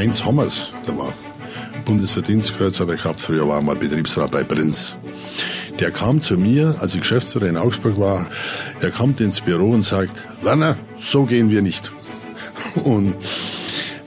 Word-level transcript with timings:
Heinz 0.00 0.24
Hammers, 0.24 0.72
der 0.86 0.96
war 0.96 1.12
Bundesverdienstkreuz 1.84 2.80
hat 2.80 2.88
er 2.88 2.96
gehabt, 2.96 3.20
früher 3.20 3.46
war 3.46 3.56
er 3.56 3.62
mal 3.62 3.76
Betriebsrat 3.76 4.30
bei 4.30 4.42
Prinz. 4.42 4.96
Der 5.78 5.90
kam 5.90 6.22
zu 6.22 6.38
mir, 6.38 6.74
als 6.80 6.94
ich 6.94 7.02
Geschäftsführer 7.02 7.48
in 7.48 7.58
Augsburg 7.58 8.00
war, 8.00 8.24
er 8.80 8.90
kommt 8.92 9.20
ins 9.20 9.42
Büro 9.42 9.68
und 9.68 9.82
sagt, 9.82 10.26
Werner, 10.40 10.78
so 10.98 11.26
gehen 11.26 11.50
wir 11.50 11.60
nicht. 11.60 11.92
Und 12.84 13.14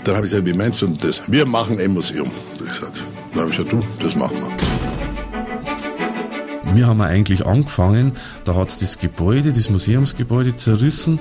dann 0.04 0.16
habe 0.16 0.26
ich 0.26 0.32
gesagt, 0.32 0.48
wie 0.48 0.54
meinst 0.54 0.82
du 0.82 0.88
das? 0.88 1.22
Wir 1.28 1.46
machen 1.46 1.80
ein 1.80 1.94
Museum. 1.94 2.32
Gesagt, 2.58 3.04
dann 3.32 3.42
habe 3.42 3.52
ich 3.52 3.58
gesagt, 3.58 3.74
du, 3.74 3.84
das 4.02 4.16
machen 4.16 4.38
wir. 4.42 4.52
Wir 6.76 6.88
haben 6.88 7.02
eigentlich 7.02 7.46
angefangen, 7.46 8.14
da 8.46 8.56
hat 8.56 8.70
es 8.70 8.80
das 8.80 8.98
Gebäude, 8.98 9.54
das 9.54 9.70
Museumsgebäude 9.70 10.56
zerrissen. 10.56 11.20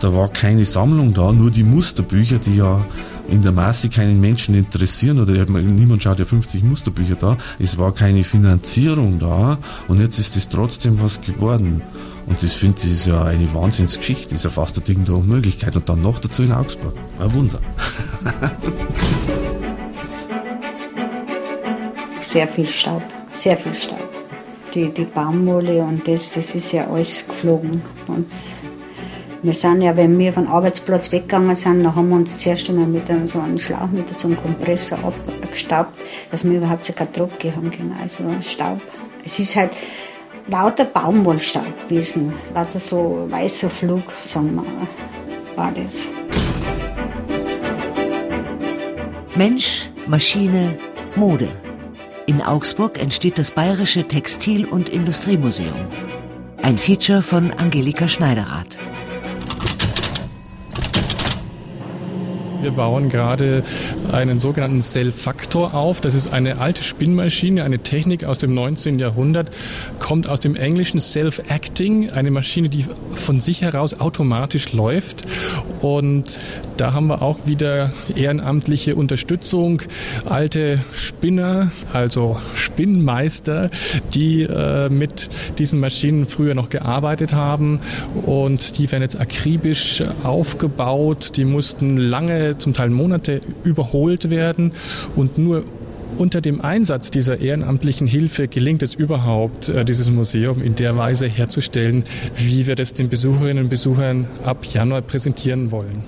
Da 0.00 0.14
war 0.14 0.28
keine 0.28 0.64
Sammlung 0.64 1.12
da, 1.12 1.30
nur 1.30 1.50
die 1.50 1.62
Musterbücher, 1.62 2.38
die 2.38 2.56
ja 2.56 2.86
in 3.28 3.42
der 3.42 3.52
Masse 3.52 3.88
keinen 3.88 4.20
Menschen 4.20 4.54
interessieren 4.54 5.18
oder 5.20 5.32
niemand 5.46 6.02
schaut 6.02 6.18
ja 6.18 6.24
50 6.24 6.62
Musterbücher 6.62 7.16
da. 7.16 7.38
Es 7.58 7.78
war 7.78 7.92
keine 7.92 8.24
Finanzierung 8.24 9.18
da 9.18 9.58
und 9.88 10.00
jetzt 10.00 10.18
ist 10.18 10.36
es 10.36 10.48
trotzdem 10.48 11.00
was 11.00 11.20
geworden. 11.20 11.82
Und 12.26 12.42
das 12.42 12.54
finde 12.54 12.80
ich 12.84 12.92
ist 12.92 13.06
ja 13.06 13.22
eine 13.24 13.52
Wahnsinnsgeschichte, 13.52 14.30
das 14.30 14.38
ist 14.38 14.44
ja 14.44 14.50
fast 14.50 14.78
ein 14.78 14.84
Ding 14.84 15.04
der 15.04 15.16
Unmöglichkeit. 15.16 15.76
Und 15.76 15.88
dann 15.88 16.00
noch 16.02 16.18
dazu 16.18 16.42
in 16.42 16.52
Augsburg. 16.52 16.94
Ein 17.18 17.34
Wunder. 17.34 17.58
sehr 22.20 22.48
viel 22.48 22.66
Staub, 22.66 23.02
sehr 23.30 23.56
viel 23.56 23.74
Staub. 23.74 24.08
Die, 24.74 24.88
die 24.92 25.04
Baumwolle 25.04 25.82
und 25.82 26.08
das, 26.08 26.32
das 26.32 26.54
ist 26.54 26.72
ja 26.72 26.88
alles 26.88 27.28
geflogen. 27.28 27.82
Und 28.08 28.26
wir 29.44 29.52
sind 29.52 29.82
ja, 29.82 29.94
wenn 29.94 30.18
wir 30.18 30.32
vom 30.32 30.46
Arbeitsplatz 30.46 31.12
weggegangen 31.12 31.54
sind, 31.54 31.84
dann 31.84 31.94
haben 31.94 32.08
wir 32.08 32.16
uns 32.16 32.38
zuerst 32.38 32.66
einmal 32.70 32.86
mit 32.86 33.10
einem, 33.10 33.26
so 33.26 33.38
einem 33.38 33.58
Schlauch, 33.58 33.88
mit 33.92 34.18
so 34.18 34.26
einem 34.26 34.38
Kompressor 34.38 34.98
abgestaubt, 35.04 35.92
dass 36.30 36.44
wir 36.44 36.56
überhaupt 36.56 36.82
so 36.86 36.94
keinen 36.94 37.12
Druck 37.12 37.32
haben 37.44 37.70
können. 37.70 37.94
Also 38.00 38.24
Staub. 38.40 38.80
Es 39.22 39.38
ist 39.38 39.54
halt 39.54 39.72
lauter 40.48 40.86
Baumwollstaub 40.86 41.88
gewesen, 41.88 42.32
lauter 42.54 42.78
so 42.78 43.26
weißer 43.30 43.68
Flug, 43.68 44.04
sagen 44.22 44.54
wir, 44.54 44.64
war 45.56 45.72
das. 45.72 46.08
Mensch, 49.36 49.90
Maschine, 50.06 50.78
Mode. 51.16 51.48
In 52.24 52.40
Augsburg 52.40 52.98
entsteht 52.98 53.36
das 53.36 53.50
Bayerische 53.50 54.08
Textil- 54.08 54.66
und 54.66 54.88
Industriemuseum. 54.88 55.86
Ein 56.62 56.78
Feature 56.78 57.20
von 57.20 57.50
Angelika 57.50 58.08
Schneiderath. 58.08 58.78
Wir 62.64 62.70
bauen 62.70 63.10
gerade 63.10 63.62
einen 64.10 64.40
sogenannten 64.40 64.80
Cell-Faktor 64.80 65.74
auf. 65.74 66.00
Das 66.00 66.14
ist 66.14 66.32
eine 66.32 66.60
alte 66.60 66.82
Spinnmaschine, 66.82 67.62
eine 67.62 67.80
Technik 67.80 68.24
aus 68.24 68.38
dem 68.38 68.54
19. 68.54 68.98
Jahrhundert, 68.98 69.50
kommt 69.98 70.30
aus 70.30 70.40
dem 70.40 70.56
englischen 70.56 70.98
Self-Acting, 70.98 72.12
eine 72.12 72.30
Maschine, 72.30 72.70
die 72.70 72.86
von 73.10 73.38
sich 73.38 73.60
heraus 73.60 74.00
automatisch 74.00 74.72
läuft. 74.72 75.26
Und 75.84 76.40
da 76.78 76.94
haben 76.94 77.08
wir 77.08 77.20
auch 77.20 77.40
wieder 77.44 77.92
ehrenamtliche 78.16 78.94
Unterstützung, 78.94 79.82
alte 80.24 80.80
Spinner, 80.94 81.70
also 81.92 82.38
Spinnmeister, 82.54 83.68
die 84.14 84.44
äh, 84.44 84.88
mit 84.88 85.28
diesen 85.58 85.80
Maschinen 85.80 86.26
früher 86.26 86.54
noch 86.54 86.70
gearbeitet 86.70 87.34
haben. 87.34 87.80
Und 88.24 88.78
die 88.78 88.90
werden 88.90 89.02
jetzt 89.02 89.20
akribisch 89.20 90.02
aufgebaut. 90.22 91.36
Die 91.36 91.44
mussten 91.44 91.98
lange 91.98 92.56
zum 92.56 92.72
Teil 92.72 92.88
Monate 92.88 93.42
überholt 93.62 94.30
werden. 94.30 94.72
Und 95.16 95.36
nur 95.36 95.64
unter 96.18 96.40
dem 96.40 96.60
Einsatz 96.60 97.10
dieser 97.10 97.38
ehrenamtlichen 97.38 98.06
Hilfe 98.06 98.48
gelingt 98.48 98.82
es 98.82 98.94
überhaupt, 98.94 99.68
äh, 99.68 99.84
dieses 99.84 100.10
Museum 100.10 100.62
in 100.62 100.74
der 100.74 100.96
Weise 100.96 101.26
herzustellen, 101.26 102.04
wie 102.36 102.66
wir 102.66 102.74
das 102.74 102.94
den 102.94 103.08
Besucherinnen 103.08 103.64
und 103.64 103.70
Besuchern 103.70 104.26
ab 104.44 104.64
Januar 104.64 105.02
präsentieren 105.02 105.70
wollen. 105.70 106.04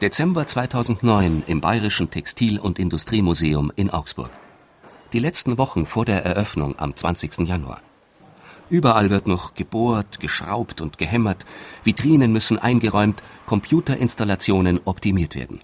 Dezember 0.00 0.46
2009 0.46 1.44
im 1.46 1.60
Bayerischen 1.60 2.10
Textil- 2.10 2.58
und 2.58 2.78
Industriemuseum 2.78 3.72
in 3.76 3.90
Augsburg. 3.90 4.30
Die 5.12 5.18
letzten 5.18 5.56
Wochen 5.58 5.86
vor 5.86 6.04
der 6.04 6.24
Eröffnung 6.24 6.78
am 6.78 6.96
20. 6.96 7.46
Januar. 7.46 7.80
Überall 8.70 9.10
wird 9.10 9.26
noch 9.26 9.54
gebohrt, 9.54 10.20
geschraubt 10.20 10.80
und 10.80 10.98
gehämmert, 10.98 11.44
Vitrinen 11.84 12.32
müssen 12.32 12.58
eingeräumt, 12.58 13.22
Computerinstallationen 13.46 14.80
optimiert 14.84 15.36
werden. 15.36 15.60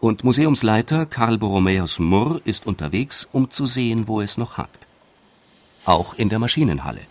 Und 0.00 0.24
Museumsleiter 0.24 1.04
Karl 1.04 1.36
Borromäus 1.36 1.98
Murr 1.98 2.40
ist 2.44 2.66
unterwegs, 2.66 3.28
um 3.32 3.50
zu 3.50 3.66
sehen, 3.66 4.08
wo 4.08 4.22
es 4.22 4.38
noch 4.38 4.56
hakt. 4.56 4.86
Auch 5.84 6.14
in 6.14 6.30
der 6.30 6.38
Maschinenhalle, 6.38 7.02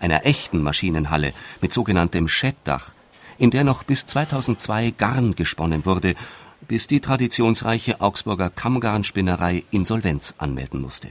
einer 0.00 0.26
echten 0.26 0.62
Maschinenhalle 0.62 1.32
mit 1.62 1.72
sogenanntem 1.72 2.28
Schettdach, 2.28 2.90
in 3.38 3.50
der 3.50 3.64
noch 3.64 3.84
bis 3.84 4.04
2002 4.04 4.90
Garn 4.90 5.34
gesponnen 5.34 5.86
wurde, 5.86 6.14
bis 6.68 6.86
die 6.86 7.00
traditionsreiche 7.00 8.02
Augsburger 8.02 8.50
Kammgarnspinnerei 8.50 9.64
Insolvenz 9.70 10.34
anmelden 10.36 10.82
musste 10.82 11.08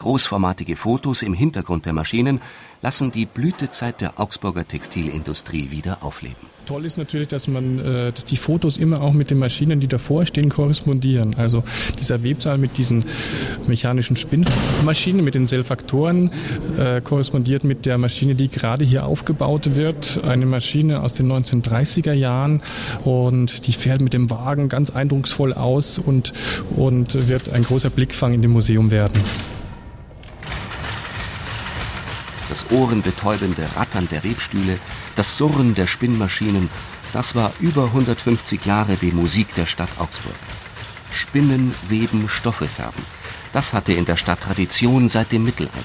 Großformatige 0.00 0.76
Fotos 0.76 1.20
im 1.20 1.34
Hintergrund 1.34 1.84
der 1.84 1.92
Maschinen 1.92 2.40
lassen 2.80 3.12
die 3.12 3.26
Blütezeit 3.26 4.00
der 4.00 4.18
Augsburger 4.18 4.66
Textilindustrie 4.66 5.70
wieder 5.70 6.02
aufleben. 6.02 6.48
Toll 6.64 6.86
ist 6.86 6.96
natürlich, 6.96 7.28
dass 7.28 7.48
man, 7.48 7.78
äh, 7.78 8.10
dass 8.10 8.24
die 8.24 8.38
Fotos 8.38 8.78
immer 8.78 9.02
auch 9.02 9.12
mit 9.12 9.30
den 9.30 9.38
Maschinen, 9.38 9.78
die 9.78 9.88
davor 9.88 10.24
stehen, 10.24 10.48
korrespondieren. 10.48 11.34
Also 11.36 11.62
dieser 11.98 12.24
Websaal 12.24 12.56
mit 12.56 12.78
diesen 12.78 13.04
mechanischen 13.66 14.16
Spinnmaschinen, 14.16 15.22
mit 15.22 15.34
den 15.34 15.46
Selfaktoren, 15.46 16.30
äh, 16.78 17.02
korrespondiert 17.02 17.64
mit 17.64 17.84
der 17.84 17.98
Maschine, 17.98 18.34
die 18.34 18.48
gerade 18.48 18.86
hier 18.86 19.04
aufgebaut 19.04 19.74
wird. 19.76 20.24
Eine 20.24 20.46
Maschine 20.46 21.02
aus 21.02 21.12
den 21.12 21.30
1930er 21.30 22.14
Jahren 22.14 22.62
und 23.04 23.66
die 23.66 23.74
fährt 23.74 24.00
mit 24.00 24.14
dem 24.14 24.30
Wagen 24.30 24.70
ganz 24.70 24.88
eindrucksvoll 24.88 25.52
aus 25.52 25.98
und, 25.98 26.32
und 26.74 27.28
wird 27.28 27.50
ein 27.50 27.64
großer 27.64 27.90
Blickfang 27.90 28.32
in 28.32 28.40
dem 28.40 28.52
Museum 28.52 28.90
werden. 28.90 29.20
Das 32.50 32.70
ohrenbetäubende 32.72 33.66
Rattern 33.76 34.08
der 34.10 34.24
Webstühle, 34.24 34.78
das 35.14 35.38
Surren 35.38 35.74
der 35.76 35.86
Spinnmaschinen, 35.86 36.68
das 37.12 37.34
war 37.36 37.52
über 37.60 37.84
150 37.84 38.66
Jahre 38.66 38.96
die 38.96 39.12
Musik 39.12 39.54
der 39.54 39.66
Stadt 39.66 39.88
Augsburg. 39.98 40.34
Spinnen, 41.12 41.72
Weben, 41.88 42.28
Stoffe 42.28 42.66
färben. 42.66 43.02
Das 43.52 43.72
hatte 43.72 43.92
in 43.92 44.04
der 44.04 44.16
Stadt 44.16 44.40
Tradition 44.40 45.08
seit 45.08 45.30
dem 45.30 45.44
Mittelalter. 45.44 45.78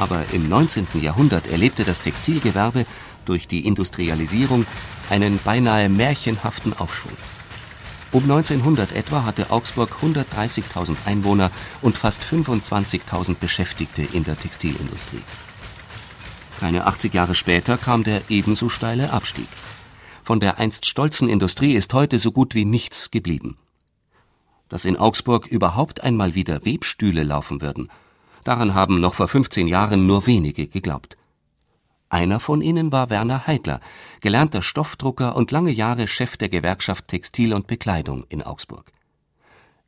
Aber 0.00 0.24
im 0.32 0.48
19. 0.48 0.88
Jahrhundert 1.00 1.46
erlebte 1.46 1.84
das 1.84 2.00
Textilgewerbe 2.00 2.84
durch 3.24 3.46
die 3.46 3.66
Industrialisierung 3.66 4.66
einen 5.10 5.38
beinahe 5.38 5.88
märchenhaften 5.88 6.76
Aufschwung. 6.76 7.16
Um 8.16 8.22
1900 8.22 8.92
etwa 8.92 9.24
hatte 9.24 9.50
Augsburg 9.50 9.90
130.000 10.00 10.96
Einwohner 11.04 11.50
und 11.82 11.98
fast 11.98 12.22
25.000 12.22 13.34
Beschäftigte 13.34 14.00
in 14.00 14.24
der 14.24 14.38
Textilindustrie. 14.38 15.20
Keine 16.58 16.86
80 16.86 17.12
Jahre 17.12 17.34
später 17.34 17.76
kam 17.76 18.04
der 18.04 18.22
ebenso 18.30 18.70
steile 18.70 19.12
Abstieg. 19.12 19.48
Von 20.24 20.40
der 20.40 20.58
einst 20.58 20.86
stolzen 20.86 21.28
Industrie 21.28 21.74
ist 21.74 21.92
heute 21.92 22.18
so 22.18 22.32
gut 22.32 22.54
wie 22.54 22.64
nichts 22.64 23.10
geblieben. 23.10 23.58
Dass 24.70 24.86
in 24.86 24.96
Augsburg 24.96 25.46
überhaupt 25.46 26.02
einmal 26.02 26.34
wieder 26.34 26.64
Webstühle 26.64 27.22
laufen 27.22 27.60
würden, 27.60 27.90
daran 28.44 28.74
haben 28.74 28.98
noch 28.98 29.12
vor 29.12 29.28
15 29.28 29.68
Jahren 29.68 30.06
nur 30.06 30.26
wenige 30.26 30.68
geglaubt. 30.68 31.18
Einer 32.16 32.40
von 32.40 32.62
ihnen 32.62 32.92
war 32.92 33.10
Werner 33.10 33.46
Heidler, 33.46 33.78
gelernter 34.22 34.62
Stoffdrucker 34.62 35.36
und 35.36 35.50
lange 35.50 35.70
Jahre 35.70 36.08
Chef 36.08 36.38
der 36.38 36.48
Gewerkschaft 36.48 37.08
Textil 37.08 37.52
und 37.52 37.66
Bekleidung 37.66 38.24
in 38.30 38.40
Augsburg. 38.40 38.90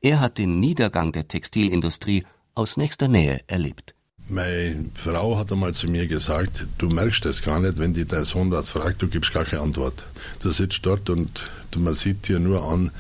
Er 0.03 0.21
hat 0.21 0.37
den 0.37 0.61
Niedergang 0.61 1.11
der 1.13 1.27
Textilindustrie 1.27 2.27
aus 2.55 2.77
nächster 2.77 3.09
Nähe 3.09 3.41
erlebt. 3.47 3.95
Meine 4.29 4.91
Frau 4.93 5.39
hat 5.39 5.51
einmal 5.53 5.73
zu 5.73 5.89
mir 5.89 6.07
gesagt, 6.07 6.67
du 6.77 6.91
merkst 6.91 7.25
das 7.25 7.41
gar 7.41 7.61
nicht, 7.61 7.79
wenn 7.79 7.95
dich 7.95 8.09
dein 8.09 8.27
Sohn 8.27 8.51
was 8.51 8.73
fragt, 8.73 9.01
du 9.01 9.09
gibst 9.09 9.33
gar 9.33 9.47
keine 9.47 9.63
Antwort. 9.63 10.05
Du 10.43 10.51
sitzt 10.51 10.85
dort 10.85 11.09
und 11.09 11.49
man 11.79 11.95
sieht 11.95 12.29
dir 12.29 12.41
nur 12.41 12.63
an, 12.71 12.91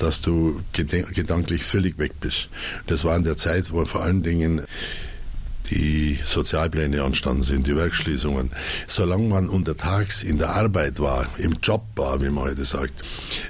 dass 0.00 0.20
du 0.20 0.60
gedanklich 0.74 1.64
völlig 1.64 1.96
weg 1.96 2.12
bist. 2.20 2.50
Das 2.88 3.04
war 3.04 3.16
in 3.16 3.24
der 3.24 3.38
Zeit, 3.38 3.72
wo 3.72 3.86
vor 3.86 4.02
allen 4.02 4.22
Dingen 4.22 4.60
die 5.70 6.18
Sozialpläne 6.24 7.02
anstanden 7.02 7.42
sind, 7.42 7.66
die 7.66 7.76
Werkschließungen. 7.76 8.50
Solange 8.86 9.28
man 9.28 9.48
untertags 9.48 10.22
in 10.22 10.38
der 10.38 10.50
Arbeit 10.50 11.00
war, 11.00 11.26
im 11.38 11.56
Job 11.62 11.82
war, 11.96 12.20
wie 12.22 12.30
man 12.30 12.44
heute 12.44 12.64
sagt, 12.64 13.02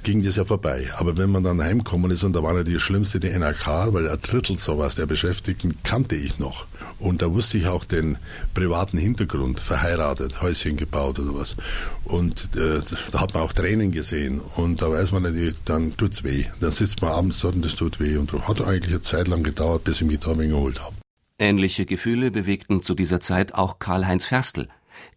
ging 0.02 0.22
das 0.22 0.36
ja 0.36 0.44
vorbei. 0.44 0.88
Aber 0.96 1.16
wenn 1.16 1.30
man 1.30 1.44
dann 1.44 1.62
heimgekommen 1.62 2.10
ist, 2.10 2.24
und 2.24 2.34
da 2.34 2.42
war 2.42 2.54
ja 2.54 2.64
die 2.64 2.78
schlimmste 2.78 3.20
die 3.20 3.30
NRK, 3.30 3.92
weil 3.92 4.08
ein 4.08 4.18
Drittel 4.20 4.56
sowas 4.56 4.94
der 4.96 5.06
Beschäftigten 5.06 5.74
kannte 5.82 6.16
ich 6.16 6.38
noch. 6.38 6.66
Und 6.98 7.22
da 7.22 7.32
wusste 7.32 7.58
ich 7.58 7.66
auch 7.66 7.84
den 7.84 8.16
privaten 8.54 8.98
Hintergrund, 8.98 9.60
verheiratet, 9.60 10.40
Häuschen 10.40 10.76
gebaut 10.76 11.18
oder 11.18 11.34
was. 11.34 11.56
Und 12.04 12.50
äh, 12.56 12.80
da 13.12 13.20
hat 13.20 13.34
man 13.34 13.42
auch 13.42 13.52
Tränen 13.52 13.90
gesehen. 13.90 14.40
Und 14.56 14.80
da 14.82 14.90
weiß 14.90 15.12
man 15.12 15.24
natürlich, 15.24 15.56
dann 15.64 15.96
tut's 15.96 16.24
weh. 16.24 16.44
Dann 16.60 16.70
sitzt 16.70 17.02
man 17.02 17.12
abends 17.12 17.40
dort 17.40 17.56
und 17.56 17.64
das 17.64 17.76
tut 17.76 18.00
weh. 18.00 18.16
Und 18.16 18.32
das 18.32 18.48
hat 18.48 18.62
eigentlich 18.62 18.94
eine 18.94 19.02
Zeit 19.02 19.28
lang 19.28 19.42
gedauert, 19.42 19.84
bis 19.84 20.00
ich 20.00 20.06
mich 20.06 20.20
da 20.20 20.32
geholt 20.32 20.80
habe. 20.80 20.94
Ähnliche 21.38 21.84
Gefühle 21.84 22.30
bewegten 22.30 22.82
zu 22.82 22.94
dieser 22.94 23.20
Zeit 23.20 23.54
auch 23.54 23.78
Karl-Heinz 23.78 24.24
Ferstl, 24.24 24.68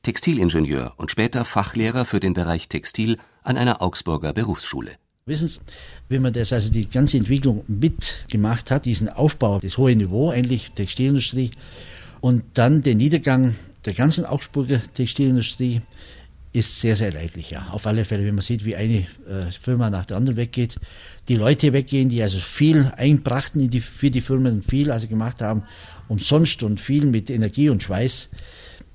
Textilingenieur 0.04 0.94
und 0.98 1.12
später 1.12 1.45
Fachlehrer 1.45 2.04
für 2.04 2.19
den 2.19 2.33
Bereich 2.33 2.68
Textil 2.68 3.18
an 3.42 3.56
einer 3.56 3.81
Augsburger 3.81 4.33
Berufsschule. 4.33 4.92
Wissen 5.25 5.48
Sie, 5.48 5.62
wenn 6.10 6.21
man 6.21 6.33
das, 6.33 6.51
also 6.51 6.74
die 6.74 6.89
ganze 6.89 7.18
Entwicklung 7.18 7.63
mitgemacht 7.68 8.69
hat, 8.69 8.86
diesen 8.86 9.07
Aufbau, 9.07 9.60
das 9.60 9.77
hohe 9.77 9.95
Niveau, 9.95 10.31
endlich 10.31 10.71
Textilindustrie, 10.71 11.51
und 12.19 12.44
dann 12.56 12.81
den 12.81 12.98
Niedergang 12.98 13.56
der 13.86 13.94
ganzen 13.94 14.25
Augsburger 14.25 14.81
Textilindustrie, 14.94 15.81
ist 16.51 16.81
sehr, 16.81 16.96
sehr 16.96 17.12
leidlich, 17.12 17.51
ja. 17.51 17.68
Auf 17.72 17.86
alle 17.86 18.06
Fälle, 18.06 18.25
wenn 18.25 18.36
man 18.36 18.42
sieht, 18.42 18.66
wie 18.66 18.75
eine 18.75 19.07
äh, 19.28 19.51
Firma 19.51 19.90
nach 19.90 20.06
der 20.06 20.18
anderen 20.18 20.38
weggeht, 20.38 20.78
die 21.28 21.36
Leute 21.36 21.74
weggehen, 21.74 22.10
die 22.10 22.22
also 22.22 22.40
viel 22.40 22.92
einbrachten 22.98 23.69
die, 23.69 23.81
für 23.81 24.10
die 24.10 24.22
Firmen, 24.22 24.62
viel 24.62 24.92
also 24.92 25.07
gemacht 25.07 25.42
haben, 25.42 25.63
umsonst 26.07 26.63
und 26.63 26.80
viel 26.80 27.06
mit 27.06 27.30
Energie 27.30 27.69
und 27.69 27.84
Schweiß, 27.84 28.30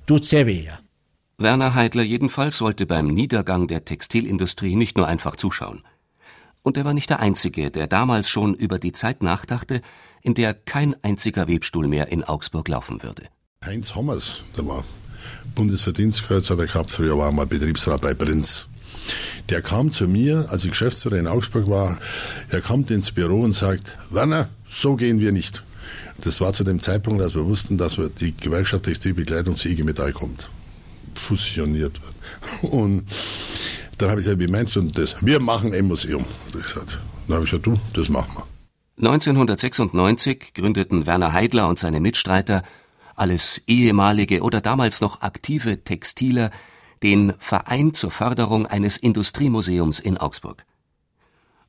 tut 0.05 0.25
sehr 0.25 0.45
weh, 0.47 0.65
ja. 0.65 0.79
Werner 1.37 1.75
Heidler 1.75 2.03
jedenfalls 2.03 2.61
wollte 2.61 2.85
beim 2.85 3.07
Niedergang 3.07 3.67
der 3.67 3.83
Textilindustrie 3.83 4.75
nicht 4.75 4.97
nur 4.97 5.07
einfach 5.07 5.35
zuschauen. 5.35 5.83
Und 6.61 6.77
er 6.77 6.85
war 6.85 6.93
nicht 6.93 7.09
der 7.09 7.19
Einzige, 7.19 7.71
der 7.71 7.87
damals 7.87 8.29
schon 8.29 8.55
über 8.55 8.79
die 8.79 8.93
Zeit 8.93 9.21
nachdachte, 9.21 9.81
in 10.21 10.33
der 10.33 10.53
kein 10.53 10.95
einziger 11.03 11.47
Webstuhl 11.47 11.87
mehr 11.87 12.07
in 12.07 12.23
Augsburg 12.23 12.67
laufen 12.69 13.03
würde. 13.03 13.27
Heinz 13.63 13.95
Hommers, 13.95 14.43
der 14.57 14.65
war 14.65 14.83
Bundesverdienstkreuz 15.55 16.49
hat 16.49 16.59
er 16.59 16.67
gehabt, 16.67 16.91
früher 16.91 17.17
war 17.17 17.27
er 17.27 17.31
mal 17.31 17.47
Betriebsrat 17.47 18.01
bei 18.01 18.13
Prinz. 18.13 18.67
Der 19.49 19.61
kam 19.61 19.91
zu 19.91 20.07
mir, 20.07 20.47
als 20.49 20.63
ich 20.63 20.71
Geschäftsführer 20.71 21.17
in 21.17 21.27
Augsburg 21.27 21.69
war, 21.69 21.97
er 22.49 22.61
kommt 22.61 22.91
ins 22.91 23.11
Büro 23.11 23.41
und 23.41 23.53
sagt, 23.53 23.97
Werner, 24.09 24.49
so 24.67 24.95
gehen 24.95 25.19
wir 25.19 25.31
nicht. 25.31 25.63
Das 26.19 26.41
war 26.41 26.53
zu 26.53 26.63
dem 26.63 26.79
Zeitpunkt, 26.79 27.21
als 27.21 27.35
wir 27.35 27.45
wussten, 27.45 27.77
dass 27.77 27.97
wir 27.97 28.09
die 28.09 28.35
Gewerkschaft 28.35 28.83
Textilbekleidung 28.83 29.55
zu 29.55 29.69
IG 29.69 29.83
Metall 29.83 30.13
kommt. 30.13 30.49
Fusioniert 31.13 31.99
wird. 32.01 32.73
Und 32.73 33.05
dann 33.97 34.09
habe 34.09 34.19
ich 34.19 34.25
gesagt, 34.25 34.41
wie 34.41 34.47
meinst 34.47 34.75
du 34.75 34.81
das? 34.81 35.15
Wir 35.21 35.41
machen 35.41 35.73
ein 35.73 35.85
Museum. 35.85 36.25
Dann 36.51 36.63
habe 37.35 37.45
ich 37.45 37.51
gesagt, 37.51 37.65
du, 37.65 37.79
das 37.93 38.09
machen 38.09 38.31
wir. 38.35 38.45
1996 38.97 40.53
gründeten 40.53 41.05
Werner 41.05 41.33
Heidler 41.33 41.67
und 41.67 41.79
seine 41.79 41.99
Mitstreiter 41.99 42.63
alles 43.15 43.61
ehemalige 43.67 44.41
oder 44.41 44.61
damals 44.61 45.01
noch 45.01 45.21
aktive 45.21 45.83
Textiler, 45.83 46.51
den 47.03 47.33
Verein 47.39 47.93
zur 47.93 48.11
Förderung 48.11 48.65
eines 48.65 48.97
Industriemuseums 48.97 49.99
in 49.99 50.17
Augsburg. 50.17 50.65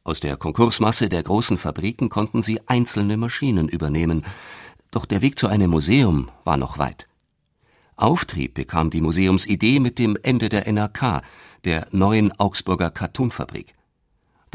Aus 0.04 0.20
der 0.20 0.37
Konkursmasse 0.37 1.08
der 1.08 1.22
großen 1.22 1.58
Fabriken 1.58 2.08
konnten 2.08 2.43
sie 2.43 2.60
einzelne 2.66 3.16
Maschinen 3.16 3.69
übernehmen, 3.69 4.25
doch 4.90 5.04
der 5.04 5.22
Weg 5.22 5.38
zu 5.38 5.48
einem 5.48 5.70
Museum 5.70 6.31
war 6.44 6.56
noch 6.56 6.78
weit. 6.78 7.08
Auftrieb 7.96 8.54
bekam 8.54 8.90
die 8.90 9.00
Museumsidee 9.00 9.81
mit 9.81 9.99
dem 9.99 10.16
Ende 10.22 10.49
der 10.49 10.66
NRK, 10.66 11.22
der 11.64 11.88
neuen 11.90 12.32
Augsburger 12.38 12.90
Cartoonfabrik. 12.90 13.75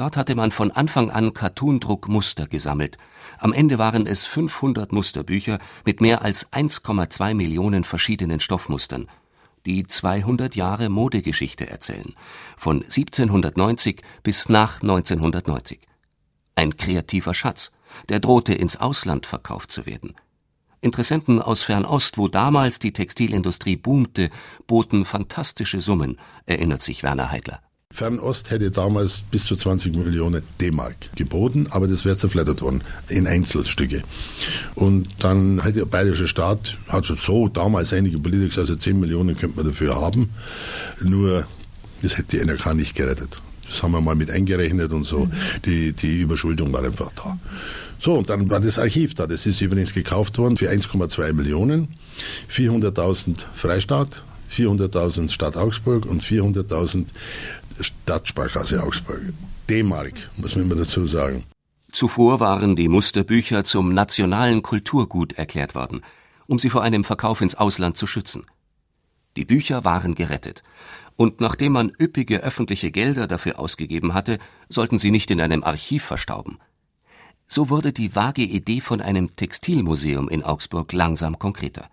Dort 0.01 0.17
hatte 0.17 0.33
man 0.33 0.49
von 0.49 0.71
Anfang 0.71 1.11
an 1.11 1.31
Cartoondruckmuster 1.31 2.47
gesammelt. 2.47 2.97
Am 3.37 3.53
Ende 3.53 3.77
waren 3.77 4.07
es 4.07 4.25
500 4.25 4.91
Musterbücher 4.91 5.59
mit 5.85 6.01
mehr 6.01 6.23
als 6.23 6.51
1,2 6.51 7.35
Millionen 7.35 7.83
verschiedenen 7.83 8.39
Stoffmustern, 8.39 9.07
die 9.67 9.85
200 9.85 10.55
Jahre 10.55 10.89
Modegeschichte 10.89 11.69
erzählen, 11.69 12.15
von 12.57 12.77
1790 12.77 14.01
bis 14.23 14.49
nach 14.49 14.81
1990. 14.81 15.81
Ein 16.55 16.77
kreativer 16.77 17.35
Schatz, 17.35 17.71
der 18.09 18.19
drohte 18.19 18.55
ins 18.55 18.77
Ausland 18.77 19.27
verkauft 19.27 19.71
zu 19.71 19.85
werden. 19.85 20.15
Interessenten 20.81 21.39
aus 21.39 21.61
Fernost, 21.61 22.17
wo 22.17 22.27
damals 22.27 22.79
die 22.79 22.91
Textilindustrie 22.91 23.75
boomte, 23.75 24.31
boten 24.65 25.05
fantastische 25.05 25.79
Summen, 25.79 26.17
erinnert 26.47 26.81
sich 26.81 27.03
Werner 27.03 27.29
Heidler. 27.29 27.61
Fernost 27.91 28.51
hätte 28.51 28.71
damals 28.71 29.23
bis 29.29 29.45
zu 29.45 29.55
20 29.55 29.95
Millionen 29.95 30.41
D-Mark 30.59 30.95
geboten, 31.15 31.67
aber 31.71 31.87
das 31.87 32.05
wäre 32.05 32.17
zerfleddert 32.17 32.61
worden 32.61 32.83
in 33.09 33.27
Einzelstücke. 33.27 34.01
Und 34.75 35.07
dann 35.19 35.63
hat 35.63 35.75
der 35.75 35.85
bayerische 35.85 36.27
Staat, 36.27 36.77
hat 36.87 37.05
so 37.05 37.47
damals 37.49 37.93
einige 37.93 38.17
Politiker 38.17 38.47
gesagt, 38.47 38.69
also 38.69 38.75
10 38.75 38.99
Millionen 38.99 39.37
könnte 39.37 39.57
man 39.57 39.67
dafür 39.67 39.99
haben, 39.99 40.29
nur 41.01 41.45
das 42.01 42.17
hätte 42.17 42.37
die 42.37 42.45
NRK 42.45 42.73
nicht 42.73 42.95
gerettet. 42.95 43.41
Das 43.65 43.83
haben 43.83 43.91
wir 43.91 44.01
mal 44.01 44.15
mit 44.15 44.29
eingerechnet 44.29 44.91
und 44.91 45.05
so. 45.05 45.29
Die, 45.65 45.93
die 45.93 46.19
Überschuldung 46.19 46.73
war 46.73 46.83
einfach 46.83 47.11
da. 47.15 47.39
So, 47.99 48.15
und 48.15 48.29
dann 48.29 48.49
war 48.49 48.59
das 48.59 48.79
Archiv 48.79 49.13
da. 49.13 49.27
Das 49.27 49.45
ist 49.45 49.61
übrigens 49.61 49.93
gekauft 49.93 50.37
worden 50.37 50.57
für 50.57 50.69
1,2 50.69 51.33
Millionen, 51.33 51.87
400.000 52.49 53.45
Freistaat, 53.53 54.23
400.000 54.51 55.29
Stadt 55.29 55.55
Augsburg 55.55 56.05
und 56.05 56.21
400.000 56.21 57.05
Stadtsparkasse 57.79 58.83
Augsburg. 58.83 59.33
D-Mark, 59.69 60.29
muss 60.37 60.55
man 60.55 60.65
immer 60.65 60.75
dazu 60.75 61.05
sagen. 61.05 61.45
Zuvor 61.91 62.39
waren 62.39 62.75
die 62.75 62.87
Musterbücher 62.87 63.63
zum 63.63 63.93
nationalen 63.93 64.61
Kulturgut 64.61 65.33
erklärt 65.33 65.75
worden, 65.75 66.01
um 66.47 66.57
sie 66.57 66.69
vor 66.69 66.83
einem 66.83 67.03
Verkauf 67.03 67.41
ins 67.41 67.55
Ausland 67.55 67.97
zu 67.97 68.07
schützen. 68.07 68.45
Die 69.35 69.45
Bücher 69.45 69.83
waren 69.85 70.15
gerettet. 70.15 70.63
Und 71.17 71.41
nachdem 71.41 71.73
man 71.73 71.91
üppige 71.99 72.41
öffentliche 72.41 72.91
Gelder 72.91 73.27
dafür 73.27 73.59
ausgegeben 73.59 74.13
hatte, 74.13 74.39
sollten 74.69 74.97
sie 74.97 75.11
nicht 75.11 75.29
in 75.31 75.41
einem 75.41 75.63
Archiv 75.63 76.03
verstauben. 76.03 76.59
So 77.45 77.69
wurde 77.69 77.91
die 77.91 78.15
vage 78.15 78.43
Idee 78.43 78.79
von 78.79 79.01
einem 79.01 79.35
Textilmuseum 79.35 80.29
in 80.29 80.43
Augsburg 80.43 80.93
langsam 80.93 81.37
konkreter. 81.37 81.89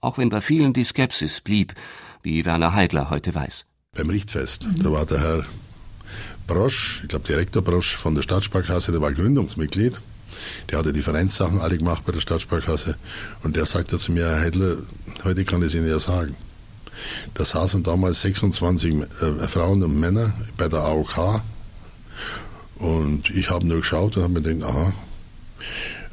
Auch 0.00 0.18
wenn 0.18 0.28
bei 0.28 0.40
vielen 0.40 0.72
die 0.72 0.84
Skepsis 0.84 1.40
blieb, 1.40 1.74
wie 2.22 2.44
Werner 2.44 2.74
Heidler 2.74 3.08
heute 3.08 3.34
weiß 3.34 3.66
beim 3.94 4.08
Richtfest. 4.08 4.66
Da 4.78 4.90
war 4.90 5.04
der 5.04 5.20
Herr 5.20 5.44
Brosch, 6.46 7.00
ich 7.02 7.08
glaube 7.08 7.26
Direktor 7.26 7.60
Brosch 7.60 7.94
von 7.94 8.14
der 8.14 8.22
Stadtsparkasse, 8.22 8.90
der 8.90 9.02
war 9.02 9.12
Gründungsmitglied. 9.12 10.00
Der 10.70 10.78
hatte 10.78 10.94
die 10.94 11.02
Vereinssachen 11.02 11.60
alle 11.60 11.76
gemacht 11.76 12.02
bei 12.06 12.12
der 12.12 12.20
Stadtsparkasse. 12.20 12.96
Und 13.42 13.54
der 13.54 13.66
sagte 13.66 13.98
zu 13.98 14.12
mir, 14.12 14.24
Herr 14.24 14.40
Heidler, 14.40 14.76
heute 15.24 15.44
kann 15.44 15.60
ich 15.60 15.66
es 15.66 15.74
Ihnen 15.74 15.88
ja 15.88 15.98
sagen. 15.98 16.36
Da 17.34 17.44
saßen 17.44 17.82
damals 17.82 18.22
26 18.22 18.94
äh, 18.94 19.46
Frauen 19.46 19.82
und 19.82 20.00
Männer 20.00 20.32
bei 20.56 20.68
der 20.68 20.80
AOK. 20.80 21.42
Und 22.76 23.28
ich 23.28 23.50
habe 23.50 23.66
nur 23.66 23.76
geschaut 23.76 24.16
und 24.16 24.22
habe 24.22 24.32
mir 24.32 24.40
gedacht, 24.40 24.70
aha, 24.70 24.92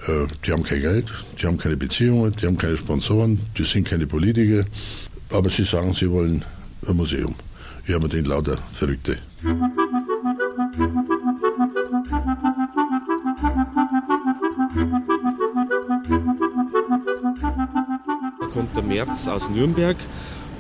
äh, 0.08 0.28
die 0.46 0.52
haben 0.52 0.64
kein 0.64 0.82
Geld, 0.82 1.14
die 1.42 1.48
haben 1.48 1.58
keine 1.58 1.78
Beziehungen, 1.78 2.34
die 2.34 2.46
haben 2.46 2.58
keine 2.58 2.76
Sponsoren, 2.76 3.40
die 3.58 3.64
sind 3.64 3.88
keine 3.88 4.06
Politiker. 4.06 4.66
Aber 5.30 5.50
sie 5.50 5.64
sagen, 5.64 5.94
sie 5.94 6.12
wollen 6.12 6.44
ein 6.86 6.98
Museum. 6.98 7.36
Ich 7.90 7.96
habe 7.96 8.08
den 8.08 8.24
lauter 8.26 8.56
Verrückte. 8.72 9.18
Da 18.40 18.46
kommt 18.54 18.76
der 18.76 18.84
Merz 18.84 19.28
aus 19.28 19.50
Nürnberg 19.50 19.96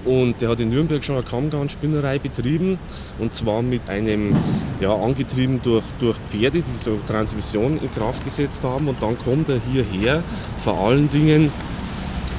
und 0.05 0.41
der 0.41 0.49
hat 0.49 0.59
in 0.59 0.71
Nürnberg 0.71 1.05
schon 1.05 1.17
eine 1.17 1.23
Kammgarnspinnerei 1.23 2.17
betrieben 2.17 2.79
und 3.19 3.35
zwar 3.35 3.61
mit 3.61 3.87
einem, 3.91 4.35
ja, 4.79 4.95
angetrieben 4.95 5.61
durch, 5.61 5.85
durch 5.99 6.17
Pferde, 6.17 6.63
die 6.63 6.77
so 6.77 6.97
Transmission 7.07 7.79
in 7.79 7.93
Kraft 7.93 8.23
gesetzt 8.23 8.63
haben 8.63 8.87
und 8.87 9.03
dann 9.03 9.15
kommt 9.19 9.49
er 9.49 9.59
hierher, 9.71 10.23
vor 10.57 10.79
allen 10.79 11.11
Dingen 11.11 11.51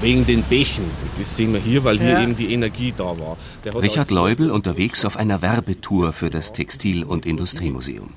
wegen 0.00 0.24
den 0.24 0.42
Bächen. 0.42 0.84
Das 1.18 1.36
sehen 1.36 1.52
wir 1.52 1.60
hier, 1.60 1.84
weil 1.84 1.98
hier 1.98 2.10
ja. 2.10 2.22
eben 2.22 2.36
die 2.36 2.52
Energie 2.52 2.92
da 2.96 3.16
war. 3.18 3.36
Richard 3.80 4.10
Leubel 4.10 4.50
unterwegs 4.50 5.04
auf 5.04 5.16
einer 5.16 5.42
Werbetour 5.42 6.12
für 6.12 6.30
das 6.30 6.52
Textil- 6.52 7.04
und 7.04 7.26
Industriemuseum. 7.26 8.08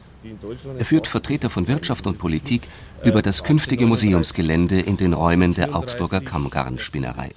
Er 0.78 0.86
führt 0.86 1.08
Vertreter 1.08 1.50
von 1.50 1.68
Wirtschaft 1.68 2.08
und 2.08 2.18
Politik 2.18 2.64
über 3.04 3.22
das 3.22 3.44
künftige 3.44 3.86
Museumsgelände 3.86 4.80
in 4.80 4.98
den 4.98 5.14
Räumen 5.14 5.54
der 5.54 5.76
Augsburger 5.76 6.22
Kammgarnspinnerei. 6.22 7.32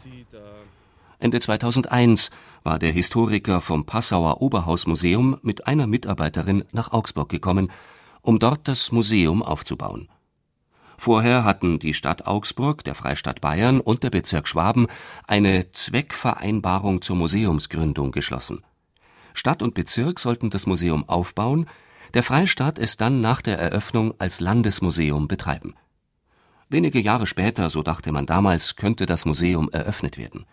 Ende 1.19 1.41
2001 1.41 2.31
war 2.63 2.79
der 2.79 2.93
Historiker 2.93 3.61
vom 3.61 3.87
Passauer 3.87 4.43
Oberhausmuseum 4.43 5.39
mit 5.43 5.67
einer 5.67 5.87
Mitarbeiterin 5.87 6.65
nach 6.73 6.93
Augsburg 6.93 7.29
gekommen, 7.29 7.71
um 8.23 8.39
dort 8.39 8.69
das 8.69 8.93
Museum 8.93 9.43
aufzubauen. 9.43 10.09
Vorher 10.99 11.45
hatten 11.45 11.79
die 11.79 11.95
Stadt 11.95 12.27
Augsburg, 12.27 12.83
der 12.85 12.95
Freistaat 12.95 13.41
Bayern 13.41 13.81
und 13.81 14.03
der 14.03 14.11
Bezirk 14.11 14.49
Schwaben 14.49 14.87
eine 15.27 15.71
Zweckvereinbarung 15.73 17.03
zur 17.03 17.17
Museumsgründung 17.17 18.13
geschlossen. 18.13 18.63
Stadt 19.35 19.63
und 19.63 19.75
Bezirk 19.75 20.19
sollten 20.19 20.49
das 20.51 20.67
Museum 20.67 21.09
aufbauen, 21.09 21.67
der 22.15 22.23
Freistaat 22.23 22.79
es 22.79 22.97
dann 22.97 23.21
nach 23.21 23.43
der 23.43 23.59
Eröffnung 23.59 24.15
als 24.19 24.41
Landesmuseum 24.41 25.29
betreiben. 25.29 25.75
Wenige 26.69 26.99
Jahre 26.99 27.27
später, 27.27 27.69
so 27.69 27.83
dachte 27.83 28.11
man 28.11 28.27
damals, 28.27 28.77
könnte 28.77 29.07
das 29.07 29.27
Museum 29.27 29.69
eröffnet 29.71 30.17
werden. 30.17 30.47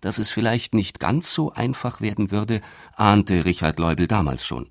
Dass 0.00 0.18
es 0.18 0.30
vielleicht 0.30 0.74
nicht 0.74 1.00
ganz 1.00 1.32
so 1.32 1.52
einfach 1.52 2.00
werden 2.00 2.30
würde, 2.30 2.60
ahnte 2.94 3.44
Richard 3.44 3.78
Leubel 3.78 4.06
damals 4.06 4.44
schon. 4.46 4.68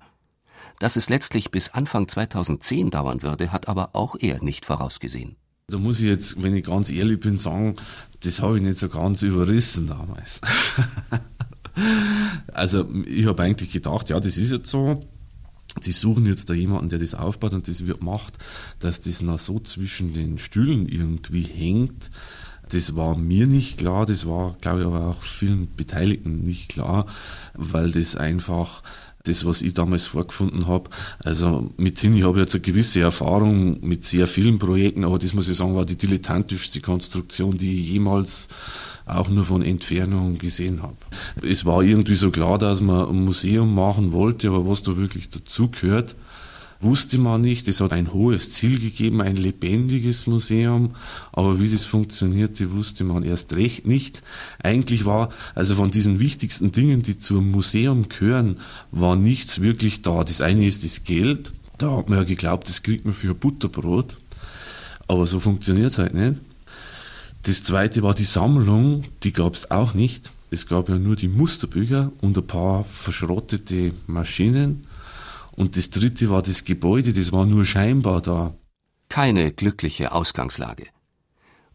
Dass 0.78 0.96
es 0.96 1.08
letztlich 1.08 1.50
bis 1.50 1.70
Anfang 1.70 2.08
2010 2.08 2.90
dauern 2.90 3.22
würde, 3.22 3.52
hat 3.52 3.68
aber 3.68 3.90
auch 3.94 4.16
er 4.18 4.42
nicht 4.42 4.64
vorausgesehen. 4.64 5.36
Da 5.68 5.78
muss 5.78 6.00
ich 6.00 6.06
jetzt, 6.06 6.42
wenn 6.42 6.56
ich 6.56 6.64
ganz 6.64 6.90
ehrlich 6.90 7.20
bin, 7.20 7.38
sagen, 7.38 7.74
das 8.20 8.42
habe 8.42 8.58
ich 8.58 8.62
nicht 8.62 8.78
so 8.78 8.88
ganz 8.88 9.22
überrissen 9.22 9.86
damals. 9.86 10.40
also 12.52 12.86
ich 13.06 13.26
habe 13.26 13.42
eigentlich 13.42 13.72
gedacht, 13.72 14.10
ja, 14.10 14.20
das 14.20 14.36
ist 14.36 14.52
jetzt 14.52 14.68
so, 14.68 15.00
die 15.84 15.92
suchen 15.92 16.26
jetzt 16.26 16.50
da 16.50 16.54
jemanden, 16.54 16.90
der 16.90 16.98
das 16.98 17.14
aufbaut 17.14 17.54
und 17.54 17.68
das 17.68 17.82
macht, 18.00 18.38
dass 18.80 19.00
das 19.00 19.22
noch 19.22 19.38
so 19.38 19.58
zwischen 19.58 20.12
den 20.12 20.38
Stühlen 20.38 20.86
irgendwie 20.86 21.42
hängt. 21.44 22.10
Das 22.68 22.94
war 22.94 23.16
mir 23.16 23.46
nicht 23.46 23.78
klar, 23.78 24.06
das 24.06 24.26
war, 24.26 24.56
glaube 24.60 24.80
ich, 24.80 24.86
aber 24.86 25.08
auch 25.08 25.22
vielen 25.22 25.74
Beteiligten 25.74 26.42
nicht 26.42 26.68
klar, 26.70 27.06
weil 27.54 27.92
das 27.92 28.16
einfach 28.16 28.82
das, 29.24 29.44
was 29.44 29.62
ich 29.62 29.74
damals 29.74 30.06
vorgefunden 30.06 30.66
habe. 30.66 30.90
Also 31.20 31.70
mithin, 31.76 32.16
ich 32.16 32.24
habe 32.24 32.40
jetzt 32.40 32.54
eine 32.54 32.62
gewisse 32.62 33.00
Erfahrung 33.00 33.80
mit 33.80 34.04
sehr 34.04 34.26
vielen 34.26 34.58
Projekten, 34.58 35.04
aber 35.04 35.18
das 35.18 35.34
muss 35.34 35.48
ich 35.48 35.56
sagen, 35.56 35.74
war 35.74 35.84
die 35.84 35.96
dilettantischste 35.96 36.80
Konstruktion, 36.80 37.56
die 37.56 37.80
ich 37.80 37.88
jemals 37.90 38.48
auch 39.06 39.28
nur 39.28 39.44
von 39.44 39.62
Entfernung 39.62 40.38
gesehen 40.38 40.82
habe. 40.82 40.96
Es 41.42 41.64
war 41.64 41.82
irgendwie 41.82 42.14
so 42.14 42.30
klar, 42.30 42.58
dass 42.58 42.80
man 42.80 43.08
ein 43.08 43.24
Museum 43.24 43.74
machen 43.74 44.12
wollte, 44.12 44.48
aber 44.48 44.68
was 44.68 44.82
da 44.82 44.96
wirklich 44.96 45.28
dazugehört, 45.28 46.14
wusste 46.82 47.18
man 47.18 47.40
nicht. 47.40 47.68
Es 47.68 47.80
hat 47.80 47.92
ein 47.92 48.12
hohes 48.12 48.50
Ziel 48.50 48.78
gegeben, 48.78 49.22
ein 49.22 49.36
lebendiges 49.36 50.26
Museum, 50.26 50.94
aber 51.32 51.60
wie 51.60 51.70
das 51.70 51.84
funktionierte, 51.84 52.72
wusste 52.72 53.04
man 53.04 53.22
erst 53.22 53.54
recht 53.54 53.86
nicht. 53.86 54.22
Eigentlich 54.62 55.04
war, 55.04 55.30
also 55.54 55.74
von 55.74 55.90
diesen 55.90 56.20
wichtigsten 56.20 56.72
Dingen, 56.72 57.02
die 57.02 57.18
zum 57.18 57.50
Museum 57.50 58.08
gehören, 58.08 58.58
war 58.90 59.16
nichts 59.16 59.60
wirklich 59.60 60.02
da. 60.02 60.24
Das 60.24 60.40
eine 60.40 60.66
ist 60.66 60.84
das 60.84 61.04
Geld. 61.04 61.52
Da 61.78 61.96
hat 61.96 62.08
man 62.08 62.18
ja 62.18 62.24
geglaubt, 62.24 62.68
das 62.68 62.82
kriegt 62.82 63.04
man 63.04 63.14
für 63.14 63.34
Butterbrot. 63.34 64.16
Aber 65.08 65.26
so 65.26 65.40
funktioniert 65.40 65.92
es 65.92 65.98
halt 65.98 66.14
nicht. 66.14 66.34
Das 67.42 67.62
zweite 67.64 68.02
war 68.02 68.14
die 68.14 68.24
Sammlung, 68.24 69.04
die 69.24 69.32
gab 69.32 69.54
es 69.54 69.70
auch 69.70 69.94
nicht. 69.94 70.30
Es 70.50 70.66
gab 70.66 70.88
ja 70.88 70.96
nur 70.96 71.16
die 71.16 71.28
Musterbücher 71.28 72.12
und 72.20 72.36
ein 72.36 72.46
paar 72.46 72.84
verschrottete 72.84 73.92
Maschinen. 74.06 74.84
Und 75.56 75.76
das 75.76 75.90
dritte 75.90 76.30
war 76.30 76.42
das 76.42 76.64
Gebäude, 76.64 77.12
das 77.12 77.32
war 77.32 77.46
nur 77.46 77.64
scheinbar 77.64 78.22
da. 78.22 78.54
Keine 79.08 79.52
glückliche 79.52 80.12
Ausgangslage. 80.12 80.86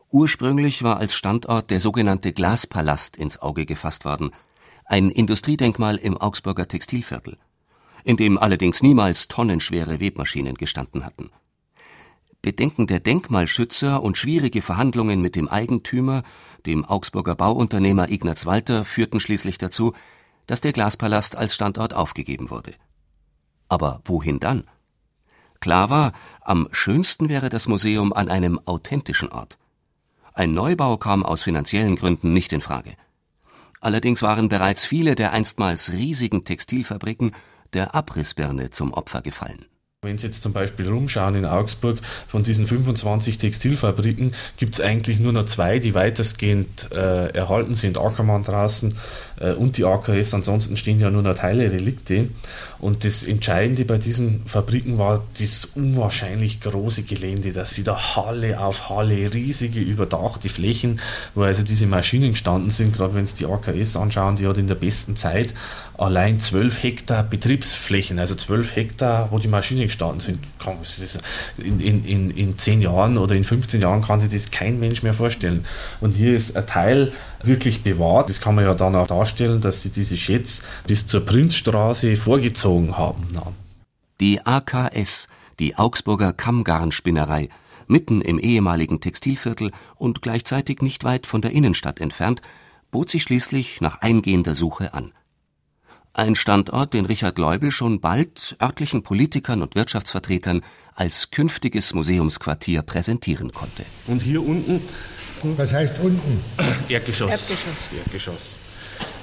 Ursprünglich 0.09 0.83
war 0.83 0.97
als 0.97 1.15
Standort 1.15 1.69
der 1.69 1.79
sogenannte 1.79 2.33
Glaspalast 2.33 3.17
ins 3.17 3.39
Auge 3.41 3.65
gefasst 3.65 4.05
worden, 4.05 4.31
ein 4.85 5.11
Industriedenkmal 5.11 5.97
im 5.97 6.17
Augsburger 6.17 6.67
Textilviertel, 6.67 7.37
in 8.03 8.17
dem 8.17 8.37
allerdings 8.37 8.81
niemals 8.81 9.27
tonnenschwere 9.27 9.99
Webmaschinen 9.99 10.55
gestanden 10.55 11.05
hatten. 11.05 11.29
Bedenken 12.41 12.87
der 12.87 13.01
Denkmalschützer 13.01 14.01
und 14.01 14.17
schwierige 14.17 14.61
Verhandlungen 14.61 15.21
mit 15.21 15.35
dem 15.35 15.49
Eigentümer, 15.49 16.23
dem 16.65 16.85
Augsburger 16.85 17.35
Bauunternehmer 17.35 18.09
Ignaz 18.09 18.45
Walter, 18.45 18.85
führten 18.85 19.19
schließlich 19.19 19.57
dazu, 19.57 19.93
dass 20.45 20.61
der 20.61 20.71
Glaspalast 20.71 21.35
als 21.35 21.53
Standort 21.53 21.93
aufgegeben 21.93 22.49
wurde. 22.49 22.73
Aber 23.69 24.01
wohin 24.05 24.39
dann? 24.39 24.63
Klar 25.59 25.89
war, 25.89 26.13
am 26.41 26.67
schönsten 26.71 27.29
wäre 27.29 27.49
das 27.49 27.67
Museum 27.67 28.13
an 28.13 28.29
einem 28.29 28.59
authentischen 28.65 29.29
Ort. 29.29 29.57
Ein 30.33 30.53
Neubau 30.53 30.97
kam 30.97 31.23
aus 31.23 31.41
finanziellen 31.41 31.95
Gründen 31.95 32.31
nicht 32.31 32.53
in 32.53 32.61
Frage. 32.61 32.93
Allerdings 33.79 34.21
waren 34.21 34.49
bereits 34.49 34.85
viele 34.85 35.15
der 35.15 35.31
einstmals 35.31 35.91
riesigen 35.91 36.43
Textilfabriken 36.43 37.31
der 37.73 37.95
Abrissbirne 37.95 38.69
zum 38.69 38.93
Opfer 38.93 39.21
gefallen. 39.21 39.65
Wenn 40.03 40.19
Sie 40.19 40.27
jetzt 40.27 40.43
zum 40.43 40.53
Beispiel 40.53 40.87
rumschauen 40.87 41.33
in 41.33 41.45
Augsburg, 41.45 41.97
von 42.27 42.43
diesen 42.43 42.67
25 42.67 43.39
Textilfabriken 43.39 44.35
gibt 44.57 44.75
es 44.75 44.79
eigentlich 44.79 45.17
nur 45.17 45.33
noch 45.33 45.45
zwei, 45.45 45.79
die 45.79 45.95
weitestgehend 45.95 46.91
äh, 46.91 47.29
erhalten 47.29 47.73
sind, 47.73 47.97
Ackermann 47.97 48.43
draußen 48.43 48.95
äh, 49.39 49.53
und 49.53 49.75
die 49.77 49.85
AKS. 49.85 50.35
Ansonsten 50.35 50.77
stehen 50.77 50.99
ja 50.99 51.09
nur 51.09 51.23
noch 51.23 51.33
Teile, 51.33 51.71
Relikte. 51.71 52.29
Und 52.77 53.05
das 53.05 53.23
Entscheidende 53.23 53.85
bei 53.85 53.97
diesen 53.97 54.45
Fabriken 54.45 54.99
war 54.99 55.23
das 55.39 55.65
unwahrscheinlich 55.65 56.61
große 56.61 57.01
Gelände, 57.01 57.51
dass 57.51 57.73
sie 57.73 57.83
da 57.83 58.15
Halle 58.15 58.59
auf 58.59 58.89
Halle, 58.89 59.33
riesige 59.33 59.79
überdachte 59.79 60.49
Flächen, 60.49 60.99
wo 61.33 61.41
also 61.41 61.63
diese 61.63 61.87
Maschinen 61.87 62.33
gestanden 62.33 62.69
sind, 62.69 62.95
gerade 62.95 63.15
wenn 63.15 63.25
Sie 63.25 63.37
die 63.37 63.45
AKS 63.47 63.95
anschauen, 63.95 64.35
die 64.35 64.45
hat 64.45 64.59
in 64.59 64.67
der 64.67 64.75
besten 64.75 65.15
Zeit 65.15 65.55
allein 65.97 66.39
12 66.39 66.83
Hektar 66.83 67.23
Betriebsflächen, 67.23 68.19
also 68.19 68.35
12 68.35 68.75
Hektar, 68.75 69.31
wo 69.31 69.39
die 69.39 69.47
Maschinen 69.47 69.83
gestanden 69.83 70.19
sind. 70.19 70.39
In, 71.57 71.79
in, 71.79 72.05
in, 72.05 72.31
in 72.31 72.57
10 72.57 72.81
Jahren 72.81 73.17
oder 73.17 73.35
in 73.35 73.43
15 73.43 73.81
Jahren 73.81 74.03
kann 74.03 74.19
sich 74.19 74.31
das 74.31 74.51
kein 74.51 74.79
Mensch 74.79 75.03
mehr 75.03 75.13
vorstellen. 75.13 75.65
Und 75.99 76.15
hier 76.15 76.35
ist 76.35 76.55
ein 76.55 76.67
Teil 76.67 77.11
wirklich 77.43 77.83
bewahrt. 77.83 78.29
Das 78.29 78.41
kann 78.41 78.55
man 78.55 78.63
ja 78.63 78.75
dann 78.75 78.95
auch 78.95 79.07
darstellen, 79.07 79.61
dass 79.61 79.81
sie 79.81 79.89
diese 79.89 80.17
Schätze 80.17 80.63
bis 80.85 81.07
zur 81.07 81.25
Prinzstraße 81.25 82.15
vorgezogen 82.15 82.97
haben. 82.97 83.27
Die 84.19 84.41
AKS, 84.45 85.27
die 85.59 85.75
Augsburger 85.75 86.33
Kammgarnspinnerei, 86.33 87.49
mitten 87.87 88.21
im 88.21 88.37
ehemaligen 88.37 88.99
Textilviertel 88.99 89.71
und 89.95 90.21
gleichzeitig 90.21 90.81
nicht 90.81 91.03
weit 91.03 91.25
von 91.25 91.41
der 91.41 91.51
Innenstadt 91.51 91.99
entfernt, 91.99 92.41
bot 92.91 93.09
sich 93.09 93.23
schließlich 93.23 93.81
nach 93.81 94.01
eingehender 94.01 94.55
Suche 94.55 94.93
an. 94.93 95.11
Ein 96.17 96.33
Standort, 96.33 96.95
den 96.95 97.05
Richard 97.05 97.37
Leubel 97.37 97.69
schon 97.69 97.99
bald 97.99 98.57
örtlichen 98.59 99.03
Politikern 99.03 99.61
und 99.61 99.75
Wirtschaftsvertretern 99.75 100.63
als 100.95 101.29
künftiges 101.29 101.93
Museumsquartier 101.93 102.81
präsentieren 102.81 103.51
konnte. 103.51 103.85
Und 104.07 104.23
hier 104.23 104.43
unten 104.43 104.81
was 105.43 105.71
heißt 105.71 105.93
unten? 106.01 106.43
Erdgeschoss. 106.89 107.29
Erdgeschoss. 107.29 107.89
Erdgeschoss. 107.95 108.59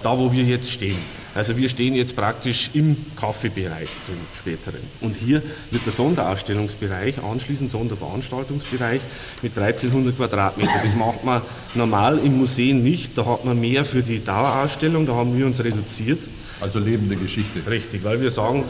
Da, 0.04 0.16
wo 0.16 0.30
wir 0.30 0.44
jetzt 0.44 0.70
stehen. 0.70 0.98
Also 1.34 1.56
wir 1.56 1.68
stehen 1.68 1.96
jetzt 1.96 2.14
praktisch 2.14 2.70
im 2.74 2.96
Kaffeebereich 3.16 3.88
zum 4.06 4.14
späteren. 4.32 4.78
Und 5.00 5.16
hier 5.16 5.42
wird 5.72 5.84
der 5.84 5.92
Sonderausstellungsbereich 5.92 7.20
anschließend 7.20 7.72
Sonderveranstaltungsbereich 7.72 9.00
mit 9.42 9.58
1300 9.58 10.16
Quadratmeter. 10.16 10.80
Das 10.80 10.94
macht 10.94 11.24
man 11.24 11.42
normal 11.74 12.18
im 12.18 12.38
Museum 12.38 12.84
nicht. 12.84 13.18
Da 13.18 13.26
hat 13.26 13.44
man 13.44 13.60
mehr 13.60 13.84
für 13.84 14.04
die 14.04 14.22
Dauerausstellung. 14.22 15.06
Da 15.06 15.14
haben 15.14 15.36
wir 15.36 15.46
uns 15.46 15.64
reduziert. 15.64 16.20
Also 16.60 16.78
lebende 16.78 17.16
Geschichte. 17.16 17.60
Richtig, 17.68 18.04
weil 18.04 18.20
wir 18.20 18.30
sagen, 18.30 18.64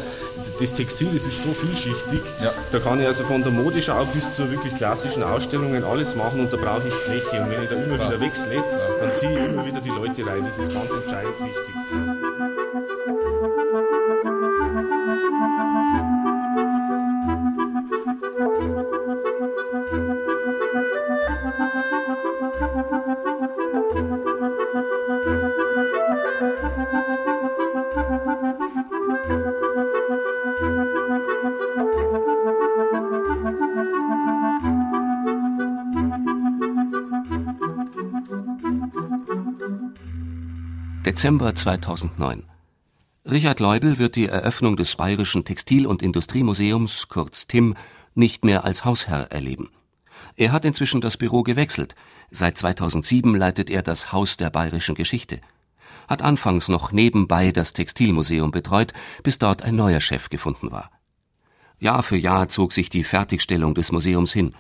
das 0.61 0.75
Textil, 0.75 1.09
das 1.13 1.27
ist 1.27 1.43
so 1.43 1.53
vielschichtig. 1.53 2.21
Ja. 2.43 2.53
Da 2.73 2.79
kann 2.79 3.01
ich 3.01 3.07
also 3.07 3.25
von 3.25 3.43
der 3.43 3.53
Modeschau 3.53 4.05
bis 4.07 4.33
zu 4.33 4.51
wirklich 4.51 4.75
klassischen 4.75 5.23
Ausstellungen 5.23 5.85
alles 5.85 6.15
machen 6.15 6.41
und 6.41 6.53
da 6.53 6.57
brauche 6.57 6.89
ich 6.89 6.95
Fläche. 6.95 7.43
Und 7.43 7.51
wenn 7.51 7.63
ich 7.63 7.69
da 7.69 7.77
immer 7.77 7.95
wieder 7.95 8.21
wechsle, 8.21 8.63
dann 9.01 9.13
ziehe 9.13 9.33
ich 9.33 9.53
immer 9.53 9.67
wieder 9.67 9.81
die 9.81 9.91
Leute 9.91 10.27
rein. 10.27 10.45
Das 10.45 10.59
ist 10.59 10.73
ganz 10.73 10.93
entscheidend 10.93 11.35
wichtig. 11.41 12.04
Dezember 41.15 41.55
2009. 41.55 42.43
Richard 43.25 43.61
Leubel 43.61 43.99
wird 43.99 44.17
die 44.17 44.27
Eröffnung 44.27 44.77
des 44.77 44.97
Bayerischen 44.97 45.45
Textil- 45.45 45.87
und 45.87 46.03
Industriemuseums, 46.03 47.07
kurz 47.09 47.47
TIM, 47.47 47.77
nicht 48.17 48.45
mehr 48.45 48.65
als 48.65 48.85
Hausherr 48.85 49.31
erleben. 49.31 49.71
Er 50.35 50.51
hat 50.51 50.65
inzwischen 50.65 51.01
das 51.01 51.17
Büro 51.17 51.45
gewechselt. 51.45 51.95
Seit 52.33 52.59
2007 52.59 53.33
leitet 53.37 53.71
er 53.71 53.85
das 53.85 54.11
Haus 54.11 54.37
der 54.37 54.51
bayerischen 54.51 54.97
Geschichte. 54.97 55.41
Hat 56.09 56.21
anfangs 56.21 56.67
noch 56.67 56.91
nebenbei 56.91 57.53
das 57.53 57.75
Textilmuseum 57.75 58.51
betreut, 58.51 58.93
bis 59.23 59.39
dort 59.39 59.63
ein 59.63 59.77
neuer 59.77 60.01
Chef 60.01 60.31
gefunden 60.31 60.73
war. 60.73 60.91
Jahr 61.79 62.03
für 62.03 62.17
Jahr 62.17 62.49
zog 62.49 62.73
sich 62.73 62.91
die 62.91 63.05
Fertigstellung 63.05 63.77
des 63.77 63.93
Museums 63.93 64.33
hin. 64.33 64.53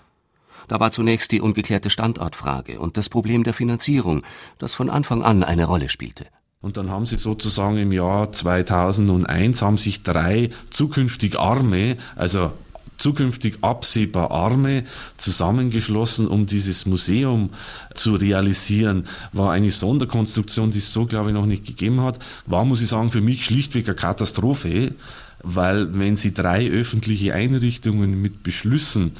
Da 0.68 0.78
war 0.78 0.92
zunächst 0.92 1.32
die 1.32 1.40
ungeklärte 1.40 1.90
Standortfrage 1.90 2.78
und 2.78 2.96
das 2.96 3.08
Problem 3.08 3.42
der 3.42 3.54
Finanzierung, 3.54 4.22
das 4.58 4.72
von 4.72 4.88
Anfang 4.88 5.24
an 5.24 5.42
eine 5.42 5.64
Rolle 5.64 5.88
spielte. 5.88 6.28
Und 6.64 6.78
dann 6.78 6.90
haben 6.90 7.04
sie 7.04 7.18
sozusagen 7.18 7.76
im 7.76 7.92
Jahr 7.92 8.32
2001 8.32 9.60
haben 9.60 9.76
sich 9.76 10.02
drei 10.02 10.48
zukünftig 10.70 11.38
Arme, 11.38 11.98
also 12.16 12.52
zukünftig 12.96 13.58
absehbar 13.60 14.30
Arme 14.30 14.84
zusammengeschlossen, 15.18 16.26
um 16.26 16.46
dieses 16.46 16.86
Museum 16.86 17.50
zu 17.92 18.14
realisieren. 18.14 19.06
War 19.34 19.52
eine 19.52 19.70
Sonderkonstruktion, 19.70 20.70
die 20.70 20.78
es 20.78 20.90
so, 20.90 21.04
glaube 21.04 21.28
ich, 21.28 21.34
noch 21.34 21.44
nicht 21.44 21.66
gegeben 21.66 22.00
hat. 22.00 22.18
War, 22.46 22.64
muss 22.64 22.80
ich 22.80 22.88
sagen, 22.88 23.10
für 23.10 23.20
mich 23.20 23.44
schlichtweg 23.44 23.86
eine 23.86 23.94
Katastrophe, 23.94 24.94
weil 25.42 25.98
wenn 25.98 26.16
Sie 26.16 26.32
drei 26.32 26.70
öffentliche 26.70 27.34
Einrichtungen 27.34 28.22
mit 28.22 28.42
Beschlüssen 28.42 29.12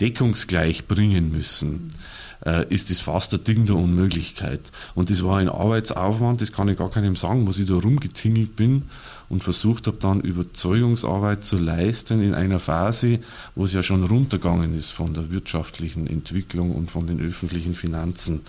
deckungsgleich 0.00 0.86
bringen 0.86 1.32
müssen, 1.32 1.90
äh, 2.44 2.66
ist 2.72 2.90
das 2.90 3.00
fast 3.00 3.34
ein 3.34 3.44
Ding 3.44 3.66
der 3.66 3.76
Unmöglichkeit. 3.76 4.60
Und 4.94 5.10
das 5.10 5.24
war 5.24 5.38
ein 5.38 5.48
Arbeitsaufwand, 5.48 6.40
das 6.40 6.52
kann 6.52 6.68
ich 6.68 6.78
gar 6.78 6.90
keinem 6.90 7.16
sagen, 7.16 7.46
was 7.48 7.58
ich 7.58 7.66
da 7.66 7.74
rumgetingelt 7.74 8.56
bin 8.56 8.82
und 9.28 9.42
versucht 9.42 9.86
habe 9.86 9.96
dann 10.00 10.20
Überzeugungsarbeit 10.20 11.44
zu 11.44 11.58
leisten 11.58 12.22
in 12.22 12.34
einer 12.34 12.60
Phase, 12.60 13.20
wo 13.54 13.64
es 13.64 13.72
ja 13.72 13.82
schon 13.82 14.04
runtergegangen 14.04 14.76
ist 14.76 14.90
von 14.90 15.14
der 15.14 15.30
wirtschaftlichen 15.30 16.06
Entwicklung 16.06 16.74
und 16.74 16.90
von 16.90 17.06
den 17.06 17.20
öffentlichen 17.20 17.74
Finanzen 17.74 18.42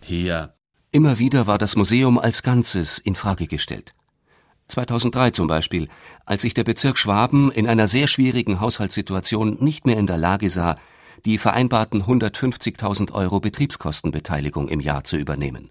her. 0.00 0.54
Immer 0.90 1.18
wieder 1.18 1.46
war 1.46 1.58
das 1.58 1.76
Museum 1.76 2.18
als 2.18 2.42
Ganzes 2.42 2.98
in 2.98 3.14
Frage 3.14 3.46
gestellt. 3.46 3.94
2003 4.68 5.32
zum 5.32 5.46
Beispiel, 5.46 5.88
als 6.24 6.42
sich 6.42 6.54
der 6.54 6.64
Bezirk 6.64 6.96
Schwaben 6.96 7.50
in 7.52 7.66
einer 7.66 7.88
sehr 7.88 8.06
schwierigen 8.06 8.60
Haushaltssituation 8.60 9.58
nicht 9.60 9.84
mehr 9.84 9.98
in 9.98 10.06
der 10.06 10.18
Lage 10.18 10.48
sah, 10.48 10.76
die 11.24 11.38
vereinbarten 11.38 12.02
150.000 12.02 13.12
Euro 13.12 13.40
Betriebskostenbeteiligung 13.40 14.68
im 14.68 14.80
Jahr 14.80 15.04
zu 15.04 15.16
übernehmen. 15.16 15.70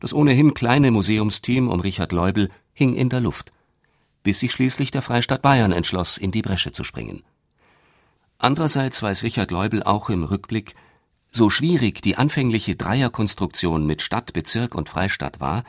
Das 0.00 0.14
ohnehin 0.14 0.54
kleine 0.54 0.90
Museumsteam 0.90 1.68
um 1.68 1.80
Richard 1.80 2.12
Leubel 2.12 2.50
hing 2.72 2.94
in 2.94 3.08
der 3.08 3.20
Luft, 3.20 3.52
bis 4.22 4.40
sich 4.40 4.52
schließlich 4.52 4.90
der 4.90 5.02
Freistaat 5.02 5.42
Bayern 5.42 5.72
entschloss, 5.72 6.18
in 6.18 6.30
die 6.30 6.42
Bresche 6.42 6.72
zu 6.72 6.84
springen. 6.84 7.24
Andererseits 8.38 9.02
weiß 9.02 9.24
Richard 9.24 9.50
Leubel 9.50 9.82
auch 9.82 10.10
im 10.10 10.22
Rückblick, 10.22 10.74
so 11.30 11.50
schwierig 11.50 12.02
die 12.02 12.16
anfängliche 12.16 12.76
Dreierkonstruktion 12.76 13.86
mit 13.86 14.02
Stadt, 14.02 14.32
Bezirk 14.32 14.74
und 14.74 14.88
Freistaat 14.88 15.40
war, 15.40 15.64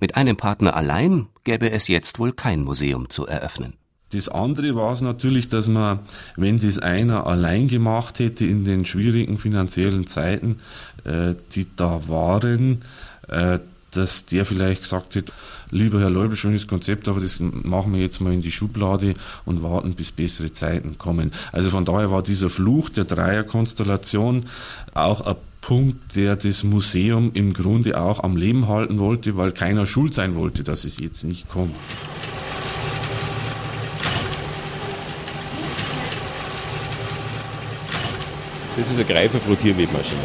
mit 0.00 0.16
einem 0.16 0.36
Partner 0.36 0.76
allein 0.76 1.28
gäbe 1.44 1.70
es 1.70 1.88
jetzt 1.88 2.18
wohl 2.18 2.32
kein 2.32 2.62
Museum 2.62 3.10
zu 3.10 3.26
eröffnen. 3.26 3.76
Das 4.14 4.28
andere 4.28 4.76
war 4.76 4.92
es 4.92 5.00
natürlich, 5.00 5.48
dass 5.48 5.68
man, 5.68 5.98
wenn 6.36 6.60
das 6.60 6.78
einer 6.78 7.26
allein 7.26 7.66
gemacht 7.66 8.20
hätte 8.20 8.46
in 8.46 8.64
den 8.64 8.86
schwierigen 8.86 9.38
finanziellen 9.38 10.06
Zeiten, 10.06 10.60
äh, 11.04 11.34
die 11.52 11.66
da 11.74 12.08
waren, 12.08 12.82
äh, 13.28 13.58
dass 13.90 14.26
der 14.26 14.44
vielleicht 14.44 14.82
gesagt 14.82 15.16
hätte, 15.16 15.32
lieber 15.70 16.00
Herr 16.00 16.10
Leubel, 16.10 16.36
schönes 16.36 16.66
Konzept, 16.66 17.08
aber 17.08 17.20
das 17.20 17.40
machen 17.40 17.92
wir 17.92 18.00
jetzt 18.00 18.20
mal 18.20 18.32
in 18.32 18.42
die 18.42 18.52
Schublade 18.52 19.14
und 19.44 19.62
warten, 19.62 19.94
bis 19.94 20.12
bessere 20.12 20.52
Zeiten 20.52 20.96
kommen. 20.96 21.32
Also 21.50 21.70
von 21.70 21.84
daher 21.84 22.10
war 22.10 22.22
dieser 22.22 22.50
Fluch 22.50 22.88
der 22.88 23.04
Dreierkonstellation 23.04 24.44
auch 24.94 25.20
ein 25.22 25.36
Punkt, 25.60 26.14
der 26.14 26.36
das 26.36 26.62
Museum 26.62 27.30
im 27.34 27.52
Grunde 27.52 28.00
auch 28.00 28.22
am 28.22 28.36
Leben 28.36 28.68
halten 28.68 28.98
wollte, 28.98 29.36
weil 29.36 29.50
keiner 29.52 29.86
schuld 29.86 30.14
sein 30.14 30.34
wollte, 30.34 30.62
dass 30.62 30.84
es 30.84 30.98
jetzt 30.98 31.24
nicht 31.24 31.48
kommt. 31.48 31.74
Das 38.76 38.86
ist 38.86 38.94
eine 38.94 39.04
Greifer-Frottierwebmaschine. 39.04 40.22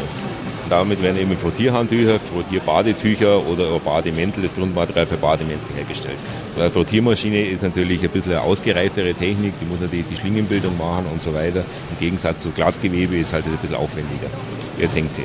Damit 0.68 1.02
werden 1.02 1.18
eben 1.18 1.36
Frottierhandtücher, 1.36 2.20
Frottierbadetücher 2.20 3.44
oder 3.46 3.78
Bademäntel, 3.80 4.44
das 4.44 4.54
Grundmaterial 4.54 5.06
für 5.06 5.16
Bademäntel 5.16 5.74
hergestellt. 5.74 6.16
Eine 6.56 6.70
Frottiermaschine 6.70 7.44
ist 7.46 7.62
natürlich 7.62 8.02
ein 8.02 8.10
bisschen 8.10 8.32
eine 8.32 8.42
ausgereiftere 8.42 9.14
Technik, 9.14 9.54
die 9.60 9.66
muss 9.66 9.80
natürlich 9.80 10.06
die 10.10 10.16
Schlingenbildung 10.16 10.76
machen 10.78 11.06
und 11.12 11.22
so 11.22 11.34
weiter. 11.34 11.60
Im 11.60 11.98
Gegensatz 11.98 12.40
zu 12.42 12.50
Glattgewebe 12.50 13.16
ist 13.16 13.32
halt 13.32 13.46
ein 13.46 13.56
bisschen 13.56 13.76
aufwendiger. 13.76 14.28
Jetzt 14.78 14.94
hängt 14.94 15.12
sie, 15.12 15.24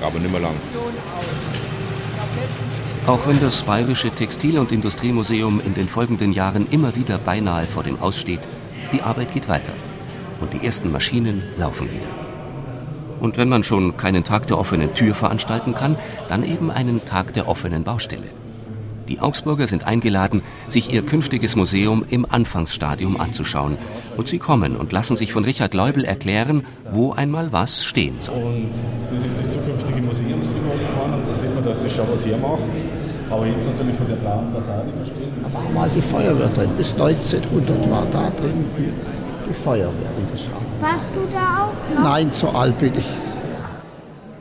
aber 0.00 0.18
nicht 0.20 0.30
mehr 0.30 0.40
lang. 0.40 0.54
Auch 3.06 3.26
wenn 3.26 3.40
das 3.40 3.62
Bayerische 3.62 4.10
Textil- 4.10 4.58
und 4.58 4.72
Industriemuseum 4.72 5.60
in 5.64 5.74
den 5.74 5.88
folgenden 5.88 6.32
Jahren 6.32 6.66
immer 6.70 6.94
wieder 6.94 7.18
beinahe 7.18 7.66
vor 7.66 7.82
dem 7.82 8.00
Aussteht, 8.00 8.40
die 8.92 9.02
Arbeit 9.02 9.34
geht 9.34 9.48
weiter. 9.48 9.72
Und 10.40 10.52
die 10.52 10.64
ersten 10.64 10.92
Maschinen 10.92 11.42
laufen 11.56 11.88
wieder. 11.90 12.23
Und 13.24 13.38
wenn 13.38 13.48
man 13.48 13.62
schon 13.62 13.96
keinen 13.96 14.22
Tag 14.22 14.48
der 14.48 14.58
offenen 14.58 14.92
Tür 14.92 15.14
veranstalten 15.14 15.74
kann, 15.74 15.96
dann 16.28 16.44
eben 16.44 16.70
einen 16.70 17.06
Tag 17.06 17.32
der 17.32 17.48
offenen 17.48 17.82
Baustelle. 17.82 18.26
Die 19.08 19.20
Augsburger 19.20 19.66
sind 19.66 19.86
eingeladen, 19.86 20.42
sich 20.68 20.92
ihr 20.92 21.00
künftiges 21.00 21.56
Museum 21.56 22.04
im 22.10 22.26
Anfangsstadium 22.28 23.18
anzuschauen. 23.18 23.78
Und 24.18 24.28
sie 24.28 24.38
kommen 24.38 24.76
und 24.76 24.92
lassen 24.92 25.16
sich 25.16 25.32
von 25.32 25.42
Richard 25.42 25.72
Leubel 25.72 26.04
erklären, 26.04 26.66
wo 26.92 27.12
einmal 27.12 27.50
was 27.50 27.86
stehen 27.86 28.16
soll. 28.20 28.36
Und 28.36 28.68
das 29.08 29.24
ist 29.24 29.38
das 29.38 29.50
zukünftige 29.50 30.02
Museumsgebäude 30.02 30.84
und 31.14 31.26
da 31.26 31.32
sieht 31.32 31.54
man, 31.54 31.64
dass 31.64 31.82
das 31.82 31.96
schon 31.96 32.04
was 32.12 32.26
hermacht. 32.26 32.60
Aber 33.30 33.46
jetzt 33.46 33.66
natürlich 33.66 33.96
von 33.96 34.06
der 34.06 34.16
blauen 34.16 34.52
Fassade 34.52 34.92
verstehen. 34.98 35.32
Da 35.42 35.54
war 35.54 35.70
mal 35.70 35.90
die 35.96 36.02
Feuerwehr 36.02 36.48
drin, 36.48 36.68
bis 36.76 36.92
1900 36.92 37.90
war 37.90 38.06
da 38.12 38.30
drin 38.38 38.66
die 39.48 39.54
Feuerwehr 39.54 40.12
in 40.18 40.30
der 40.30 40.36
Schale. 40.36 40.63
Warst 40.80 41.10
du 41.14 41.26
da 41.32 41.64
auch 41.64 41.94
noch? 41.94 42.04
Nein, 42.04 42.32
so 42.32 42.48
alt 42.50 42.78
bin 42.78 42.92
ich. 42.96 43.04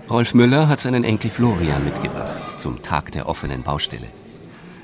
Rolf 0.09 0.33
Müller 0.33 0.67
hat 0.67 0.79
seinen 0.79 1.03
Enkel 1.03 1.29
Florian 1.29 1.83
mitgebracht 1.83 2.59
zum 2.59 2.81
Tag 2.81 3.11
der 3.11 3.27
offenen 3.27 3.63
Baustelle. 3.63 4.07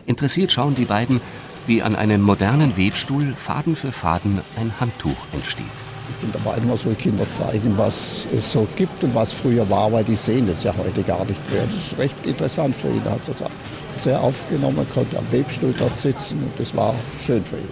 Interessiert 0.05 0.51
schauen 0.51 0.75
die 0.75 0.85
beiden, 0.85 1.21
wie 1.67 1.83
an 1.83 1.95
einem 1.95 2.21
modernen 2.21 2.77
Webstuhl 2.77 3.33
Faden 3.35 3.75
für 3.75 3.91
Faden 3.91 4.41
ein 4.59 4.73
Handtuch 4.79 5.17
entsteht. 5.33 5.65
Ich 6.09 6.15
bin 6.15 6.31
dabei, 6.31 6.57
immer 6.57 6.75
so 6.75 6.89
Kinder 6.91 7.31
zeigen, 7.31 7.77
was 7.77 8.27
es 8.35 8.51
so 8.51 8.67
gibt 8.75 9.03
und 9.03 9.13
was 9.13 9.31
früher 9.31 9.69
war, 9.69 9.91
weil 9.91 10.03
die 10.03 10.15
sehen 10.15 10.47
das 10.47 10.63
ja 10.63 10.73
heute 10.75 11.03
gar 11.03 11.23
nicht 11.25 11.51
mehr. 11.51 11.63
Das 11.65 11.75
ist 11.75 11.97
recht 11.99 12.25
interessant 12.25 12.75
für 12.75 12.87
ihn. 12.87 13.01
Er 13.05 13.11
hat 13.11 13.21
es 13.27 14.03
sehr 14.03 14.19
aufgenommen, 14.19 14.87
konnte 14.93 15.17
am 15.17 15.31
Webstuhl 15.31 15.73
dort 15.77 15.95
sitzen 15.97 16.39
und 16.41 16.59
das 16.59 16.75
war 16.75 16.95
schön 17.23 17.43
für 17.43 17.57
ihn. 17.57 17.69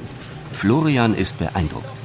Florian 0.51 1.15
ist 1.15 1.39
beeindruckt. 1.39 1.96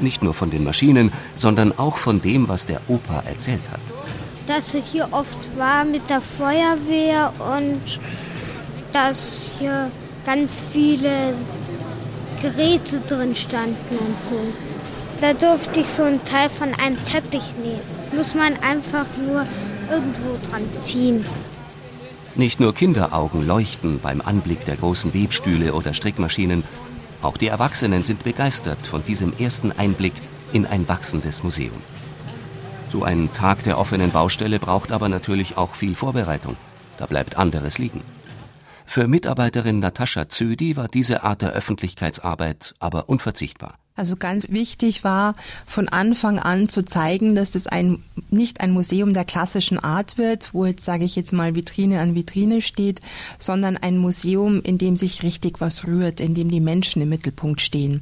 Nicht 0.00 0.22
nur 0.22 0.34
von 0.34 0.50
den 0.50 0.64
Maschinen, 0.64 1.12
sondern 1.36 1.76
auch 1.78 1.96
von 1.96 2.20
dem, 2.20 2.48
was 2.48 2.66
der 2.66 2.80
Opa 2.88 3.22
erzählt 3.26 3.62
hat. 3.70 3.80
Dass 4.46 4.74
er 4.74 4.82
hier 4.82 5.08
oft 5.12 5.56
war 5.56 5.84
mit 5.84 6.10
der 6.10 6.20
Feuerwehr 6.20 7.32
und 7.58 8.00
dass 8.92 9.56
hier 9.58 9.90
ganz 10.26 10.60
viele 10.72 11.34
Geräte 12.42 13.00
drin 13.00 13.34
standen 13.34 13.96
und 13.98 14.20
so. 14.20 14.38
Da 15.20 15.32
durfte 15.32 15.80
ich 15.80 15.86
so 15.86 16.02
einen 16.02 16.24
Teil 16.24 16.50
von 16.50 16.74
einem 16.74 17.02
Teppich 17.04 17.54
nehmen. 17.62 17.80
Muss 18.14 18.34
man 18.34 18.54
einfach 18.62 19.06
nur 19.26 19.46
irgendwo 19.90 20.36
dran 20.50 20.62
ziehen. 20.70 21.24
Nicht 22.34 22.58
nur 22.58 22.74
Kinderaugen 22.74 23.46
leuchten 23.46 24.00
beim 24.00 24.20
Anblick 24.20 24.64
der 24.64 24.76
großen 24.76 25.14
Webstühle 25.14 25.72
oder 25.72 25.94
Strickmaschinen, 25.94 26.64
auch 27.22 27.36
die 27.36 27.48
Erwachsenen 27.48 28.02
sind 28.02 28.22
begeistert 28.24 28.86
von 28.86 29.04
diesem 29.04 29.32
ersten 29.38 29.72
Einblick 29.72 30.14
in 30.52 30.66
ein 30.66 30.88
wachsendes 30.88 31.42
Museum. 31.42 31.76
So 32.90 33.02
ein 33.02 33.32
Tag 33.32 33.62
der 33.64 33.78
offenen 33.78 34.10
Baustelle 34.10 34.58
braucht 34.58 34.92
aber 34.92 35.08
natürlich 35.08 35.56
auch 35.56 35.74
viel 35.74 35.94
Vorbereitung. 35.94 36.56
Da 36.98 37.06
bleibt 37.06 37.36
anderes 37.36 37.78
liegen. 37.78 38.02
Für 38.86 39.08
Mitarbeiterin 39.08 39.80
Natascha 39.80 40.28
Zödi 40.28 40.76
war 40.76 40.88
diese 40.88 41.22
Art 41.24 41.42
der 41.42 41.52
Öffentlichkeitsarbeit 41.52 42.74
aber 42.78 43.08
unverzichtbar. 43.08 43.78
Also 43.96 44.16
ganz 44.16 44.48
wichtig 44.48 45.04
war, 45.04 45.36
von 45.66 45.88
Anfang 45.88 46.40
an 46.40 46.68
zu 46.68 46.84
zeigen, 46.84 47.36
dass 47.36 47.54
es 47.54 47.68
ein, 47.68 48.02
nicht 48.28 48.60
ein 48.60 48.72
Museum 48.72 49.14
der 49.14 49.24
klassischen 49.24 49.78
Art 49.78 50.18
wird, 50.18 50.52
wo 50.52 50.66
jetzt, 50.66 50.84
sage 50.84 51.04
ich 51.04 51.14
jetzt 51.14 51.32
mal, 51.32 51.54
Vitrine 51.54 52.00
an 52.00 52.16
Vitrine 52.16 52.60
steht, 52.60 53.00
sondern 53.38 53.76
ein 53.76 53.96
Museum, 53.98 54.60
in 54.62 54.78
dem 54.78 54.96
sich 54.96 55.22
richtig 55.22 55.60
was 55.60 55.86
rührt, 55.86 56.18
in 56.18 56.34
dem 56.34 56.50
die 56.50 56.60
Menschen 56.60 57.02
im 57.02 57.08
Mittelpunkt 57.08 57.60
stehen. 57.60 58.00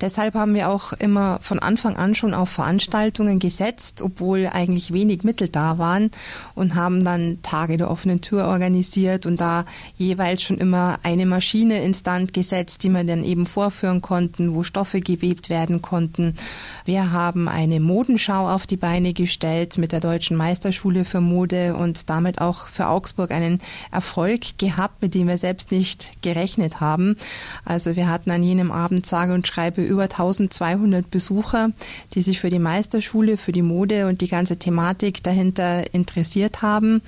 Deshalb 0.00 0.34
haben 0.34 0.54
wir 0.54 0.68
auch 0.68 0.92
immer 0.92 1.38
von 1.42 1.58
Anfang 1.58 1.96
an 1.96 2.14
schon 2.14 2.34
auf 2.34 2.50
Veranstaltungen 2.50 3.40
gesetzt, 3.40 4.00
obwohl 4.00 4.48
eigentlich 4.52 4.92
wenig 4.92 5.24
Mittel 5.24 5.48
da 5.48 5.78
waren 5.78 6.10
und 6.54 6.76
haben 6.76 7.04
dann 7.04 7.38
Tage 7.42 7.76
der 7.76 7.90
offenen 7.90 8.20
Tür 8.20 8.46
organisiert 8.46 9.26
und 9.26 9.40
da 9.40 9.64
jeweils 9.96 10.42
schon 10.42 10.58
immer 10.58 10.98
eine 11.02 11.26
Maschine 11.26 11.82
instand 11.82 12.32
gesetzt, 12.32 12.84
die 12.84 12.90
man 12.90 13.08
dann 13.08 13.24
eben 13.24 13.44
vorführen 13.44 14.00
konnten, 14.00 14.54
wo 14.54 14.62
Stoffe 14.62 15.00
gewebt 15.00 15.50
werden 15.50 15.82
konnten. 15.82 16.36
Wir 16.84 17.10
haben 17.10 17.48
eine 17.48 17.80
Modenschau 17.80 18.48
auf 18.48 18.66
die 18.66 18.76
Beine 18.76 19.12
gestellt 19.12 19.78
mit 19.78 19.90
der 19.90 20.00
Deutschen 20.00 20.36
Meisterschule 20.36 21.04
für 21.04 21.20
Mode 21.20 21.74
und 21.74 22.08
damit 22.08 22.40
auch 22.40 22.68
für 22.68 22.86
Augsburg 22.86 23.32
einen 23.32 23.60
Erfolg 23.90 24.58
gehabt, 24.58 25.02
mit 25.02 25.14
dem 25.14 25.26
wir 25.26 25.38
selbst 25.38 25.72
nicht 25.72 26.22
gerechnet 26.22 26.80
haben. 26.80 27.16
Also 27.64 27.96
wir 27.96 28.08
hatten 28.08 28.30
an 28.30 28.44
jenem 28.44 28.70
Abend 28.70 29.04
sage 29.04 29.34
und 29.34 29.46
schreibe 29.46 29.87
über 29.88 30.04
1200 30.04 31.10
Besucher, 31.10 31.70
die 32.14 32.22
sich 32.22 32.38
für 32.38 32.50
die 32.50 32.58
Meisterschule, 32.58 33.36
für 33.36 33.52
die 33.52 33.62
Mode 33.62 34.06
und 34.06 34.20
die 34.20 34.28
ganze 34.28 34.58
Thematik 34.58 35.22
dahinter 35.22 35.92
interessiert 35.92 36.62
haben, 36.62 37.02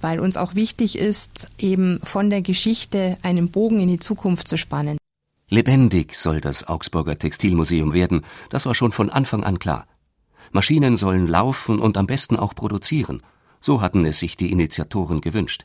weil 0.00 0.20
uns 0.20 0.36
auch 0.36 0.54
wichtig 0.54 0.98
ist, 0.98 1.48
eben 1.58 1.98
von 2.02 2.30
der 2.30 2.42
Geschichte 2.42 3.16
einen 3.22 3.50
Bogen 3.50 3.80
in 3.80 3.88
die 3.88 3.98
Zukunft 3.98 4.46
zu 4.46 4.56
spannen. 4.56 4.98
Lebendig 5.48 6.14
soll 6.14 6.40
das 6.40 6.66
Augsburger 6.66 7.18
Textilmuseum 7.18 7.92
werden, 7.92 8.22
das 8.50 8.66
war 8.66 8.74
schon 8.74 8.92
von 8.92 9.10
Anfang 9.10 9.44
an 9.44 9.58
klar. 9.58 9.86
Maschinen 10.52 10.96
sollen 10.96 11.26
laufen 11.26 11.78
und 11.78 11.96
am 11.96 12.06
besten 12.06 12.36
auch 12.36 12.54
produzieren. 12.54 13.22
So 13.60 13.80
hatten 13.80 14.04
es 14.04 14.18
sich 14.18 14.36
die 14.36 14.52
Initiatoren 14.52 15.20
gewünscht. 15.20 15.64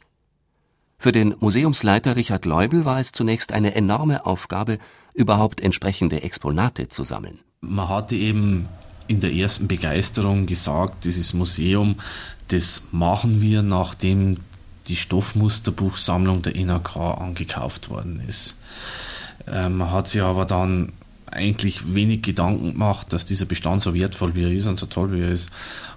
Für 1.02 1.12
den 1.12 1.36
Museumsleiter 1.40 2.16
Richard 2.16 2.46
Leubel 2.46 2.86
war 2.86 3.00
es 3.00 3.12
zunächst 3.12 3.54
eine 3.54 3.74
enorme 3.74 4.26
Aufgabe, 4.28 4.78
überhaupt 5.14 5.62
entsprechende 5.62 6.22
Exponate 6.24 6.90
zu 6.90 7.04
sammeln. 7.04 7.40
Man 7.62 7.90
hatte 7.90 8.16
eben 8.16 8.68
in 9.08 9.20
der 9.20 9.34
ersten 9.34 9.68
Begeisterung 9.68 10.46
gesagt, 10.46 11.06
dieses 11.06 11.34
Museum, 11.34 11.96
das 12.48 12.88
machen 12.92 13.42
wir, 13.42 13.62
nachdem 13.62 14.38
die 14.88 14.96
Stoffmusterbuchsammlung 14.96 16.42
der 16.42 16.56
NRK 16.56 16.98
angekauft 16.98 17.90
worden 17.90 18.22
ist. 18.28 18.62
Äh, 19.48 19.70
man 19.70 19.92
hat 19.92 20.10
sich 20.10 20.22
aber 20.22 20.46
dann 20.46 20.94
eigentlich 21.32 21.94
wenig 21.94 22.22
Gedanken 22.22 22.74
gemacht, 22.74 23.14
dass 23.14 23.26
dieser 23.26 23.46
Bestand 23.46 23.82
so 23.82 23.94
wertvoll 23.94 24.36
wie 24.36 24.44
er 24.44 24.52
ist 24.52 24.68
und 24.68 24.80
so 24.80 24.86
toll 24.86 25.14
wie 25.14 25.22
er 25.22 25.32
ist, 25.32 25.50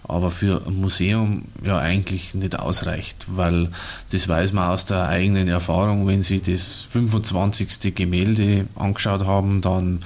aber 0.07 0.31
für 0.31 0.67
ein 0.67 0.81
Museum 0.81 1.45
ja 1.65 1.79
eigentlich 1.79 2.35
nicht 2.35 2.59
ausreicht, 2.59 3.27
weil 3.29 3.69
das 4.11 4.29
weiß 4.29 4.53
man 4.53 4.69
aus 4.69 4.85
der 4.85 5.09
eigenen 5.09 5.49
Erfahrung, 5.49 6.07
wenn 6.07 6.23
Sie 6.23 6.41
das 6.41 6.87
25. 6.93 7.95
Gemälde 7.95 8.67
angeschaut 8.75 9.25
haben, 9.25 9.61
dann 9.61 10.01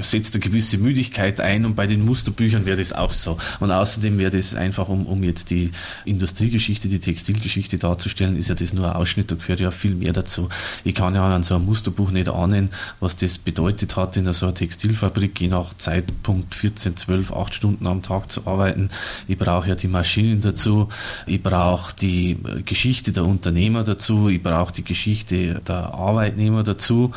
setzt 0.00 0.34
eine 0.34 0.42
gewisse 0.42 0.78
Müdigkeit 0.78 1.40
ein 1.40 1.64
und 1.64 1.76
bei 1.76 1.86
den 1.86 2.04
Musterbüchern 2.04 2.66
wäre 2.66 2.76
das 2.76 2.92
auch 2.92 3.12
so. 3.12 3.38
Und 3.60 3.70
außerdem 3.70 4.18
wäre 4.18 4.30
das 4.30 4.54
einfach, 4.54 4.88
um, 4.88 5.06
um 5.06 5.22
jetzt 5.22 5.50
die 5.50 5.70
Industriegeschichte, 6.04 6.88
die 6.88 6.98
Textilgeschichte 6.98 7.78
darzustellen, 7.78 8.36
ist 8.36 8.48
ja 8.48 8.54
das 8.54 8.72
nur 8.72 8.86
ein 8.86 8.96
Ausschnitt, 8.96 9.30
da 9.30 9.36
gehört 9.36 9.60
ja 9.60 9.70
viel 9.70 9.94
mehr 9.94 10.12
dazu. 10.12 10.48
Ich 10.84 10.94
kann 10.94 11.14
ja 11.14 11.34
an 11.34 11.44
so 11.44 11.54
einem 11.54 11.64
Musterbuch 11.64 12.10
nicht 12.10 12.28
ahnen, 12.28 12.70
was 13.00 13.16
das 13.16 13.38
bedeutet 13.38 13.96
hat, 13.96 14.16
in 14.16 14.32
so 14.32 14.46
einer 14.46 14.54
Textilfabrik 14.54 15.40
je 15.40 15.48
nach 15.48 15.74
Zeitpunkt 15.74 16.54
14, 16.54 16.96
12, 16.96 17.32
8 17.32 17.54
Stunden 17.54 17.86
am 17.86 18.02
Tag 18.02 18.30
zu 18.30 18.46
arbeiten 18.46 18.90
ich 19.26 19.36
brauche 19.36 19.68
ja 19.68 19.74
die 19.74 19.88
Maschinen 19.88 20.40
dazu, 20.40 20.88
ich 21.26 21.42
brauche 21.42 21.94
die 21.94 22.38
Geschichte 22.64 23.12
der 23.12 23.24
Unternehmer 23.24 23.84
dazu, 23.84 24.28
ich 24.28 24.42
brauche 24.42 24.72
die 24.72 24.84
Geschichte 24.84 25.60
der 25.66 25.94
Arbeitnehmer 25.94 26.62
dazu 26.62 27.12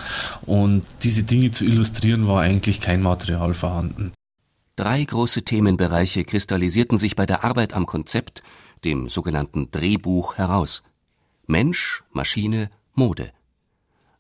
und 0.46 0.84
diese 1.04 1.24
Dinge 1.24 1.52
zu 1.52 1.66
illustrieren 1.66 2.28
war 2.28 2.44
eigentlich 2.52 2.82
kein 2.82 3.02
Material 3.02 3.54
vorhanden. 3.54 4.12
Drei 4.76 5.04
große 5.06 5.44
Themenbereiche 5.44 6.26
kristallisierten 6.26 6.98
sich 6.98 7.16
bei 7.16 7.26
der 7.26 7.46
Arbeit 7.46 7.74
am 7.74 7.86
Konzept, 7.86 8.44
dem 8.84 9.08
sogenannten 9.08 9.72
Drehbuch, 9.72 10.38
heraus. 10.38 10.84
Mensch, 11.48 12.04
Maschine, 12.12 12.70
Mode. 12.94 13.32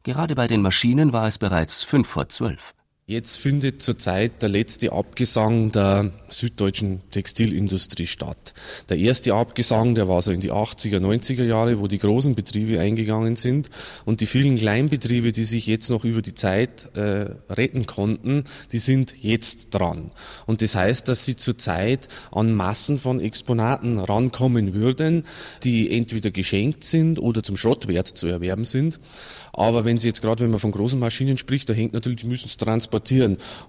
Gerade 0.03 0.35
bei 0.35 0.47
den 0.47 0.61
Maschinen 0.61 1.11
war 1.11 1.27
es 1.27 1.39
bereits 1.39 1.83
fünf 1.83 2.07
vor 2.07 2.29
zwölf. 2.29 2.73
Jetzt 3.07 3.37
findet 3.37 3.81
zurzeit 3.81 4.41
der 4.43 4.47
letzte 4.47 4.93
Abgesang 4.93 5.71
der 5.71 6.11
süddeutschen 6.29 7.01
Textilindustrie 7.09 8.05
statt. 8.05 8.53
Der 8.89 8.97
erste 8.97 9.33
Abgesang, 9.33 9.95
der 9.95 10.07
war 10.07 10.21
so 10.21 10.31
in 10.31 10.39
die 10.39 10.51
80er, 10.51 10.99
90er 10.99 11.43
Jahre, 11.43 11.79
wo 11.79 11.87
die 11.87 11.97
großen 11.97 12.35
Betriebe 12.35 12.79
eingegangen 12.79 13.35
sind 13.35 13.71
und 14.05 14.21
die 14.21 14.27
vielen 14.27 14.55
Kleinbetriebe, 14.55 15.31
die 15.31 15.43
sich 15.43 15.65
jetzt 15.65 15.89
noch 15.89 16.05
über 16.05 16.21
die 16.21 16.35
Zeit 16.35 16.95
äh, 16.95 17.33
retten 17.49 17.87
konnten, 17.87 18.43
die 18.71 18.77
sind 18.77 19.15
jetzt 19.19 19.71
dran. 19.71 20.11
Und 20.45 20.61
das 20.61 20.75
heißt, 20.75 21.07
dass 21.09 21.25
sie 21.25 21.35
zurzeit 21.35 22.07
an 22.31 22.53
Massen 22.53 22.99
von 22.99 23.19
Exponaten 23.19 23.99
rankommen 23.99 24.75
würden, 24.75 25.23
die 25.63 25.91
entweder 25.91 26.29
geschenkt 26.29 26.85
sind 26.85 27.17
oder 27.19 27.41
zum 27.41 27.57
Schrottwert 27.57 28.07
zu 28.07 28.27
erwerben 28.27 28.63
sind. 28.63 28.99
Aber 29.53 29.83
wenn 29.83 29.97
Sie 29.97 30.07
jetzt 30.07 30.21
gerade, 30.21 30.45
wenn 30.45 30.51
man 30.51 30.61
von 30.61 30.71
großen 30.71 30.97
Maschinen 30.97 31.37
spricht, 31.37 31.67
da 31.67 31.73
hängt 31.73 31.91
natürlich, 31.91 32.21
die 32.21 32.27
müssen 32.27 32.45
es 32.45 32.55
transportieren. 32.55 32.90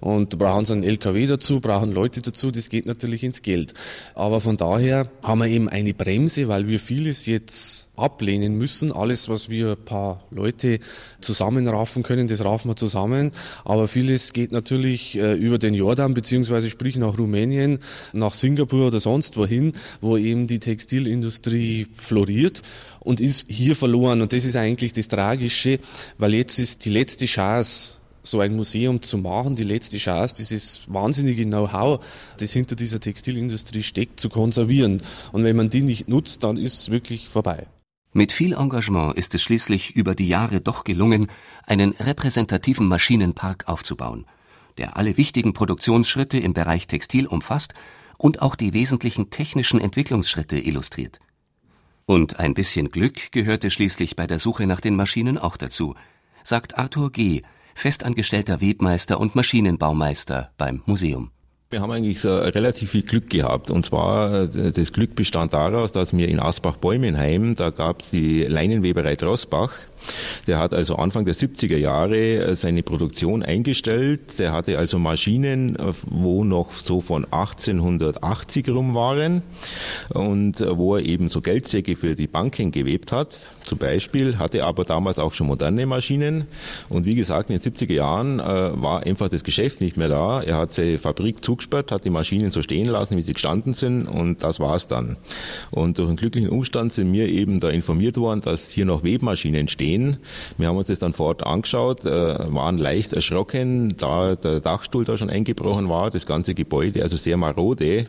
Und 0.01 0.33
da 0.33 0.37
brauchen 0.37 0.65
Sie 0.65 0.73
einen 0.73 0.83
LKW 0.83 1.27
dazu, 1.27 1.59
brauchen 1.59 1.91
Leute 1.91 2.21
dazu, 2.21 2.51
das 2.51 2.69
geht 2.69 2.85
natürlich 2.85 3.23
ins 3.23 3.41
Geld. 3.41 3.73
Aber 4.15 4.39
von 4.39 4.57
daher 4.57 5.09
haben 5.23 5.39
wir 5.39 5.47
eben 5.47 5.69
eine 5.69 5.93
Bremse, 5.93 6.47
weil 6.47 6.67
wir 6.67 6.79
vieles 6.79 7.25
jetzt 7.25 7.89
ablehnen 7.95 8.57
müssen. 8.57 8.91
Alles, 8.91 9.29
was 9.29 9.49
wir 9.49 9.71
ein 9.71 9.85
paar 9.85 10.23
Leute 10.31 10.79
zusammenraffen 11.21 12.03
können, 12.03 12.27
das 12.27 12.43
raffen 12.43 12.69
wir 12.71 12.75
zusammen. 12.75 13.31
Aber 13.65 13.87
vieles 13.87 14.33
geht 14.33 14.51
natürlich 14.51 15.17
äh, 15.17 15.33
über 15.33 15.57
den 15.59 15.73
Jordan, 15.73 16.13
beziehungsweise 16.13 16.69
sprich 16.69 16.95
nach 16.95 17.17
Rumänien, 17.17 17.79
nach 18.13 18.33
Singapur 18.33 18.87
oder 18.87 18.99
sonst 18.99 19.37
wohin, 19.37 19.73
wo 20.01 20.17
eben 20.17 20.47
die 20.47 20.59
Textilindustrie 20.59 21.87
floriert 21.95 22.61
und 22.99 23.19
ist 23.19 23.47
hier 23.49 23.75
verloren. 23.75 24.21
Und 24.21 24.33
das 24.33 24.45
ist 24.45 24.55
eigentlich 24.55 24.93
das 24.93 25.07
Tragische, 25.07 25.79
weil 26.17 26.33
jetzt 26.33 26.57
ist 26.59 26.85
die 26.85 26.89
letzte 26.89 27.25
Chance, 27.25 27.97
so 28.23 28.39
ein 28.39 28.55
Museum 28.55 29.01
zu 29.01 29.17
machen, 29.17 29.55
die 29.55 29.63
letzte 29.63 29.97
Chance, 29.97 30.33
dieses 30.35 30.91
wahnsinnige 30.91 31.45
Know-how, 31.45 32.03
das 32.37 32.53
hinter 32.53 32.75
dieser 32.75 32.99
Textilindustrie 32.99 33.83
steckt, 33.83 34.19
zu 34.19 34.29
konservieren. 34.29 35.01
Und 35.33 35.43
wenn 35.43 35.55
man 35.55 35.69
die 35.69 35.81
nicht 35.81 36.07
nutzt, 36.07 36.43
dann 36.43 36.57
ist 36.57 36.73
es 36.73 36.89
wirklich 36.89 37.27
vorbei. 37.27 37.67
Mit 38.13 38.31
viel 38.31 38.53
Engagement 38.53 39.17
ist 39.17 39.35
es 39.35 39.41
schließlich 39.41 39.95
über 39.95 40.15
die 40.15 40.27
Jahre 40.27 40.61
doch 40.61 40.83
gelungen, 40.83 41.27
einen 41.65 41.91
repräsentativen 41.93 42.87
Maschinenpark 42.87 43.67
aufzubauen, 43.67 44.25
der 44.77 44.97
alle 44.97 45.17
wichtigen 45.17 45.53
Produktionsschritte 45.53 46.37
im 46.37 46.53
Bereich 46.53 46.87
Textil 46.87 47.27
umfasst 47.27 47.73
und 48.17 48.41
auch 48.41 48.55
die 48.55 48.73
wesentlichen 48.73 49.31
technischen 49.31 49.81
Entwicklungsschritte 49.81 50.59
illustriert. 50.59 51.19
Und 52.05 52.39
ein 52.39 52.53
bisschen 52.53 52.91
Glück 52.91 53.31
gehörte 53.31 53.71
schließlich 53.71 54.15
bei 54.15 54.27
der 54.27 54.37
Suche 54.39 54.67
nach 54.67 54.79
den 54.79 54.95
Maschinen 54.95 55.37
auch 55.37 55.57
dazu, 55.57 55.95
sagt 56.43 56.77
Arthur 56.77 57.11
G., 57.11 57.41
festangestellter 57.75 58.61
Webmeister 58.61 59.19
und 59.19 59.35
Maschinenbaumeister 59.35 60.51
beim 60.57 60.81
Museum. 60.85 61.32
Wir 61.73 61.81
haben 61.81 61.89
eigentlich 61.89 62.23
relativ 62.23 62.91
viel 62.91 63.01
Glück 63.01 63.31
gehabt. 63.31 63.71
Und 63.71 63.83
zwar, 63.83 64.43
äh, 64.43 64.71
das 64.71 64.93
Glück 64.93 65.15
bestand 65.15 65.55
daraus, 65.55 65.91
dass 65.91 66.15
wir 66.15 66.27
in 66.27 66.39
Asbach-Bäumenheim, 66.39 67.55
da 67.55 67.71
gab 67.71 68.03
es 68.03 68.11
die 68.11 68.43
Leinenweberei 68.43 69.15
Drossbach. 69.15 69.71
Der 70.45 70.59
hat 70.59 70.73
also 70.73 70.97
Anfang 70.97 71.25
der 71.25 71.33
70er 71.33 71.77
Jahre 71.77 72.17
äh, 72.17 72.55
seine 72.55 72.83
Produktion 72.83 73.41
eingestellt. 73.41 74.37
Der 74.37 74.51
hatte 74.51 74.77
also 74.77 74.99
Maschinen, 74.99 75.75
äh, 75.75 75.93
wo 76.05 76.43
noch 76.43 76.73
so 76.73 77.01
von 77.01 77.25
1880 77.25 78.69
rum 78.69 78.93
waren 78.93 79.41
und 80.13 80.59
wo 80.59 80.97
er 80.97 81.03
eben 81.03 81.29
so 81.29 81.41
Geldsäcke 81.41 81.95
für 81.95 82.13
die 82.13 82.27
Banken 82.27 82.69
gewebt 82.69 83.11
hat. 83.11 83.49
Zum 83.63 83.79
Beispiel 83.79 84.37
hatte 84.37 84.63
aber 84.65 84.83
damals 84.83 85.17
auch 85.17 85.33
schon 85.33 85.47
moderne 85.47 85.87
Maschinen. 85.87 86.45
Und 86.89 87.05
wie 87.05 87.15
gesagt, 87.15 87.49
in 87.49 87.57
den 87.57 87.73
70er 87.73 87.93
Jahren 87.93 88.37
war 88.39 89.03
einfach 89.03 89.29
das 89.29 89.43
Geschäft 89.43 89.79
nicht 89.79 89.95
mehr 89.95 90.09
da. 90.09 90.41
Er 90.41 90.57
hat 90.57 90.73
seine 90.73 90.99
Fabrik 90.99 91.43
zugeschaut 91.43 91.62
zugesperrt, 91.63 91.91
hat 91.91 92.05
die 92.05 92.09
Maschinen 92.09 92.51
so 92.51 92.61
stehen 92.61 92.87
lassen, 92.87 93.17
wie 93.17 93.21
sie 93.21 93.33
gestanden 93.33 93.73
sind 93.73 94.07
und 94.07 94.43
das 94.43 94.59
war's 94.59 94.87
dann. 94.87 95.17
Und 95.71 95.97
durch 95.97 96.07
einen 96.07 96.17
glücklichen 96.17 96.49
Umstand 96.49 96.93
sind 96.93 97.11
wir 97.11 97.27
eben 97.27 97.59
da 97.59 97.69
informiert 97.69 98.17
worden, 98.17 98.41
dass 98.41 98.69
hier 98.69 98.85
noch 98.85 99.03
Webmaschinen 99.03 99.67
stehen. 99.67 100.17
Wir 100.57 100.67
haben 100.67 100.77
uns 100.77 100.87
das 100.87 100.99
dann 100.99 101.13
vor 101.13 101.27
Ort 101.27 101.45
angeschaut, 101.45 102.05
äh, 102.05 102.53
waren 102.53 102.77
leicht 102.77 103.13
erschrocken, 103.13 103.95
da 103.97 104.35
der 104.35 104.59
Dachstuhl 104.59 105.05
da 105.05 105.17
schon 105.17 105.29
eingebrochen 105.29 105.89
war, 105.89 106.11
das 106.11 106.25
ganze 106.25 106.53
Gebäude, 106.53 107.01
also 107.01 107.17
sehr 107.17 107.37
marode. 107.37 108.07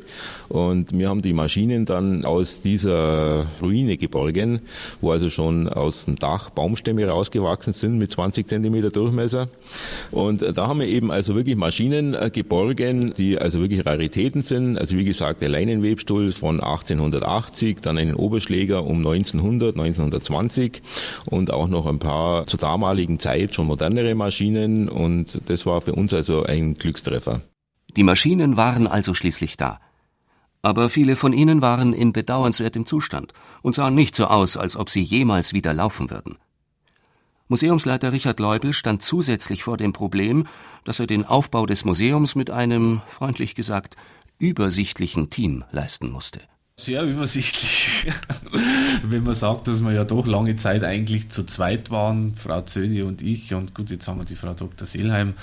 Und 0.48 0.96
wir 0.96 1.08
haben 1.08 1.22
die 1.22 1.32
Maschinen 1.32 1.84
dann 1.84 2.24
aus 2.24 2.62
dieser 2.62 3.46
Ruine 3.62 3.96
geborgen, 3.96 4.60
wo 5.00 5.12
also 5.12 5.30
schon 5.30 5.68
aus 5.68 6.06
dem 6.06 6.16
Dach 6.16 6.50
Baumstämme 6.50 7.06
rausgewachsen 7.06 7.72
sind 7.72 7.98
mit 7.98 8.10
20 8.10 8.46
Zentimeter 8.46 8.90
Durchmesser. 8.90 9.48
Und 10.10 10.42
da 10.42 10.66
haben 10.66 10.80
wir 10.80 10.88
eben 10.88 11.10
also 11.10 11.34
wirklich 11.34 11.56
Maschinen 11.56 12.14
äh, 12.14 12.30
geborgen, 12.30 13.12
die 13.16 13.38
also 13.44 13.60
wirklich 13.60 13.86
Raritäten 13.86 14.42
sind. 14.42 14.78
Also 14.78 14.96
wie 14.96 15.04
gesagt, 15.04 15.40
der 15.40 15.48
Leinenwebstuhl 15.48 16.32
von 16.32 16.60
1880, 16.60 17.80
dann 17.80 17.98
einen 17.98 18.14
Oberschläger 18.14 18.84
um 18.84 18.96
1900, 18.98 19.76
1920 19.76 20.82
und 21.26 21.52
auch 21.52 21.68
noch 21.68 21.86
ein 21.86 21.98
paar 21.98 22.46
zur 22.46 22.58
damaligen 22.58 23.18
Zeit 23.18 23.54
schon 23.54 23.66
modernere 23.66 24.14
Maschinen 24.14 24.88
und 24.88 25.40
das 25.48 25.66
war 25.66 25.80
für 25.80 25.92
uns 25.92 26.12
also 26.12 26.42
ein 26.42 26.74
Glückstreffer. 26.74 27.42
Die 27.96 28.02
Maschinen 28.02 28.56
waren 28.56 28.86
also 28.86 29.14
schließlich 29.14 29.56
da. 29.56 29.78
Aber 30.62 30.88
viele 30.88 31.14
von 31.14 31.34
ihnen 31.34 31.60
waren 31.60 31.92
in 31.92 32.14
bedauernswertem 32.14 32.86
Zustand 32.86 33.34
und 33.60 33.74
sahen 33.74 33.94
nicht 33.94 34.16
so 34.16 34.24
aus, 34.24 34.56
als 34.56 34.76
ob 34.76 34.88
sie 34.88 35.02
jemals 35.02 35.52
wieder 35.52 35.74
laufen 35.74 36.10
würden. 36.10 36.38
Museumsleiter 37.48 38.12
Richard 38.12 38.40
Leubel 38.40 38.72
stand 38.72 39.02
zusätzlich 39.02 39.64
vor 39.64 39.76
dem 39.76 39.92
Problem, 39.92 40.46
dass 40.84 40.98
er 40.98 41.06
den 41.06 41.26
Aufbau 41.26 41.66
des 41.66 41.84
Museums 41.84 42.34
mit 42.34 42.50
einem, 42.50 43.02
freundlich 43.10 43.54
gesagt, 43.54 43.96
übersichtlichen 44.38 45.28
Team 45.28 45.62
leisten 45.70 46.10
musste 46.10 46.40
Sehr 46.76 47.02
übersichtlich. 47.02 48.10
Wenn 49.02 49.24
man 49.24 49.34
sagt, 49.34 49.68
dass 49.68 49.82
wir 49.82 49.92
ja 49.92 50.04
doch 50.04 50.26
lange 50.26 50.56
Zeit 50.56 50.84
eigentlich 50.84 51.28
zu 51.28 51.44
zweit 51.44 51.90
waren, 51.90 52.34
Frau 52.34 52.62
Zödi 52.62 53.02
und 53.02 53.20
ich, 53.20 53.52
und 53.52 53.74
gut, 53.74 53.90
jetzt 53.90 54.08
haben 54.08 54.20
wir 54.20 54.24
die 54.24 54.36
Frau 54.36 54.54
Dr. 54.54 54.86
Seelheim 54.86 55.34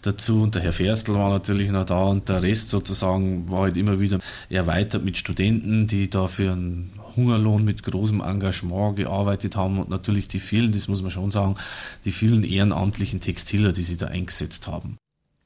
dazu 0.00 0.42
und 0.42 0.54
der 0.54 0.62
Herr 0.62 0.72
Ferstl 0.72 1.14
war 1.14 1.28
natürlich 1.28 1.70
noch 1.70 1.84
da 1.84 2.04
und 2.04 2.30
der 2.30 2.42
Rest 2.42 2.70
sozusagen 2.70 3.50
war 3.50 3.64
halt 3.64 3.76
immer 3.76 4.00
wieder 4.00 4.20
erweitert 4.48 5.04
mit 5.04 5.18
Studenten, 5.18 5.86
die 5.86 6.08
da 6.08 6.28
für 6.28 6.52
einen 6.52 6.98
Hungerlohn 7.16 7.64
mit 7.64 7.82
großem 7.82 8.20
Engagement 8.20 8.96
gearbeitet 8.96 9.56
haben 9.56 9.78
und 9.78 9.88
natürlich 9.88 10.28
die 10.28 10.40
vielen, 10.40 10.72
das 10.72 10.88
muss 10.88 11.02
man 11.02 11.10
schon 11.10 11.30
sagen, 11.30 11.56
die 12.04 12.12
vielen 12.12 12.44
ehrenamtlichen 12.44 13.20
Textiler, 13.20 13.72
die 13.72 13.82
sie 13.82 13.96
da 13.96 14.06
eingesetzt 14.06 14.66
haben. 14.68 14.96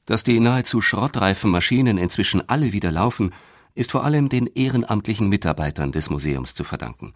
Dass 0.05 0.23
die 0.23 0.39
nahezu 0.39 0.81
schrottreifen 0.81 1.51
Maschinen 1.51 1.97
inzwischen 1.97 2.47
alle 2.47 2.71
wieder 2.71 2.91
laufen, 2.91 3.33
ist 3.75 3.91
vor 3.91 4.03
allem 4.03 4.29
den 4.29 4.47
ehrenamtlichen 4.47 5.29
Mitarbeitern 5.29 5.91
des 5.91 6.09
Museums 6.09 6.53
zu 6.53 6.63
verdanken. 6.63 7.13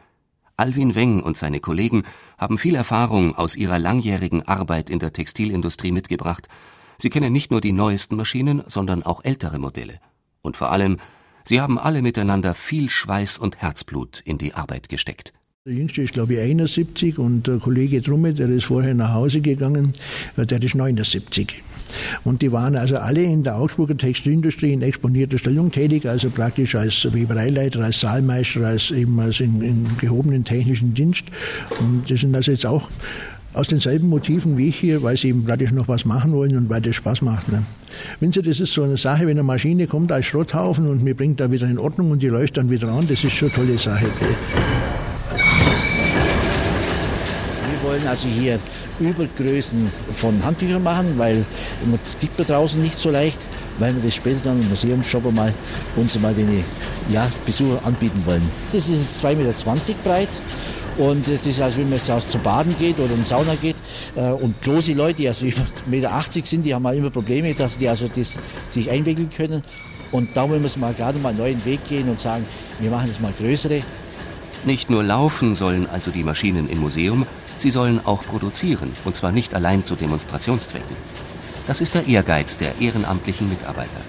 Alwin 0.58 0.94
Weng 0.94 1.22
und 1.22 1.38
seine 1.38 1.60
Kollegen 1.60 2.04
haben 2.38 2.58
viel 2.58 2.76
Erfahrung 2.76 3.36
aus 3.36 3.56
ihrer 3.56 3.80
langjährigen 3.80 4.48
Arbeit 4.48 4.90
in 4.90 5.00
der 5.00 5.12
Textilindustrie 5.14 5.92
mitgebracht. 5.92 6.48
Sie 7.00 7.10
kennen 7.10 7.34
nicht 7.34 7.50
nur 7.50 7.62
die 7.62 7.72
neuesten 7.72 8.16
Maschinen, 8.16 8.62
sondern 8.68 9.02
auch 9.02 9.24
ältere 9.24 9.58
Modelle. 9.58 10.00
Und 10.44 10.58
vor 10.58 10.72
allem, 10.72 10.98
sie 11.52 11.60
haben 11.60 11.78
alle 11.78 12.02
miteinander 12.02 12.56
viel 12.56 12.90
Schweiß 12.90 13.38
und 13.38 13.58
Herzblut 13.58 14.22
in 14.24 14.38
die 14.38 14.54
Arbeit 14.54 14.88
gesteckt. 14.88 15.34
Der 15.66 15.74
Jüngste 15.74 16.02
ist, 16.02 16.14
glaube 16.14 16.36
ich, 16.36 16.40
71 16.40 17.20
und 17.20 17.46
der 17.46 17.58
Kollege 17.58 18.00
Drumme, 18.00 18.34
der 18.34 18.48
ist 18.48 18.64
vorher 18.64 18.94
nach 18.94 19.14
Hause 19.14 19.42
gegangen, 19.42 19.92
der 20.38 20.64
ist 20.64 20.76
79. 20.76 21.62
Und 22.24 22.42
die 22.42 22.54
waren 22.54 22.78
also 22.78 22.96
alle 22.96 23.22
in 23.24 23.44
der 23.44 23.58
Augsburger 23.58 23.98
Textilindustrie 23.98 24.72
in 24.72 24.82
exponierter 24.82 25.38
Stellung 25.38 25.74
tätig, 25.74 26.06
also 26.06 26.30
praktisch 26.30 26.76
als 26.76 27.14
Webereileiter, 27.14 27.84
als 27.84 28.00
Saalmeister, 28.00 28.66
als 28.66 28.92
eben 28.92 29.20
als 29.20 29.42
in, 29.42 29.62
in 29.62 29.88
gehobenen 30.00 30.46
technischen 30.46 30.94
Dienst. 30.94 31.26
Und 31.82 32.10
die 32.10 32.16
sind 32.16 32.34
also 32.34 32.52
jetzt 32.52 32.66
auch 32.66 32.90
aus 33.54 33.68
denselben 33.68 34.10
Motiven 34.10 34.58
wie 34.58 34.70
ich 34.70 34.78
hier, 34.78 35.04
weil 35.04 35.18
sie 35.18 35.30
eben 35.30 35.46
praktisch 35.46 35.72
noch 35.72 35.88
was 35.88 36.06
machen 36.06 36.34
wollen 36.34 36.56
und 36.56 36.70
weil 36.70 36.82
das 36.82 36.96
Spaß 36.96 37.22
macht. 37.22 37.50
Ne? 37.52 37.64
Wenn 38.20 38.32
Sie, 38.32 38.42
das 38.42 38.60
ist 38.60 38.74
so 38.74 38.84
eine 38.84 38.98
Sache, 38.98 39.22
wenn 39.22 39.32
eine 39.32 39.44
Maschine 39.44 39.88
kommt 39.88 40.12
als 40.12 40.26
Schrotthaufen 40.26 40.88
und 40.88 41.04
mir 41.04 41.16
bringt 41.16 41.40
da 41.40 41.52
wieder 41.52 41.68
in 41.68 41.78
Ordnung 41.78 42.12
und 42.12 42.22
die 42.22 42.28
läuft 42.28 42.58
dann 42.58 42.70
wieder 42.70 42.90
an, 42.90 43.08
das 43.08 43.24
ist 43.24 43.34
schon 43.34 43.50
eine 43.50 43.68
tolle 43.68 43.78
Sache. 43.78 44.06
Gell? 44.20 44.36
wollen 47.92 48.08
also 48.08 48.28
hier 48.28 48.60
Übergrößen 49.00 49.90
von 50.14 50.44
Handtüchern 50.44 50.84
machen, 50.84 51.14
weil 51.18 51.44
das 52.02 52.18
gibt 52.18 52.38
man 52.38 52.48
draußen 52.48 52.82
nicht 52.82 52.98
so 52.98 53.10
leicht, 53.10 53.46
weil 53.80 53.94
wir 53.96 54.02
das 54.02 54.16
später 54.16 54.40
dann 54.46 54.62
im 54.62 54.70
Museumsshop 54.70 55.32
mal 55.34 55.54
uns 55.96 56.20
mal 56.20 56.34
den 56.34 56.64
ja, 57.10 57.28
Besucher 57.46 57.80
anbieten 57.84 58.22
wollen. 58.26 58.42
Das 58.72 58.88
ist 58.88 59.22
jetzt 59.22 59.26
2,20 59.26 59.36
Meter 59.38 59.94
breit. 60.04 60.30
Und 61.02 61.28
das 61.28 61.48
ist 61.48 61.60
also, 61.60 61.80
wenn 61.80 61.90
man 61.90 61.98
jetzt 61.98 62.32
zum 62.32 62.42
Baden 62.44 62.76
geht 62.78 63.00
oder 63.00 63.12
in 63.12 63.24
die 63.24 63.28
Sauna 63.28 63.56
geht. 63.60 63.76
Äh, 64.16 64.30
und 64.30 64.62
große 64.62 64.94
Leute, 64.94 65.16
die 65.16 65.28
also 65.28 65.48
über 65.48 65.62
1,80 65.62 65.86
Meter 65.88 66.24
sind, 66.44 66.64
die 66.64 66.76
haben 66.76 66.86
halt 66.86 67.00
immer 67.00 67.10
Probleme, 67.10 67.56
dass 67.56 67.80
die 67.80 67.90
also 67.90 68.08
das 68.08 68.38
sich 68.68 68.92
einwickeln 68.92 69.32
können. 69.36 69.64
Und 70.12 70.38
da 70.38 70.48
wollen 70.48 70.62
wir 70.62 70.70
mal 70.80 70.94
gerade 70.94 71.18
mal 71.18 71.30
einen 71.30 71.40
neuen 71.40 71.66
Weg 71.66 71.84
gehen 71.90 72.08
und 72.08 72.20
sagen, 72.20 72.46
wir 72.80 72.92
machen 72.92 73.10
es 73.10 73.20
mal 73.20 73.34
größere. 73.36 73.82
Nicht 74.64 74.92
nur 74.92 75.04
laufen 75.04 75.56
sollen 75.56 75.90
also 75.90 76.12
die 76.12 76.24
Maschinen 76.24 76.70
im 76.70 76.80
Museum, 76.80 77.26
Sie 77.58 77.70
sollen 77.70 78.04
auch 78.06 78.24
produzieren, 78.24 78.92
und 79.06 79.16
zwar 79.16 79.32
nicht 79.32 79.54
allein 79.54 79.86
zu 79.86 79.96
Demonstrationszwecken. 79.96 80.96
Das 81.68 81.80
ist 81.80 81.94
der 81.94 82.08
Ehrgeiz 82.08 82.58
der 82.58 82.82
ehrenamtlichen 82.82 83.50
Mitarbeiter. 83.50 84.02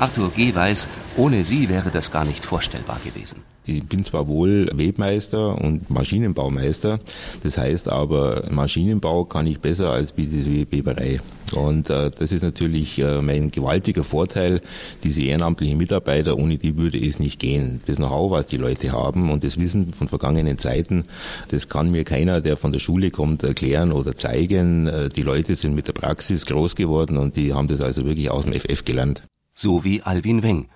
Arthur 0.00 0.32
G. 0.32 0.52
weiß, 0.52 0.88
ohne 1.16 1.44
sie 1.44 1.68
wäre 1.68 1.92
das 1.92 2.10
gar 2.10 2.24
nicht 2.24 2.44
vorstellbar 2.44 2.98
gewesen. 3.04 3.51
Ich 3.64 3.84
bin 3.84 4.04
zwar 4.04 4.26
wohl 4.26 4.68
Webmeister 4.74 5.60
und 5.60 5.88
Maschinenbaumeister, 5.88 6.98
das 7.42 7.58
heißt 7.58 7.92
aber, 7.92 8.44
Maschinenbau 8.50 9.24
kann 9.24 9.46
ich 9.46 9.60
besser 9.60 9.90
als 9.90 10.14
die 10.14 10.66
Weberei. 10.70 11.20
Und 11.54 11.90
äh, 11.90 12.10
das 12.10 12.32
ist 12.32 12.42
natürlich 12.42 12.98
äh, 12.98 13.20
mein 13.20 13.50
gewaltiger 13.50 14.04
Vorteil, 14.04 14.60
diese 15.04 15.22
ehrenamtlichen 15.22 15.78
Mitarbeiter, 15.78 16.38
ohne 16.38 16.58
die 16.58 16.76
würde 16.76 16.98
es 16.98 17.18
nicht 17.18 17.38
gehen. 17.38 17.80
Das 17.86 17.96
Know-how, 17.96 18.30
was 18.30 18.48
die 18.48 18.56
Leute 18.56 18.92
haben 18.92 19.30
und 19.30 19.44
das 19.44 19.58
Wissen 19.58 19.92
von 19.92 20.08
vergangenen 20.08 20.56
Zeiten, 20.58 21.04
das 21.50 21.68
kann 21.68 21.90
mir 21.90 22.04
keiner, 22.04 22.40
der 22.40 22.56
von 22.56 22.72
der 22.72 22.80
Schule 22.80 23.10
kommt, 23.10 23.42
erklären 23.42 23.92
oder 23.92 24.14
zeigen. 24.16 24.86
Äh, 24.86 25.08
die 25.10 25.22
Leute 25.22 25.54
sind 25.54 25.74
mit 25.74 25.88
der 25.88 25.92
Praxis 25.92 26.46
groß 26.46 26.74
geworden 26.74 27.16
und 27.16 27.36
die 27.36 27.52
haben 27.52 27.68
das 27.68 27.80
also 27.80 28.04
wirklich 28.06 28.30
aus 28.30 28.44
dem 28.44 28.54
FF 28.54 28.84
gelernt. 28.84 29.24
So 29.54 29.84
wie 29.84 30.02
Alwin 30.02 30.42
Weng. 30.42 30.68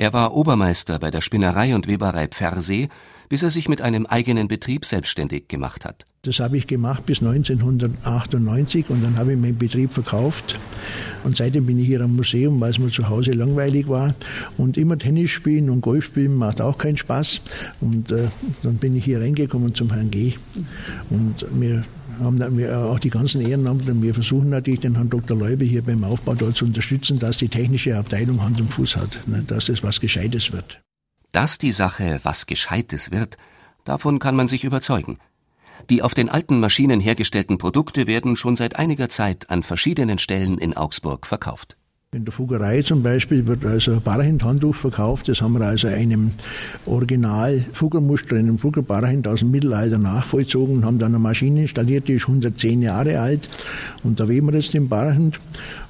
Er 0.00 0.14
war 0.14 0.34
Obermeister 0.34 0.98
bei 0.98 1.10
der 1.10 1.20
Spinnerei 1.20 1.74
und 1.74 1.86
Weberei 1.86 2.26
Pfersee, 2.26 2.88
bis 3.28 3.42
er 3.42 3.50
sich 3.50 3.68
mit 3.68 3.82
einem 3.82 4.06
eigenen 4.06 4.48
Betrieb 4.48 4.86
selbstständig 4.86 5.46
gemacht 5.48 5.84
hat. 5.84 6.06
Das 6.22 6.40
habe 6.40 6.56
ich 6.56 6.66
gemacht 6.66 7.04
bis 7.04 7.20
1998 7.20 8.88
und 8.88 9.04
dann 9.04 9.18
habe 9.18 9.34
ich 9.34 9.38
meinen 9.38 9.58
Betrieb 9.58 9.92
verkauft. 9.92 10.58
Und 11.22 11.36
seitdem 11.36 11.66
bin 11.66 11.78
ich 11.78 11.86
hier 11.86 12.00
am 12.00 12.16
Museum, 12.16 12.58
weil 12.62 12.70
es 12.70 12.78
mir 12.78 12.88
zu 12.88 13.10
Hause 13.10 13.32
langweilig 13.32 13.88
war. 13.88 14.14
Und 14.56 14.78
immer 14.78 14.96
Tennis 14.96 15.32
spielen 15.32 15.68
und 15.68 15.82
Golf 15.82 16.06
spielen 16.06 16.34
macht 16.34 16.62
auch 16.62 16.78
keinen 16.78 16.96
Spaß. 16.96 17.42
Und 17.82 18.10
äh, 18.10 18.28
dann 18.62 18.76
bin 18.76 18.96
ich 18.96 19.04
hier 19.04 19.20
reingekommen 19.20 19.74
zum 19.74 19.92
Herrn 19.92 20.10
G. 20.10 20.32
Und 21.10 21.44
wir 21.52 21.84
haben 22.20 22.38
dann 22.38 22.56
wir 22.56 22.76
auch 22.78 22.98
die 22.98 23.10
ganzen 23.10 23.40
Ehrenamtler, 23.40 24.00
wir 24.00 24.14
versuchen 24.14 24.50
natürlich 24.50 24.80
den 24.80 24.94
Herrn 24.94 25.10
Dr. 25.10 25.36
Leube 25.36 25.64
hier 25.64 25.82
beim 25.82 26.04
Aufbau 26.04 26.34
dort 26.34 26.56
zu 26.56 26.64
unterstützen, 26.64 27.18
dass 27.18 27.38
die 27.38 27.48
technische 27.48 27.96
Abteilung 27.96 28.42
Hand 28.42 28.60
und 28.60 28.72
Fuß 28.72 28.96
hat, 28.96 29.26
ne, 29.26 29.42
dass 29.46 29.68
es 29.68 29.82
was 29.82 30.00
Gescheites 30.00 30.52
wird. 30.52 30.80
Dass 31.32 31.58
die 31.58 31.72
Sache 31.72 32.20
was 32.22 32.46
Gescheites 32.46 33.10
wird, 33.10 33.36
davon 33.84 34.18
kann 34.18 34.36
man 34.36 34.48
sich 34.48 34.64
überzeugen. 34.64 35.18
Die 35.88 36.02
auf 36.02 36.14
den 36.14 36.28
alten 36.28 36.60
Maschinen 36.60 37.00
hergestellten 37.00 37.58
Produkte 37.58 38.06
werden 38.06 38.36
schon 38.36 38.56
seit 38.56 38.76
einiger 38.76 39.08
Zeit 39.08 39.48
an 39.48 39.62
verschiedenen 39.62 40.18
Stellen 40.18 40.58
in 40.58 40.76
Augsburg 40.76 41.26
verkauft. 41.26 41.76
In 42.12 42.24
der 42.24 42.32
Fugerei 42.32 42.82
zum 42.82 43.04
Beispiel 43.04 43.46
wird 43.46 43.64
also 43.64 44.00
Barhind-Handtuch 44.00 44.74
verkauft. 44.74 45.28
Das 45.28 45.42
haben 45.42 45.52
wir 45.52 45.64
also 45.64 45.86
einem 45.86 46.32
Original 46.84 47.64
Fuggermuster, 47.72 48.34
einem 48.34 48.58
Fuggerbarhind 48.58 49.28
aus 49.28 49.38
dem 49.38 49.52
Mittelalter 49.52 49.96
nachvollzogen 49.96 50.78
und 50.78 50.84
haben 50.84 50.98
dann 50.98 51.12
eine 51.12 51.20
Maschine 51.20 51.60
installiert, 51.60 52.08
die 52.08 52.14
ist 52.14 52.26
110 52.26 52.82
Jahre 52.82 53.20
alt. 53.20 53.48
Und 54.02 54.18
da 54.18 54.26
weben 54.26 54.48
wir 54.48 54.54
jetzt 54.58 54.74
den 54.74 54.88
Barhind. 54.88 55.38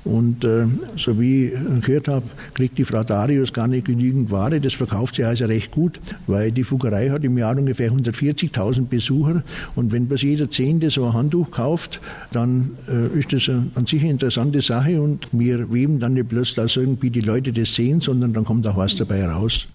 Und 0.05 0.45
äh, 0.45 0.67
so 0.97 1.21
wie 1.21 1.47
ich 1.47 1.85
gehört 1.85 2.09
habe, 2.09 2.27
kriegt 2.55 2.79
die 2.79 2.85
Frau 2.85 3.05
Darius 3.05 3.53
gar 3.53 3.69
nicht 3.69 3.87
genügend 3.87 4.31
Ware. 4.31 4.61
Das 4.61 4.75
verkauft 4.75 5.17
sie 5.17 5.25
also 5.25 5.45
recht 5.45 5.71
gut, 5.73 6.01
weil 6.27 6.53
die 6.53 6.65
Fuggerei 6.65 7.11
hat 7.11 7.25
im 7.25 7.37
Jahr 7.37 7.57
ungefähr 7.57 7.93
140.000 7.93 8.87
Besucher. 8.87 9.43
Und 9.75 9.93
wenn 9.93 10.07
bloß 10.07 10.23
jeder 10.23 10.49
Zehnte 10.49 10.91
so 10.91 11.05
ein 11.05 11.13
Handtuch 11.13 11.51
kauft, 11.51 12.01
dann 12.33 12.71
äh, 12.89 13.19
ist 13.19 13.33
das 13.33 13.49
an 13.49 13.87
sich 13.87 14.01
eine 14.01 14.11
interessante 14.11 14.61
Sache. 14.63 15.01
Und 15.01 15.29
wir 15.33 15.73
weben 15.73 16.01
dann 16.01 16.15
nicht 16.15 16.29
bloß, 16.29 16.55
dass 16.55 16.77
irgendwie 16.77 17.11
die 17.11 17.21
Leute 17.21 17.53
das 17.53 17.75
sehen, 17.75 18.01
sondern 18.01 18.33
dann 18.33 18.45
kommt 18.45 18.67
auch 18.67 18.77
was 18.77 18.97
dabei 18.97 19.27
raus. 19.27 19.69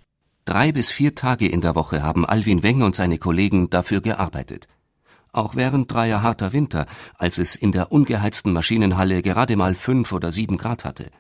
Drei 0.46 0.72
bis 0.72 0.92
vier 0.92 1.16
Tage 1.16 1.48
in 1.48 1.62
der 1.62 1.76
Woche 1.76 2.04
haben 2.04 2.26
Alwin 2.26 2.62
Weng 2.62 2.84
und 2.84 2.96
seine 2.96 3.18
Kollegen 3.18 3.70
dafür 3.70 4.02
gearbeitet 4.02 4.68
auch 5.36 5.56
während 5.56 5.92
dreier 5.92 6.22
harter 6.22 6.54
Winter, 6.54 6.86
als 7.18 7.38
es 7.38 7.56
in 7.56 7.72
der 7.72 7.92
ungeheizten 7.92 8.54
Maschinenhalle 8.54 9.22
gerade 9.22 9.56
mal 9.56 9.76
fünf 9.76 10.12
oder 10.12 10.32
sieben 10.32 10.58
Grad 10.58 10.86
hatte. 10.86 11.12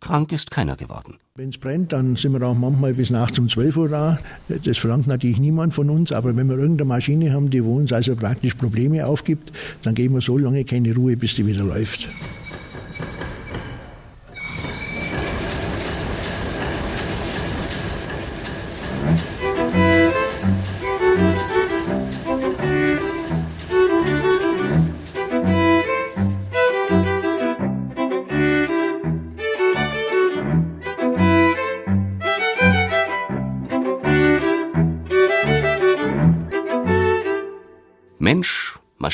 Krank 0.00 0.30
ist 0.32 0.50
keiner 0.50 0.76
geworden. 0.76 1.18
Wenn 1.36 1.48
es 1.48 1.58
brennt, 1.58 1.92
dann 1.92 2.16
sind 2.16 2.32
wir 2.32 2.46
auch 2.46 2.54
manchmal 2.54 2.94
bis 2.94 3.10
nachts 3.10 3.38
um 3.38 3.48
12 3.48 3.76
Uhr 3.76 3.88
da. 3.88 4.18
Das 4.48 4.78
verlangt 4.78 5.06
natürlich 5.06 5.38
niemand 5.38 5.74
von 5.74 5.90
uns, 5.90 6.12
aber 6.12 6.36
wenn 6.36 6.48
wir 6.48 6.56
irgendeine 6.56 6.88
Maschine 6.88 7.32
haben, 7.32 7.50
die 7.50 7.60
uns 7.60 7.92
also 7.92 8.14
praktisch 8.14 8.54
Probleme 8.54 9.06
aufgibt, 9.06 9.52
dann 9.82 9.94
geben 9.94 10.14
wir 10.14 10.20
so 10.20 10.38
lange 10.38 10.64
keine 10.64 10.94
Ruhe, 10.94 11.16
bis 11.16 11.34
die 11.34 11.46
wieder 11.46 11.64
läuft. 11.64 12.08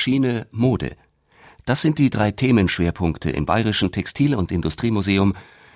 Maschine, 0.02 0.48
Mode. 0.50 0.96
Das 1.64 1.80
sind 1.80 2.00
die 2.00 2.10
drei 2.10 2.32
Themenschwerpunkte 2.32 3.30
im 3.30 3.46
Bayerischen 3.46 3.92
Textil- 3.92 4.34
und 4.34 4.50
Industriemuseum, 4.50 5.34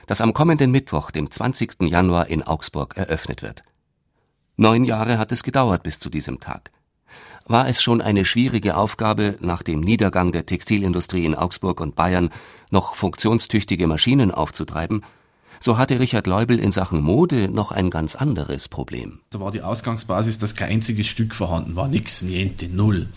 das 0.09 0.21
am 0.21 0.33
kommenden 0.33 0.73
Mittwoch, 0.73 1.12
dem 1.12 1.31
20. 1.31 1.83
Januar 1.83 2.27
in 2.27 2.43
Augsburg 2.43 2.97
eröffnet 2.97 3.43
wird. 3.43 3.62
Neun 4.57 4.83
Jahre 4.83 5.19
hat 5.19 5.31
es 5.31 5.45
gedauert 5.45 5.85
bis 5.85 6.01
zu 6.01 6.11
diesem 6.11 6.41
Tag. 6.41 6.73
War 7.45 7.69
es 7.69 7.81
schon 7.81 8.01
eine 8.01 8.25
schwierige 8.25 8.77
Aufgabe, 8.77 9.37
nach 9.39 9.62
dem 9.62 9.79
Niedergang 9.81 10.33
der 10.33 10.45
Textilindustrie 10.45 11.25
in 11.25 11.37
Augsburg 11.37 11.81
und 11.81 11.95
Bayern 11.95 12.31
noch 12.73 12.97
funktionstüchtige 12.97 13.87
Maschinen 13.87 14.33
aufzutreiben, 14.33 15.05
So 15.61 15.79
hatte 15.79 16.01
Richard 16.01 16.27
Leubel 16.27 16.59
in 16.59 16.73
Sachen 16.73 17.01
Mode 17.01 17.49
noch 17.49 17.73
ein 17.73 17.91
ganz 17.91 18.15
anderes 18.15 18.69
Problem. 18.69 19.21
Da 19.31 19.41
war 19.41 19.51
die 19.51 19.62
Ausgangsbasis, 19.62 20.39
dass 20.39 20.55
kein 20.55 20.71
einziges 20.71 21.07
Stück 21.07 21.35
vorhanden 21.35 21.77
war, 21.77 21.89
nix, 21.89 22.23
niente, 22.23 22.69
null. 22.69 23.09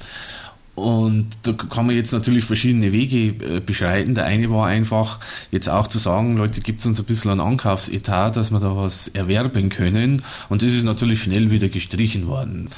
Und 0.80 1.28
da 1.44 1.54
kann 1.54 1.86
man 1.86 1.96
jetzt 1.96 2.12
natürlich 2.12 2.46
verschiedene 2.46 2.92
Wege 2.92 3.58
äh, 3.58 3.60
beschreiten. 3.60 4.16
Der 4.16 4.26
eine 4.26 4.50
war 4.50 4.68
einfach, 4.68 5.20
jetzt 5.52 5.70
auch 5.70 5.88
zu 5.88 6.00
sagen, 6.00 6.38
Leute, 6.38 6.62
gibt 6.62 6.80
es 6.80 6.86
uns 6.86 7.00
ein 7.00 7.06
bisschen 7.06 7.32
einen 7.32 7.40
Ankaufsetat, 7.40 8.36
dass 8.36 8.52
wir 8.52 8.60
da 8.60 8.76
was 8.76 9.08
erwerben 9.10 9.70
können. 9.70 10.24
Und 10.50 10.64
das 10.64 10.74
ist 10.74 10.84
natürlich 10.84 11.24
schnell 11.24 11.52
wieder 11.52 11.70
gestrichen 11.70 12.28
worden 12.28 12.70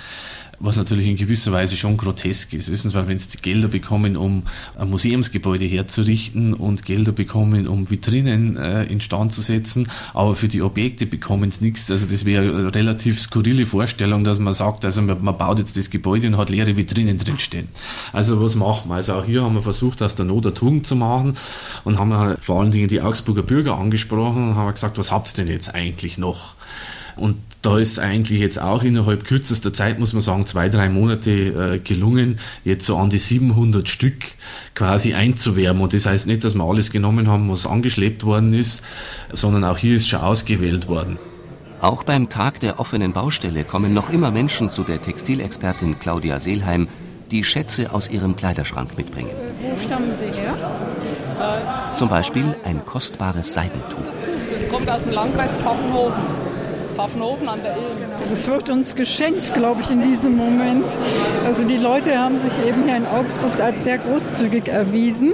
was 0.62 0.78
natürlich 0.78 1.08
in 1.08 1.16
gewisser 1.16 1.52
Weise 1.52 1.76
schon 1.76 1.98
grotesk 1.98 2.54
ist. 2.54 2.72
Wissen 2.72 2.90
Sie, 2.90 3.08
wenn 3.08 3.20
Sie 3.20 3.38
Gelder 3.42 3.68
bekommen, 3.68 4.16
um 4.16 4.44
ein 4.78 4.90
Museumsgebäude 4.90 5.66
herzurichten 5.66 6.54
und 6.54 6.86
Gelder 6.86 7.12
bekommen, 7.12 7.68
um 7.68 7.90
Vitrinen 7.90 8.58
äh, 8.58 8.84
instand 8.86 9.34
zu 9.34 9.42
setzen, 9.42 9.88
aber 10.14 10.36
für 10.36 10.48
die 10.48 10.62
Objekte 10.62 11.06
bekommen 11.06 11.52
Sie 11.52 11.66
nichts. 11.66 11.90
Also 11.90 12.06
das 12.06 12.26
wäre 12.26 12.44
eine 12.44 12.76
relativ 12.76 13.20
skurrile 13.20 13.66
Vorstellung, 13.66 14.24
dass 14.24 14.40
man 14.40 14.54
sagt, 14.54 14.86
also 14.86 15.02
man, 15.02 15.24
man 15.24 15.38
baut 15.38 15.60
jetzt 15.60 15.78
das 15.78 15.90
Gebäude 15.90 16.28
und 16.28 16.38
hat 16.38 16.50
leere 16.50 16.78
Vitrinen 16.78 17.18
drinstehen. 17.18 17.68
Also 18.14 18.42
was 18.42 18.56
machen 18.56 18.90
wir? 18.90 18.96
Also 18.96 19.14
auch 19.14 19.26
hier 19.26 19.44
haben 19.44 19.56
wir 19.56 19.62
versucht, 19.62 20.02
aus 20.02 20.16
der 20.16 20.26
Not 20.26 20.46
eine 20.46 20.54
Tugend 20.54 20.86
zu 20.86 20.96
machen 20.96 21.36
und 21.84 21.98
haben 21.98 22.38
vor 22.42 22.62
allen 22.62 22.72
Dingen 22.72 22.88
die 22.88 23.02
Augsburger 23.02 23.44
Bürger 23.44 23.78
angesprochen 23.78 24.50
und 24.50 24.56
haben 24.56 24.72
gesagt, 24.74 24.98
was 24.98 25.12
habt 25.12 25.28
ihr 25.30 25.46
denn 25.46 25.54
jetzt 25.54 25.74
eigentlich 25.74 26.18
noch? 26.18 26.56
Und 27.16 27.38
da 27.62 27.78
ist 27.78 28.00
eigentlich 28.00 28.40
jetzt 28.40 28.60
auch 28.60 28.84
innerhalb 28.84 29.24
kürzester 29.26 29.74
Zeit, 29.74 30.00
muss 30.00 30.14
man 30.14 30.22
sagen, 30.22 30.46
zwei, 30.46 30.70
drei 30.70 30.90
Monate 30.90 31.32
äh, 31.32 31.80
gelungen, 31.80 32.40
jetzt 32.64 32.86
so 32.86 32.98
an 32.98 33.10
die 33.10 33.20
700 33.20 33.88
Stück 33.88 34.16
quasi 34.74 35.14
einzuwärmen. 35.14 35.84
Und 35.84 35.94
das 35.94 36.06
heißt 36.06 36.28
nicht, 36.28 36.44
dass 36.44 36.56
wir 36.56 36.64
alles 36.64 36.92
genommen 36.92 37.28
haben, 37.28 37.50
was 37.50 37.68
angeschleppt 37.68 38.26
worden 38.26 38.54
ist, 38.54 38.84
sondern 39.32 39.64
auch 39.64 39.78
hier 39.78 39.96
ist 39.96 40.08
schon 40.08 40.22
ausgewählt 40.22 40.88
worden. 40.88 41.20
Auch 41.82 42.04
beim 42.04 42.30
Tag 42.30 42.60
der 42.60 42.80
offenen 42.80 43.14
Baustelle 43.14 43.64
kommen 43.64 43.94
noch 43.94 44.12
immer 44.12 44.32
Menschen 44.32 44.70
zu 44.70 44.84
der 44.84 45.02
Textilexpertin 45.02 46.00
Claudia 46.00 46.40
Seelheim, 46.40 46.88
die 47.32 47.44
Schätze 47.44 47.94
aus 47.94 48.08
ihrem 48.10 48.36
Kleiderschrank 48.36 48.98
mitbringen. 48.98 49.32
Wo 49.62 49.80
stammen 49.80 50.14
Sie 50.14 50.26
her? 50.26 50.54
Zum 51.98 52.10
Beispiel 52.10 52.56
ein 52.66 52.86
kostbares 52.86 53.54
Seidentuch. 53.54 54.04
Das 54.54 54.70
kommt 54.70 54.90
aus 54.90 55.04
dem 55.04 55.14
Landkreis 55.14 55.56
Pfaffenhofen. 55.56 56.51
Pfaffenhofen 56.92 57.48
an 57.50 57.60
der 57.64 57.74
Ilm. 57.74 57.82
Das 58.30 58.48
wird 58.48 58.70
uns 58.70 58.96
geschenkt, 58.96 59.54
glaube 59.54 59.82
ich, 59.82 59.92
in 59.92 60.02
diesem 60.02 60.38
Moment. 60.38 60.86
Also 61.46 61.64
die 61.66 61.78
Leute 61.78 62.18
haben 62.18 62.38
sich 62.38 62.54
eben 62.66 62.84
hier 62.84 62.98
in 62.98 63.06
Augsburg 63.06 63.60
als 63.60 63.84
sehr 63.84 63.98
großzügig 63.98 64.68
erwiesen. 64.68 65.34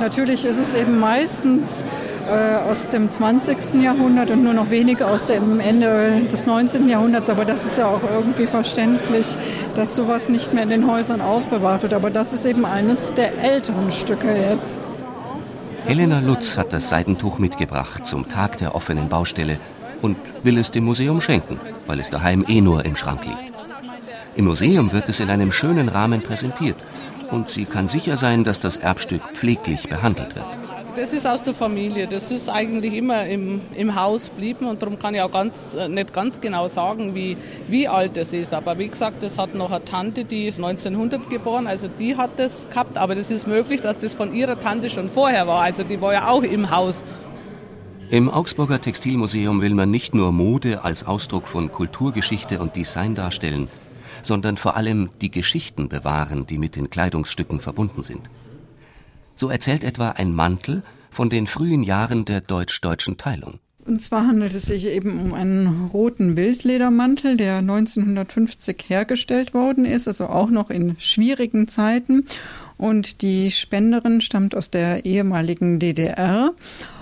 Natürlich 0.00 0.44
ist 0.44 0.58
es 0.58 0.74
eben 0.74 0.98
meistens 0.98 1.84
äh, 2.30 2.56
aus 2.70 2.88
dem 2.88 3.10
20. 3.10 3.82
Jahrhundert 3.82 4.30
und 4.30 4.42
nur 4.42 4.54
noch 4.54 4.70
wenige 4.70 5.06
aus 5.06 5.26
dem 5.26 5.60
Ende 5.60 6.22
des 6.32 6.46
19. 6.46 6.88
Jahrhunderts. 6.88 7.28
Aber 7.28 7.44
das 7.44 7.64
ist 7.64 7.78
ja 7.78 7.88
auch 7.88 8.00
irgendwie 8.02 8.46
verständlich, 8.46 9.36
dass 9.74 9.96
sowas 9.96 10.28
nicht 10.28 10.54
mehr 10.54 10.62
in 10.62 10.70
den 10.70 10.90
Häusern 10.90 11.20
aufbewahrt 11.20 11.82
wird. 11.82 11.92
Aber 11.92 12.10
das 12.10 12.32
ist 12.32 12.46
eben 12.46 12.64
eines 12.64 13.12
der 13.14 13.38
älteren 13.42 13.90
Stücke 13.90 14.28
jetzt. 14.28 14.78
Helena 15.86 16.20
Lutz 16.20 16.56
hat 16.56 16.72
das 16.72 16.88
Seidentuch 16.88 17.38
mitgebracht 17.38 18.06
zum 18.06 18.28
Tag 18.28 18.58
der 18.58 18.74
offenen 18.74 19.08
Baustelle 19.08 19.58
und 20.02 20.16
will 20.42 20.58
es 20.58 20.70
dem 20.70 20.84
Museum 20.84 21.20
schenken, 21.20 21.60
weil 21.86 22.00
es 22.00 22.10
daheim 22.10 22.44
eh 22.48 22.60
nur 22.60 22.84
im 22.84 22.96
Schrank 22.96 23.24
liegt. 23.26 23.52
Im 24.36 24.44
Museum 24.46 24.92
wird 24.92 25.08
es 25.08 25.20
in 25.20 25.30
einem 25.30 25.52
schönen 25.52 25.88
Rahmen 25.88 26.22
präsentiert 26.22 26.76
und 27.30 27.50
sie 27.50 27.64
kann 27.64 27.88
sicher 27.88 28.16
sein, 28.16 28.44
dass 28.44 28.60
das 28.60 28.76
Erbstück 28.76 29.22
pfleglich 29.34 29.88
behandelt 29.88 30.34
wird. 30.36 30.46
Das 30.96 31.12
ist 31.12 31.26
aus 31.26 31.42
der 31.42 31.54
Familie, 31.54 32.08
das 32.08 32.30
ist 32.30 32.48
eigentlich 32.48 32.94
immer 32.94 33.24
im, 33.24 33.60
im 33.76 33.94
Haus 33.94 34.30
geblieben 34.30 34.66
und 34.66 34.82
darum 34.82 34.98
kann 34.98 35.14
ich 35.14 35.22
auch 35.22 35.30
ganz, 35.30 35.74
äh, 35.74 35.88
nicht 35.88 36.12
ganz 36.12 36.40
genau 36.40 36.66
sagen, 36.66 37.14
wie, 37.14 37.36
wie 37.68 37.86
alt 37.86 38.16
es 38.16 38.32
ist. 38.32 38.52
Aber 38.52 38.76
wie 38.78 38.88
gesagt, 38.88 39.22
das 39.22 39.38
hat 39.38 39.54
noch 39.54 39.70
eine 39.70 39.84
Tante, 39.84 40.24
die 40.24 40.48
ist 40.48 40.58
1900 40.58 41.30
geboren, 41.30 41.68
also 41.68 41.86
die 41.86 42.16
hat 42.16 42.30
das 42.38 42.68
gehabt. 42.68 42.98
Aber 42.98 43.14
das 43.14 43.30
ist 43.30 43.46
möglich, 43.46 43.80
dass 43.80 43.98
das 43.98 44.14
von 44.14 44.34
ihrer 44.34 44.58
Tante 44.58 44.90
schon 44.90 45.08
vorher 45.08 45.46
war, 45.46 45.62
also 45.62 45.84
die 45.84 46.00
war 46.00 46.12
ja 46.12 46.28
auch 46.28 46.42
im 46.42 46.70
Haus 46.70 47.04
im 48.10 48.28
Augsburger 48.28 48.80
Textilmuseum 48.80 49.60
will 49.60 49.74
man 49.74 49.90
nicht 49.90 50.14
nur 50.14 50.32
Mode 50.32 50.82
als 50.82 51.06
Ausdruck 51.06 51.46
von 51.46 51.70
Kulturgeschichte 51.70 52.58
und 52.58 52.74
Design 52.74 53.14
darstellen, 53.14 53.68
sondern 54.22 54.56
vor 54.56 54.76
allem 54.76 55.10
die 55.20 55.30
Geschichten 55.30 55.88
bewahren, 55.88 56.44
die 56.44 56.58
mit 56.58 56.74
den 56.74 56.90
Kleidungsstücken 56.90 57.60
verbunden 57.60 58.02
sind. 58.02 58.28
So 59.36 59.48
erzählt 59.48 59.84
etwa 59.84 60.10
ein 60.10 60.34
Mantel 60.34 60.82
von 61.10 61.30
den 61.30 61.46
frühen 61.46 61.84
Jahren 61.84 62.24
der 62.24 62.40
deutsch-deutschen 62.40 63.16
Teilung. 63.16 63.60
Und 63.86 64.02
zwar 64.02 64.26
handelt 64.26 64.54
es 64.54 64.64
sich 64.64 64.86
eben 64.86 65.20
um 65.20 65.32
einen 65.32 65.88
roten 65.92 66.36
Wildledermantel, 66.36 67.36
der 67.36 67.58
1950 67.58 68.84
hergestellt 68.88 69.54
worden 69.54 69.84
ist, 69.84 70.06
also 70.06 70.26
auch 70.26 70.50
noch 70.50 70.68
in 70.68 70.96
schwierigen 70.98 71.66
Zeiten. 71.66 72.24
Und 72.76 73.22
die 73.22 73.50
Spenderin 73.50 74.20
stammt 74.20 74.54
aus 74.54 74.70
der 74.70 75.06
ehemaligen 75.06 75.78
DDR 75.78 76.52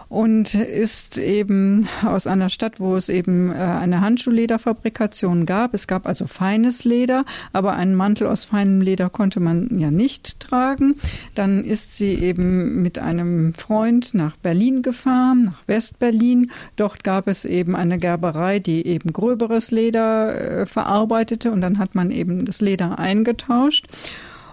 und 0.09 0.55
ist 0.55 1.18
eben 1.18 1.88
aus 2.05 2.27
einer 2.27 2.49
Stadt, 2.49 2.81
wo 2.81 2.97
es 2.97 3.09
eben 3.09 3.53
äh, 3.53 3.57
eine 3.57 4.01
Handschuhlederfabrikation 4.01 5.44
gab. 5.44 5.75
Es 5.75 5.87
gab 5.87 6.07
also 6.07 6.27
feines 6.27 6.85
Leder, 6.85 7.25
aber 7.53 7.75
einen 7.75 7.94
Mantel 7.94 8.27
aus 8.27 8.47
feinem 8.47 8.81
Leder 8.81 9.11
konnte 9.11 9.40
man 9.40 9.79
ja 9.79 9.90
nicht 9.90 10.40
tragen. 10.40 10.97
Dann 11.35 11.62
ist 11.62 11.97
sie 11.97 12.14
eben 12.14 12.81
mit 12.83 12.99
einem 12.99 13.53
Freund 13.55 14.14
nach 14.14 14.37
Berlin 14.37 14.83
gefahren, 14.83 15.44
nach 15.44 15.62
Westberlin. 15.66 16.51
Dort 16.77 17.05
gab 17.05 17.29
es 17.29 17.44
eben 17.44 17.77
eine 17.77 17.99
Gerberei, 17.99 18.61
die 18.61 18.87
eben 18.87 19.12
gröberes 19.12 19.71
Leder 19.71 20.61
äh, 20.61 20.66
verarbeitete 20.66 21.51
und 21.51 21.61
dann 21.61 21.79
hat 21.79 21.94
man 21.94 22.11
eben 22.11 22.47
das 22.47 22.61
Leder 22.61 22.99
eingetauscht. 22.99 23.87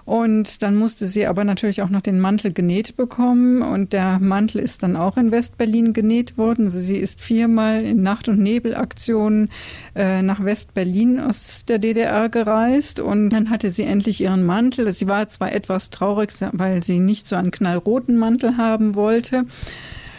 Und 0.05 0.61
dann 0.61 0.75
musste 0.75 1.07
sie 1.07 1.25
aber 1.25 1.43
natürlich 1.43 1.81
auch 1.81 1.89
noch 1.89 2.01
den 2.01 2.19
Mantel 2.19 2.53
genäht 2.53 2.95
bekommen. 2.95 3.63
Und 3.63 3.91
der 3.91 4.19
Mantel 4.19 4.61
ist 4.61 4.83
dann 4.83 4.95
auch 4.95 5.17
in 5.17 5.31
Westberlin 5.31 5.93
genäht 5.93 6.37
worden. 6.37 6.65
Also 6.65 6.79
sie 6.79 6.97
ist 6.97 7.21
viermal 7.21 7.83
in 7.83 8.03
Nacht- 8.03 8.29
und 8.29 8.39
Nebelaktionen 8.39 9.49
äh, 9.95 10.21
nach 10.21 10.43
Westberlin 10.43 11.19
aus 11.19 11.65
der 11.65 11.79
DDR 11.79 12.29
gereist. 12.29 12.99
Und 12.99 13.31
dann 13.31 13.49
hatte 13.49 13.71
sie 13.71 13.83
endlich 13.83 14.21
ihren 14.21 14.45
Mantel. 14.45 14.91
Sie 14.91 15.07
war 15.07 15.27
zwar 15.27 15.51
etwas 15.51 15.89
traurig, 15.89 16.29
weil 16.51 16.83
sie 16.83 16.99
nicht 16.99 17.27
so 17.27 17.35
einen 17.35 17.51
knallroten 17.51 18.17
Mantel 18.17 18.57
haben 18.57 18.93
wollte. 18.93 19.45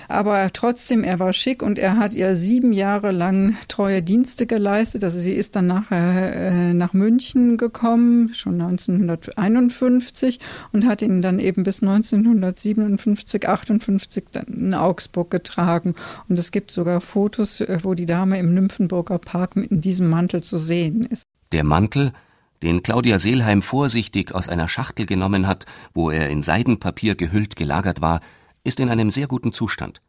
Aber 0.08 0.52
trotzdem, 0.52 1.04
er 1.04 1.18
war 1.18 1.32
schick 1.32 1.62
und 1.62 1.78
er 1.78 1.96
hat 1.96 2.12
ihr 2.12 2.36
sieben 2.36 2.72
Jahre 2.72 3.10
lang 3.10 3.56
treue 3.68 4.02
Dienste 4.02 4.46
geleistet. 4.46 5.04
Also 5.04 5.18
sie 5.18 5.32
ist 5.32 5.56
dann 5.56 5.66
nachher 5.66 6.34
äh, 6.34 6.74
nach 6.74 6.92
München 6.92 7.56
gekommen, 7.56 8.32
schon 8.34 8.60
1951 8.60 10.40
und 10.72 10.86
hat 10.86 11.02
ihn 11.02 11.22
dann 11.22 11.38
eben 11.38 11.62
bis 11.62 11.82
1957, 11.82 13.48
58 13.48 14.24
dann 14.32 14.46
in 14.46 14.74
Augsburg 14.74 15.30
getragen. 15.30 15.94
Und 16.28 16.38
es 16.38 16.52
gibt 16.52 16.70
sogar 16.70 17.00
Fotos, 17.00 17.60
äh, 17.60 17.78
wo 17.82 17.94
die 17.94 18.06
Dame 18.06 18.38
im 18.38 18.54
Nymphenburger 18.54 19.18
Park 19.18 19.56
mit 19.56 19.70
in 19.70 19.80
diesem 19.80 20.08
Mantel 20.08 20.42
zu 20.42 20.58
sehen 20.58 21.04
ist. 21.04 21.24
Der 21.52 21.64
Mantel, 21.64 22.12
den 22.62 22.82
Claudia 22.82 23.18
Seelheim 23.18 23.62
vorsichtig 23.62 24.34
aus 24.34 24.48
einer 24.48 24.68
Schachtel 24.68 25.06
genommen 25.06 25.46
hat, 25.46 25.66
wo 25.94 26.10
er 26.10 26.30
in 26.30 26.42
Seidenpapier 26.42 27.14
gehüllt 27.14 27.56
gelagert 27.56 28.00
war, 28.00 28.20
ist 28.66 28.80
in 28.80 28.90
einem 28.90 29.10
sehr 29.10 29.28
guten 29.28 29.52
Zustand, 29.52 30.02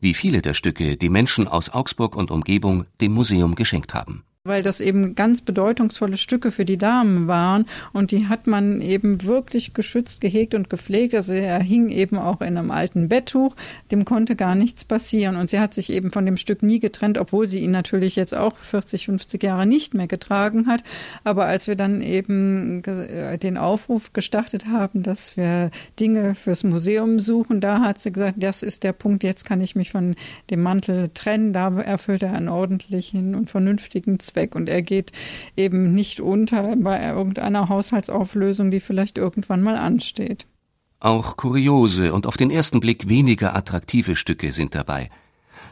wie 0.00 0.14
viele 0.14 0.40
der 0.40 0.54
Stücke, 0.54 0.96
die 0.96 1.08
Menschen 1.08 1.48
aus 1.48 1.70
Augsburg 1.70 2.14
und 2.16 2.30
Umgebung 2.30 2.86
dem 3.00 3.12
Museum 3.12 3.54
geschenkt 3.54 3.94
haben 3.94 4.24
weil 4.48 4.62
das 4.62 4.80
eben 4.80 5.14
ganz 5.14 5.42
bedeutungsvolle 5.42 6.16
Stücke 6.16 6.50
für 6.50 6.64
die 6.64 6.78
Damen 6.78 7.28
waren. 7.28 7.66
Und 7.92 8.10
die 8.10 8.26
hat 8.28 8.46
man 8.46 8.80
eben 8.80 9.22
wirklich 9.22 9.74
geschützt, 9.74 10.20
gehegt 10.20 10.54
und 10.54 10.70
gepflegt. 10.70 11.14
Also 11.14 11.34
er 11.34 11.60
hing 11.62 11.90
eben 11.90 12.18
auch 12.18 12.40
in 12.40 12.56
einem 12.56 12.70
alten 12.70 13.08
Betttuch, 13.08 13.54
dem 13.90 14.04
konnte 14.04 14.34
gar 14.36 14.54
nichts 14.54 14.84
passieren. 14.84 15.36
Und 15.36 15.50
sie 15.50 15.60
hat 15.60 15.74
sich 15.74 15.90
eben 15.90 16.10
von 16.10 16.24
dem 16.24 16.36
Stück 16.36 16.62
nie 16.62 16.80
getrennt, 16.80 17.18
obwohl 17.18 17.46
sie 17.46 17.60
ihn 17.60 17.70
natürlich 17.70 18.16
jetzt 18.16 18.34
auch 18.34 18.56
40, 18.56 19.06
50 19.06 19.42
Jahre 19.42 19.66
nicht 19.66 19.94
mehr 19.94 20.06
getragen 20.06 20.66
hat. 20.66 20.82
Aber 21.24 21.46
als 21.46 21.66
wir 21.66 21.76
dann 21.76 22.00
eben 22.00 22.82
den 22.82 23.56
Aufruf 23.58 24.12
gestartet 24.12 24.66
haben, 24.66 25.02
dass 25.02 25.36
wir 25.36 25.70
Dinge 26.00 26.34
fürs 26.34 26.64
Museum 26.64 27.18
suchen, 27.18 27.60
da 27.60 27.80
hat 27.80 28.00
sie 28.00 28.12
gesagt, 28.12 28.36
das 28.38 28.62
ist 28.62 28.82
der 28.84 28.92
Punkt, 28.92 29.24
jetzt 29.24 29.44
kann 29.44 29.60
ich 29.60 29.76
mich 29.76 29.90
von 29.90 30.16
dem 30.50 30.62
Mantel 30.62 31.10
trennen, 31.12 31.52
da 31.52 31.78
erfüllt 31.80 32.22
er 32.22 32.32
einen 32.32 32.48
ordentlichen 32.48 33.34
und 33.34 33.50
vernünftigen 33.50 34.18
Zweck 34.18 34.37
weg 34.38 34.54
und 34.54 34.68
er 34.68 34.82
geht 34.82 35.12
eben 35.56 35.94
nicht 35.94 36.20
unter 36.20 36.74
bei 36.76 37.06
irgendeiner 37.06 37.68
Haushaltsauflösung, 37.68 38.70
die 38.70 38.80
vielleicht 38.80 39.18
irgendwann 39.18 39.62
mal 39.62 39.76
ansteht. 39.76 40.46
Auch 41.00 41.36
kuriose 41.36 42.12
und 42.12 42.26
auf 42.26 42.36
den 42.36 42.50
ersten 42.50 42.80
Blick 42.80 43.08
weniger 43.08 43.54
attraktive 43.54 44.16
Stücke 44.16 44.52
sind 44.52 44.74
dabei. 44.74 45.10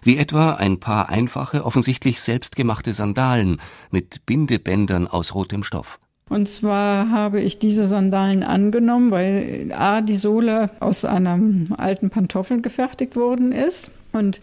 Wie 0.02 0.18
etwa 0.18 0.54
ein 0.54 0.78
paar 0.78 1.08
einfache, 1.08 1.64
offensichtlich 1.64 2.20
selbstgemachte 2.20 2.92
Sandalen 2.92 3.60
mit 3.90 4.26
Bindebändern 4.26 5.08
aus 5.08 5.34
rotem 5.34 5.62
Stoff. 5.62 5.98
Und 6.28 6.48
zwar 6.48 7.10
habe 7.10 7.40
ich 7.40 7.58
diese 7.58 7.86
Sandalen 7.86 8.42
angenommen, 8.42 9.10
weil 9.12 9.72
A, 9.72 10.00
die 10.00 10.16
Sohle 10.16 10.70
aus 10.80 11.04
einem 11.04 11.72
alten 11.76 12.10
Pantoffel 12.10 12.60
gefertigt 12.60 13.14
worden 13.16 13.52
ist 13.52 13.92
Und 14.16 14.40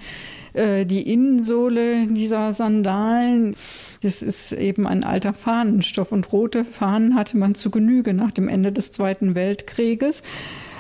äh, 0.54 0.86
die 0.86 1.12
Innensohle 1.12 2.08
dieser 2.08 2.54
Sandalen, 2.54 3.56
das 4.04 4.22
ist 4.22 4.52
eben 4.52 4.86
ein 4.86 5.04
alter 5.04 5.34
Fahnenstoff 5.34 6.12
und 6.12 6.32
rote 6.32 6.66
Fahnen 6.66 7.16
hatte 7.16 7.38
man 7.38 7.56
zu 7.56 7.72
Genüge 7.72 8.14
nach 8.14 8.32
dem 8.32 8.50
Ende 8.50 8.72
des 8.72 8.92
Zweiten 8.92 9.34
Weltkrieges. 9.34 10.24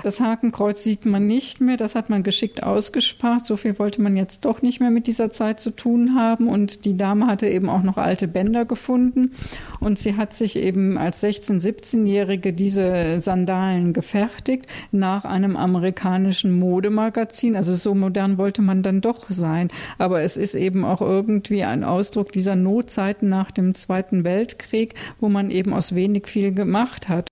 Das 0.04 0.20
Hakenkreuz 0.20 0.84
sieht 0.84 1.06
man 1.06 1.28
nicht 1.28 1.62
mehr, 1.62 1.78
das 1.78 1.96
hat 1.96 2.10
man 2.10 2.24
geschickt 2.24 2.62
ausgespart. 2.62 3.46
So 3.46 3.56
viel 3.56 3.80
wollte 3.80 4.02
man 4.02 4.18
jetzt 4.18 4.44
doch 4.44 4.62
nicht 4.62 4.82
mehr 4.82 4.92
mit 4.92 5.08
dieser 5.08 5.30
Zeit 5.30 5.62
zu 5.62 5.72
tun 5.72 6.16
haben. 6.16 6.50
Und 6.50 6.84
die 6.84 6.98
Dame 6.98 7.26
hatte 7.26 7.48
eben 7.48 7.70
auch 7.70 7.84
noch 7.84 7.96
alte 7.96 8.28
Bänder 8.28 8.66
gefunden. 8.66 9.32
Und 9.80 10.00
sie 10.00 10.18
hat 10.18 10.34
sich 10.34 10.58
eben 10.58 10.98
als 10.98 11.24
16-, 11.24 11.62
17-Jährige 11.62 12.52
diese 12.52 13.22
Sandalen 13.22 13.94
gefertigt 13.94 14.68
nach 14.92 15.24
einem 15.24 15.56
amerikanischen 15.56 16.60
Modemagazin. 16.60 17.56
Also 17.56 17.74
so 17.74 17.96
modern 17.96 18.38
wollte 18.38 18.62
man 18.62 18.84
dann 18.84 19.00
doch 19.00 19.28
sein. 19.30 19.70
Aber 20.00 20.22
es 20.22 20.36
ist 20.36 20.54
eben 20.54 20.84
auch 20.84 21.00
irgendwie 21.00 21.64
ein 21.64 21.86
Ausdruck 21.86 22.34
dieser 22.34 22.58
Notzeiten 22.58 23.30
nach 23.30 23.52
dem 23.52 23.74
Zweiten 23.74 24.26
Weltkrieg, 24.26 24.96
wo 25.22 25.30
man 25.30 25.50
eben 25.50 25.72
aus 25.72 25.96
wenig 25.96 26.28
viel 26.28 26.54
gemacht 26.54 27.08
hat. 27.08 27.30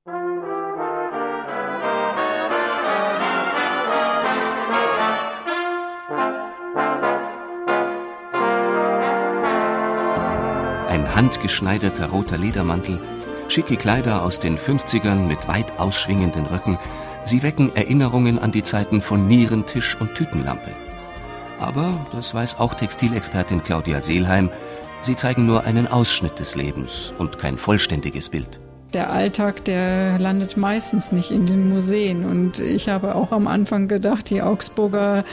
Handgeschneiderter 11.22 12.09
roter 12.09 12.39
Ledermantel, 12.39 12.99
schicke 13.47 13.78
Kleider 13.78 14.24
aus 14.24 14.39
den 14.39 14.57
50ern 14.57 15.28
mit 15.28 15.47
weit 15.47 15.78
ausschwingenden 15.78 16.47
Röcken, 16.47 16.80
sie 17.24 17.43
wecken 17.43 17.76
Erinnerungen 17.76 18.39
an 18.39 18.51
die 18.51 18.63
Zeiten 18.63 19.01
von 19.01 19.28
Nierentisch 19.28 19.95
und 19.99 20.15
Tütenlampe. 20.15 20.72
Aber, 21.59 21.93
das 22.11 22.34
weiß 22.34 22.59
auch 22.59 22.74
Textilexpertin 22.74 23.61
Claudia 23.61 24.01
Seelheim, 24.01 24.49
sie 25.01 25.15
zeigen 25.15 25.45
nur 25.45 25.63
einen 25.65 25.86
Ausschnitt 25.86 26.39
des 26.39 26.55
Lebens 26.55 27.13
und 27.19 27.38
kein 27.38 27.59
vollständiges 27.59 28.30
Bild 28.30 28.59
der 28.93 29.11
Alltag, 29.11 29.63
der 29.65 30.19
landet 30.19 30.57
meistens 30.57 31.11
nicht 31.11 31.32
in 31.32 31.45
den 31.45 31.69
Museen. 31.69 32.26
Und 32.26 32.59
ich 32.59 32.89
habe 32.89 33.15
auch 33.15 33.32
am 33.32 33.47
Anfang 33.47 33.88
gedacht, 33.88 34.30
die 34.30 34.41
Augsburger 34.41 35.24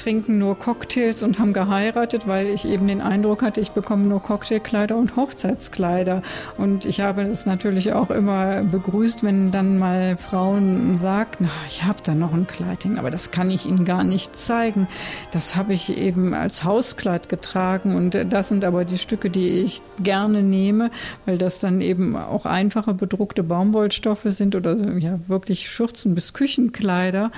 trinken 0.00 0.38
nur 0.38 0.58
Cocktails 0.58 1.22
und 1.22 1.38
haben 1.38 1.52
geheiratet, 1.52 2.26
weil 2.26 2.46
ich 2.46 2.66
eben 2.66 2.88
den 2.88 3.00
Eindruck 3.00 3.42
hatte, 3.42 3.60
ich 3.60 3.72
bekomme 3.72 4.04
nur 4.04 4.22
Cocktailkleider 4.22 4.96
und 4.96 5.16
Hochzeitskleider. 5.16 6.22
Und 6.56 6.86
ich 6.86 7.00
habe 7.00 7.22
es 7.22 7.44
natürlich 7.44 7.92
auch 7.92 8.10
immer 8.10 8.62
begrüßt, 8.62 9.22
wenn 9.22 9.50
dann 9.50 9.78
mal 9.78 10.16
Frauen 10.16 10.94
sagten, 10.94 11.50
ich 11.68 11.84
habe 11.84 11.98
da 12.02 12.14
noch 12.14 12.32
ein 12.32 12.46
Kleidchen, 12.46 12.98
aber 12.98 13.10
das 13.10 13.30
kann 13.30 13.50
ich 13.50 13.66
Ihnen 13.66 13.84
gar 13.84 14.02
nicht 14.02 14.36
zeigen. 14.36 14.88
Das 15.32 15.54
habe 15.54 15.74
ich 15.74 15.96
eben 15.96 16.32
als 16.32 16.64
Hauskleid 16.64 17.28
getragen 17.28 17.94
und 17.94 18.14
das 18.14 18.48
sind 18.48 18.64
aber 18.64 18.84
die 18.84 18.98
Stücke, 18.98 19.28
die 19.28 19.50
ich 19.50 19.82
gerne 20.02 20.42
nehme, 20.42 20.90
weil 21.26 21.36
das 21.36 21.58
dann 21.58 21.80
eben 21.80 22.16
auch 22.16 22.46
einfache 22.46 22.94
bedruckte 22.94 23.42
Baumwollstoffe 23.42 24.24
sind 24.24 24.56
oder 24.56 24.76
ja 24.98 25.18
wirklich 25.28 25.68
Schürzen 25.68 26.14
bis 26.14 26.32
Küchenkleider. 26.32 27.30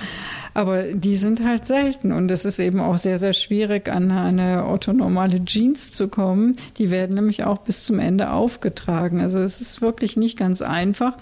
Aber 0.53 0.83
die 0.93 1.17
sind 1.17 1.43
halt 1.45 1.65
selten 1.65 2.11
und 2.11 2.31
es 2.31 2.45
ist 2.45 2.52
eben 2.59 2.79
auch 2.79 2.97
sehr, 2.97 3.17
sehr 3.17 3.33
schwierig, 3.33 3.89
an 3.89 4.11
eine 4.11 4.65
orthonormale 4.65 5.43
Jeans 5.45 5.91
zu 5.91 6.07
kommen. 6.07 6.55
Die 6.77 6.91
werden 6.91 7.15
nämlich 7.15 7.43
auch 7.43 7.59
bis 7.59 7.83
zum 7.83 7.99
Ende 7.99 8.31
aufgetragen. 8.31 9.21
Also 9.21 9.39
es 9.39 9.61
ist 9.61 9.81
wirklich 9.81 10.17
nicht 10.17 10.37
ganz 10.37 10.61
einfach. 10.61 11.17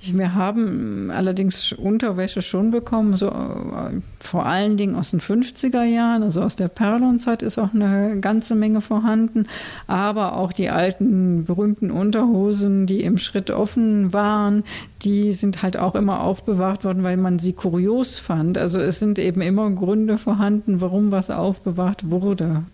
Wir 0.00 0.34
haben 0.34 1.10
allerdings 1.10 1.72
Unterwäsche 1.72 2.42
schon 2.42 2.70
bekommen, 2.70 3.16
so 3.16 3.28
äh, 3.28 4.00
vor 4.20 4.46
allen 4.46 4.76
Dingen 4.76 4.94
aus 4.94 5.10
den 5.10 5.20
50er 5.20 5.82
Jahren, 5.84 6.22
also 6.22 6.42
aus 6.42 6.56
der 6.56 6.68
Perlonzeit 6.68 7.42
ist 7.42 7.58
auch 7.58 7.72
eine 7.72 8.20
ganze 8.20 8.54
Menge 8.54 8.80
vorhanden, 8.80 9.46
aber 9.86 10.36
auch 10.36 10.52
die 10.52 10.70
alten 10.70 11.44
berühmten 11.44 11.90
Unterhosen, 11.90 12.86
die 12.86 13.02
im 13.02 13.18
Schritt 13.18 13.50
offen 13.50 14.12
waren, 14.12 14.64
die 15.02 15.32
sind 15.32 15.62
halt 15.62 15.76
auch 15.76 15.94
immer 15.94 16.20
aufbewahrt 16.20 16.84
worden, 16.84 17.02
weil 17.02 17.16
man 17.16 17.38
sie 17.38 17.52
kurios 17.52 18.18
fand. 18.18 18.58
Also 18.58 18.80
es 18.80 18.98
sind 18.98 19.18
eben 19.18 19.40
immer 19.40 19.70
Gründe 19.70 20.18
vorhanden, 20.18 20.65
warum 20.80 21.12
was 21.12 21.30
aufbewahrt 21.30 22.10
wurde. 22.10 22.64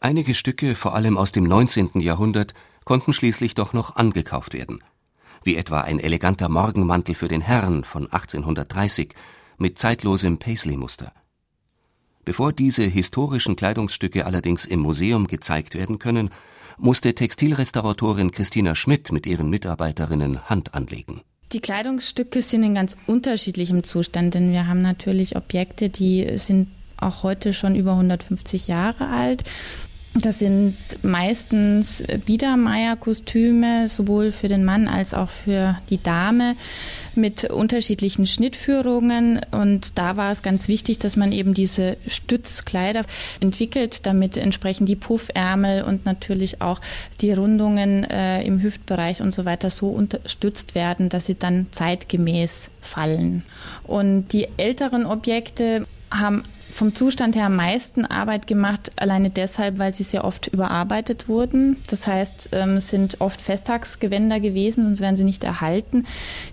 Einige 0.00 0.34
Stücke, 0.34 0.74
vor 0.74 0.94
allem 0.94 1.16
aus 1.16 1.32
dem 1.32 1.44
19. 1.44 2.00
Jahrhundert, 2.00 2.54
konnten 2.84 3.12
schließlich 3.12 3.54
doch 3.54 3.72
noch 3.72 3.96
angekauft 3.96 4.52
werden 4.54 4.80
wie 5.46 5.56
etwa 5.56 5.80
ein 5.80 5.98
eleganter 5.98 6.48
Morgenmantel 6.48 7.14
für 7.14 7.28
den 7.28 7.40
Herrn 7.40 7.84
von 7.84 8.04
1830 8.10 9.14
mit 9.56 9.78
zeitlosem 9.78 10.38
Paisley-Muster. 10.38 11.12
Bevor 12.24 12.52
diese 12.52 12.82
historischen 12.82 13.54
Kleidungsstücke 13.54 14.26
allerdings 14.26 14.64
im 14.64 14.80
Museum 14.80 15.28
gezeigt 15.28 15.76
werden 15.76 15.98
können, 16.00 16.30
musste 16.76 17.14
Textilrestauratorin 17.14 18.32
Christina 18.32 18.74
Schmidt 18.74 19.12
mit 19.12 19.24
ihren 19.24 19.48
Mitarbeiterinnen 19.48 20.50
Hand 20.50 20.74
anlegen. 20.74 21.22
Die 21.52 21.60
Kleidungsstücke 21.60 22.42
sind 22.42 22.64
in 22.64 22.74
ganz 22.74 22.96
unterschiedlichem 23.06 23.84
Zustand, 23.84 24.34
denn 24.34 24.50
wir 24.50 24.66
haben 24.66 24.82
natürlich 24.82 25.36
Objekte, 25.36 25.88
die 25.88 26.36
sind 26.36 26.68
auch 26.98 27.22
heute 27.22 27.52
schon 27.52 27.74
über 27.74 27.92
150 27.92 28.68
Jahre 28.68 29.08
alt. 29.08 29.44
Das 30.20 30.38
sind 30.38 30.76
meistens 31.02 32.02
Biedermeier-Kostüme, 32.24 33.86
sowohl 33.88 34.32
für 34.32 34.48
den 34.48 34.64
Mann 34.64 34.88
als 34.88 35.12
auch 35.12 35.28
für 35.28 35.76
die 35.90 36.02
Dame 36.02 36.56
mit 37.14 37.44
unterschiedlichen 37.44 38.24
Schnittführungen. 38.24 39.40
Und 39.50 39.98
da 39.98 40.16
war 40.16 40.32
es 40.32 40.42
ganz 40.42 40.68
wichtig, 40.68 40.98
dass 40.98 41.16
man 41.16 41.32
eben 41.32 41.52
diese 41.52 41.98
Stützkleider 42.06 43.02
entwickelt, 43.40 44.06
damit 44.06 44.38
entsprechend 44.38 44.88
die 44.88 44.96
Puffärmel 44.96 45.82
und 45.82 46.06
natürlich 46.06 46.62
auch 46.62 46.80
die 47.20 47.32
Rundungen 47.32 48.04
äh, 48.04 48.42
im 48.42 48.62
Hüftbereich 48.62 49.20
und 49.20 49.32
so 49.32 49.44
weiter 49.44 49.68
so 49.68 49.88
unterstützt 49.88 50.74
werden, 50.74 51.08
dass 51.10 51.26
sie 51.26 51.38
dann 51.38 51.66
zeitgemäß 51.72 52.70
fallen. 52.80 53.42
Und 53.84 54.32
die 54.32 54.48
älteren 54.56 55.04
Objekte 55.04 55.86
haben 56.10 56.42
vom 56.76 56.94
Zustand 56.94 57.34
her 57.36 57.46
am 57.46 57.56
meisten 57.56 58.04
Arbeit 58.04 58.46
gemacht, 58.46 58.92
alleine 58.96 59.30
deshalb, 59.30 59.78
weil 59.78 59.94
sie 59.94 60.04
sehr 60.04 60.24
oft 60.24 60.48
überarbeitet 60.48 61.26
wurden. 61.26 61.78
Das 61.88 62.06
heißt, 62.06 62.50
ähm, 62.52 62.76
es 62.76 62.90
sind 62.90 63.20
oft 63.22 63.40
Festtagsgewänder 63.40 64.40
gewesen, 64.40 64.84
sonst 64.84 65.00
wären 65.00 65.16
sie 65.16 65.24
nicht 65.24 65.42
erhalten, 65.42 66.04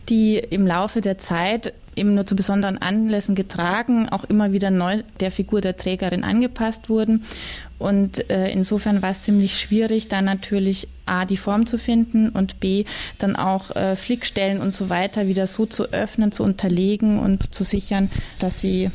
die 0.07 0.37
im 0.37 0.65
Laufe 0.65 1.01
der 1.01 1.17
Zeit 1.17 1.73
eben 1.97 2.15
nur 2.15 2.25
zu 2.25 2.37
besonderen 2.37 2.77
Anlässen 2.77 3.35
getragen, 3.35 4.07
auch 4.09 4.23
immer 4.23 4.53
wieder 4.53 4.71
neu 4.71 5.03
der 5.19 5.29
Figur 5.29 5.59
der 5.59 5.75
Trägerin 5.75 6.23
angepasst 6.23 6.89
wurden. 6.89 7.25
Und 7.77 8.29
äh, 8.29 8.49
insofern 8.49 9.01
war 9.01 9.11
es 9.11 9.23
ziemlich 9.23 9.59
schwierig, 9.59 10.07
da 10.07 10.21
natürlich 10.21 10.87
A, 11.05 11.25
die 11.25 11.37
Form 11.37 11.65
zu 11.65 11.77
finden 11.77 12.29
und 12.29 12.61
B, 12.61 12.85
dann 13.19 13.35
auch 13.35 13.75
äh, 13.75 13.97
Flickstellen 13.97 14.61
und 14.61 14.73
so 14.73 14.89
weiter 14.89 15.27
wieder 15.27 15.47
so 15.47 15.65
zu 15.65 15.91
öffnen, 15.91 16.31
zu 16.31 16.43
unterlegen 16.43 17.19
und 17.19 17.53
zu 17.53 17.65
sichern, 17.65 18.09
dass 18.39 18.61
sie 18.61 18.89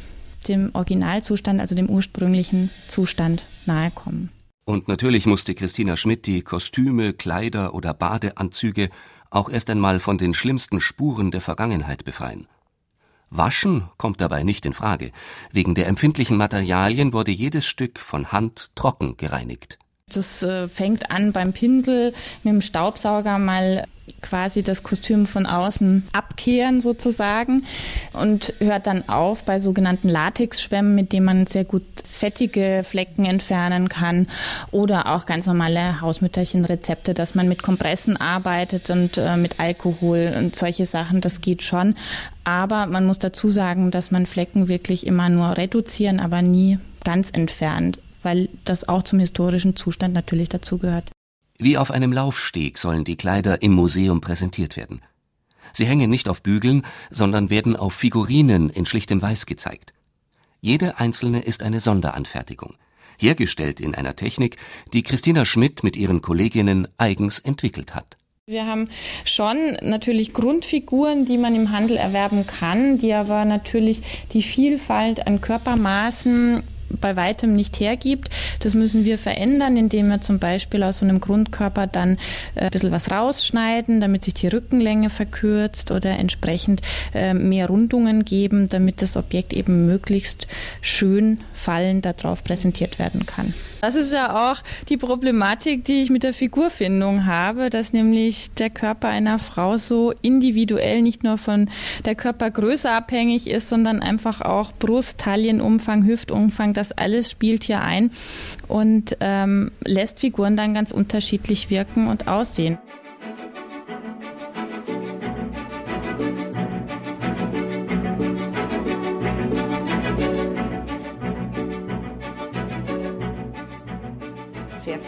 dem 0.46 0.70
Originalzustand, 0.74 1.60
also 1.60 1.74
dem 1.74 1.88
ursprünglichen 1.88 2.70
Zustand 2.88 3.44
nahe 3.66 3.90
kommen. 3.90 4.30
Und 4.64 4.86
natürlich 4.86 5.24
musste 5.24 5.54
Christina 5.54 5.96
Schmidt 5.96 6.26
die 6.26 6.42
Kostüme, 6.42 7.14
Kleider 7.14 7.74
oder 7.74 7.94
Badeanzüge 7.94 8.90
auch 9.30 9.48
erst 9.48 9.70
einmal 9.70 9.98
von 9.98 10.18
den 10.18 10.34
schlimmsten 10.34 10.80
Spuren 10.80 11.30
der 11.30 11.40
Vergangenheit 11.40 12.04
befreien. 12.04 12.46
Waschen 13.30 13.88
kommt 13.98 14.20
dabei 14.20 14.42
nicht 14.42 14.64
in 14.64 14.72
Frage. 14.72 15.12
Wegen 15.52 15.74
der 15.74 15.86
empfindlichen 15.86 16.36
Materialien 16.36 17.12
wurde 17.12 17.30
jedes 17.30 17.66
Stück 17.66 17.98
von 17.98 18.32
Hand 18.32 18.74
trocken 18.74 19.16
gereinigt. 19.16 19.78
Das 20.12 20.42
äh, 20.42 20.68
fängt 20.68 21.10
an 21.10 21.32
beim 21.32 21.52
Pinsel 21.52 22.12
mit 22.42 22.52
dem 22.52 22.62
Staubsauger 22.62 23.38
mal 23.38 23.84
quasi 24.22 24.62
das 24.62 24.82
Kostüm 24.82 25.26
von 25.26 25.46
außen 25.46 26.08
abkehren 26.12 26.80
sozusagen 26.80 27.64
und 28.12 28.54
hört 28.58 28.86
dann 28.86 29.08
auf 29.08 29.42
bei 29.44 29.60
sogenannten 29.60 30.08
Latexschwämmen, 30.08 30.94
mit 30.94 31.12
denen 31.12 31.26
man 31.26 31.46
sehr 31.46 31.64
gut 31.64 31.84
fettige 32.08 32.84
Flecken 32.84 33.24
entfernen 33.24 33.88
kann 33.88 34.26
oder 34.70 35.14
auch 35.14 35.26
ganz 35.26 35.46
normale 35.46 36.00
Hausmütterchenrezepte, 36.00 37.14
dass 37.14 37.34
man 37.34 37.48
mit 37.48 37.62
Kompressen 37.62 38.16
arbeitet 38.16 38.90
und 38.90 39.18
äh, 39.18 39.36
mit 39.36 39.60
Alkohol 39.60 40.34
und 40.36 40.56
solche 40.56 40.86
Sachen, 40.86 41.20
das 41.20 41.40
geht 41.40 41.62
schon. 41.62 41.94
Aber 42.44 42.86
man 42.86 43.06
muss 43.06 43.18
dazu 43.18 43.50
sagen, 43.50 43.90
dass 43.90 44.10
man 44.10 44.26
Flecken 44.26 44.68
wirklich 44.68 45.06
immer 45.06 45.28
nur 45.28 45.56
reduzieren, 45.56 46.18
aber 46.18 46.42
nie 46.42 46.78
ganz 47.04 47.30
entfernt 47.30 47.98
weil 48.28 48.50
das 48.66 48.86
auch 48.86 49.02
zum 49.04 49.20
historischen 49.20 49.74
Zustand 49.74 50.12
natürlich 50.12 50.50
dazugehört. 50.50 51.10
Wie 51.58 51.78
auf 51.78 51.90
einem 51.90 52.12
Laufsteg 52.12 52.76
sollen 52.76 53.04
die 53.04 53.16
Kleider 53.16 53.62
im 53.62 53.72
Museum 53.72 54.20
präsentiert 54.20 54.76
werden. 54.76 55.00
Sie 55.72 55.86
hängen 55.86 56.10
nicht 56.10 56.28
auf 56.28 56.42
Bügeln, 56.42 56.82
sondern 57.10 57.48
werden 57.48 57.74
auf 57.74 57.94
Figurinen 57.94 58.68
in 58.68 58.84
schlichtem 58.84 59.22
Weiß 59.22 59.46
gezeigt. 59.46 59.94
Jede 60.60 60.98
einzelne 60.98 61.40
ist 61.40 61.62
eine 61.62 61.80
Sonderanfertigung, 61.80 62.74
hergestellt 63.18 63.80
in 63.80 63.94
einer 63.94 64.14
Technik, 64.14 64.58
die 64.92 65.02
Christina 65.02 65.46
Schmidt 65.46 65.82
mit 65.82 65.96
ihren 65.96 66.20
Kolleginnen 66.20 66.86
eigens 66.98 67.38
entwickelt 67.38 67.94
hat. 67.94 68.18
Wir 68.44 68.66
haben 68.66 68.90
schon 69.24 69.78
natürlich 69.80 70.34
Grundfiguren, 70.34 71.24
die 71.24 71.38
man 71.38 71.54
im 71.54 71.70
Handel 71.70 71.96
erwerben 71.96 72.46
kann, 72.46 72.98
die 72.98 73.14
aber 73.14 73.46
natürlich 73.46 74.02
die 74.32 74.42
Vielfalt 74.42 75.26
an 75.26 75.40
Körpermaßen 75.40 76.62
bei 77.00 77.16
weitem 77.16 77.54
nicht 77.54 77.80
hergibt. 77.80 78.30
Das 78.60 78.74
müssen 78.74 79.04
wir 79.04 79.18
verändern, 79.18 79.76
indem 79.76 80.08
wir 80.08 80.20
zum 80.20 80.38
Beispiel 80.38 80.82
aus 80.82 80.98
so 80.98 81.04
einem 81.04 81.20
Grundkörper 81.20 81.86
dann 81.86 82.18
äh, 82.54 82.62
ein 82.62 82.70
bisschen 82.70 82.92
was 82.92 83.10
rausschneiden, 83.10 84.00
damit 84.00 84.24
sich 84.24 84.34
die 84.34 84.48
Rückenlänge 84.48 85.10
verkürzt 85.10 85.90
oder 85.90 86.10
entsprechend 86.10 86.82
äh, 87.14 87.34
mehr 87.34 87.68
Rundungen 87.68 88.24
geben, 88.24 88.68
damit 88.68 89.02
das 89.02 89.16
Objekt 89.16 89.52
eben 89.52 89.86
möglichst 89.86 90.46
schön 90.80 91.40
fallend 91.54 92.06
darauf 92.06 92.44
präsentiert 92.44 92.98
werden 92.98 93.26
kann. 93.26 93.54
Das 93.80 93.94
ist 93.94 94.12
ja 94.12 94.50
auch 94.50 94.56
die 94.88 94.96
Problematik, 94.96 95.84
die 95.84 96.02
ich 96.02 96.10
mit 96.10 96.22
der 96.22 96.32
Figurfindung 96.32 97.26
habe, 97.26 97.70
dass 97.70 97.92
nämlich 97.92 98.50
der 98.54 98.70
Körper 98.70 99.08
einer 99.08 99.38
Frau 99.38 99.76
so 99.76 100.12
individuell 100.22 101.02
nicht 101.02 101.22
nur 101.22 101.38
von 101.38 101.70
der 102.04 102.14
Körpergröße 102.14 102.90
abhängig 102.90 103.48
ist, 103.48 103.68
sondern 103.68 104.02
einfach 104.02 104.40
auch 104.40 104.72
Brust, 104.72 105.18
Taillenumfang, 105.18 106.04
Hüftumfang, 106.04 106.72
das 106.72 106.92
alles 106.92 107.30
spielt 107.30 107.64
hier 107.64 107.82
ein 107.82 108.10
und 108.66 109.16
ähm, 109.20 109.70
lässt 109.84 110.20
Figuren 110.20 110.56
dann 110.56 110.74
ganz 110.74 110.90
unterschiedlich 110.90 111.70
wirken 111.70 112.08
und 112.08 112.28
aussehen. 112.28 112.78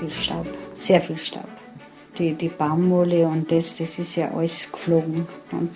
Viel 0.01 0.11
Staub, 0.11 0.46
sehr 0.72 1.01
viel 1.01 1.16
Staub. 1.16 1.48
Die, 2.18 2.34
die 2.34 2.48
Baumwolle 2.48 3.28
und 3.28 3.51
das, 3.51 3.76
das 3.76 3.98
ist 3.98 4.16
ja 4.16 4.30
alles 4.32 4.70
geflogen. 4.70 5.26
Und 5.53 5.70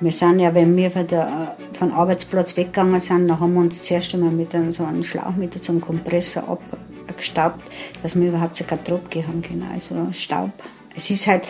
wir 0.00 0.12
sind 0.12 0.40
ja, 0.40 0.54
wenn 0.54 0.76
wir 0.76 0.90
von 0.90 1.06
der 1.06 1.56
von 1.72 1.92
Arbeitsplatz 1.92 2.56
weggegangen 2.56 3.00
sind, 3.00 3.28
dann 3.28 3.40
haben 3.40 3.54
wir 3.54 3.60
uns 3.60 3.82
zuerst 3.82 4.14
einmal 4.14 4.30
mit 4.30 4.54
einem, 4.54 4.72
so 4.72 4.84
einem 4.84 5.02
Schlauch 5.02 5.36
mit 5.36 5.62
so 5.62 5.72
Kompressor 5.78 6.58
abgestaubt, 7.06 7.62
dass 8.02 8.18
wir 8.18 8.28
überhaupt 8.28 8.56
so 8.56 8.64
keinen 8.64 8.84
Druck 8.84 9.14
haben 9.14 9.42
können. 9.42 9.68
Also 9.72 10.08
Staub. 10.12 10.50
Es 10.94 11.10
ist 11.10 11.26
halt 11.26 11.44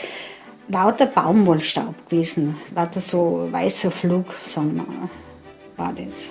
lauter 0.69 1.07
Baumwollstaub 1.07 2.09
gewesen, 2.09 2.57
lauter 2.75 3.01
so 3.01 3.49
weißer 3.51 3.91
Flug, 3.91 4.27
sagen 4.43 4.77
wir, 4.77 5.11
war 5.77 5.93
das. 5.93 6.31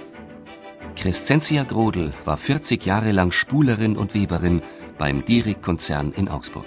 Crescentia 0.95 1.63
Grodel 1.63 2.13
war 2.23 2.37
40 2.37 2.85
Jahre 2.85 3.11
lang 3.11 3.31
Spulerin 3.31 3.97
und 3.97 4.13
Weberin 4.13 4.61
beim 5.03 5.25
Dierig-Konzern 5.25 6.13
in 6.15 6.29
Augsburg. 6.29 6.63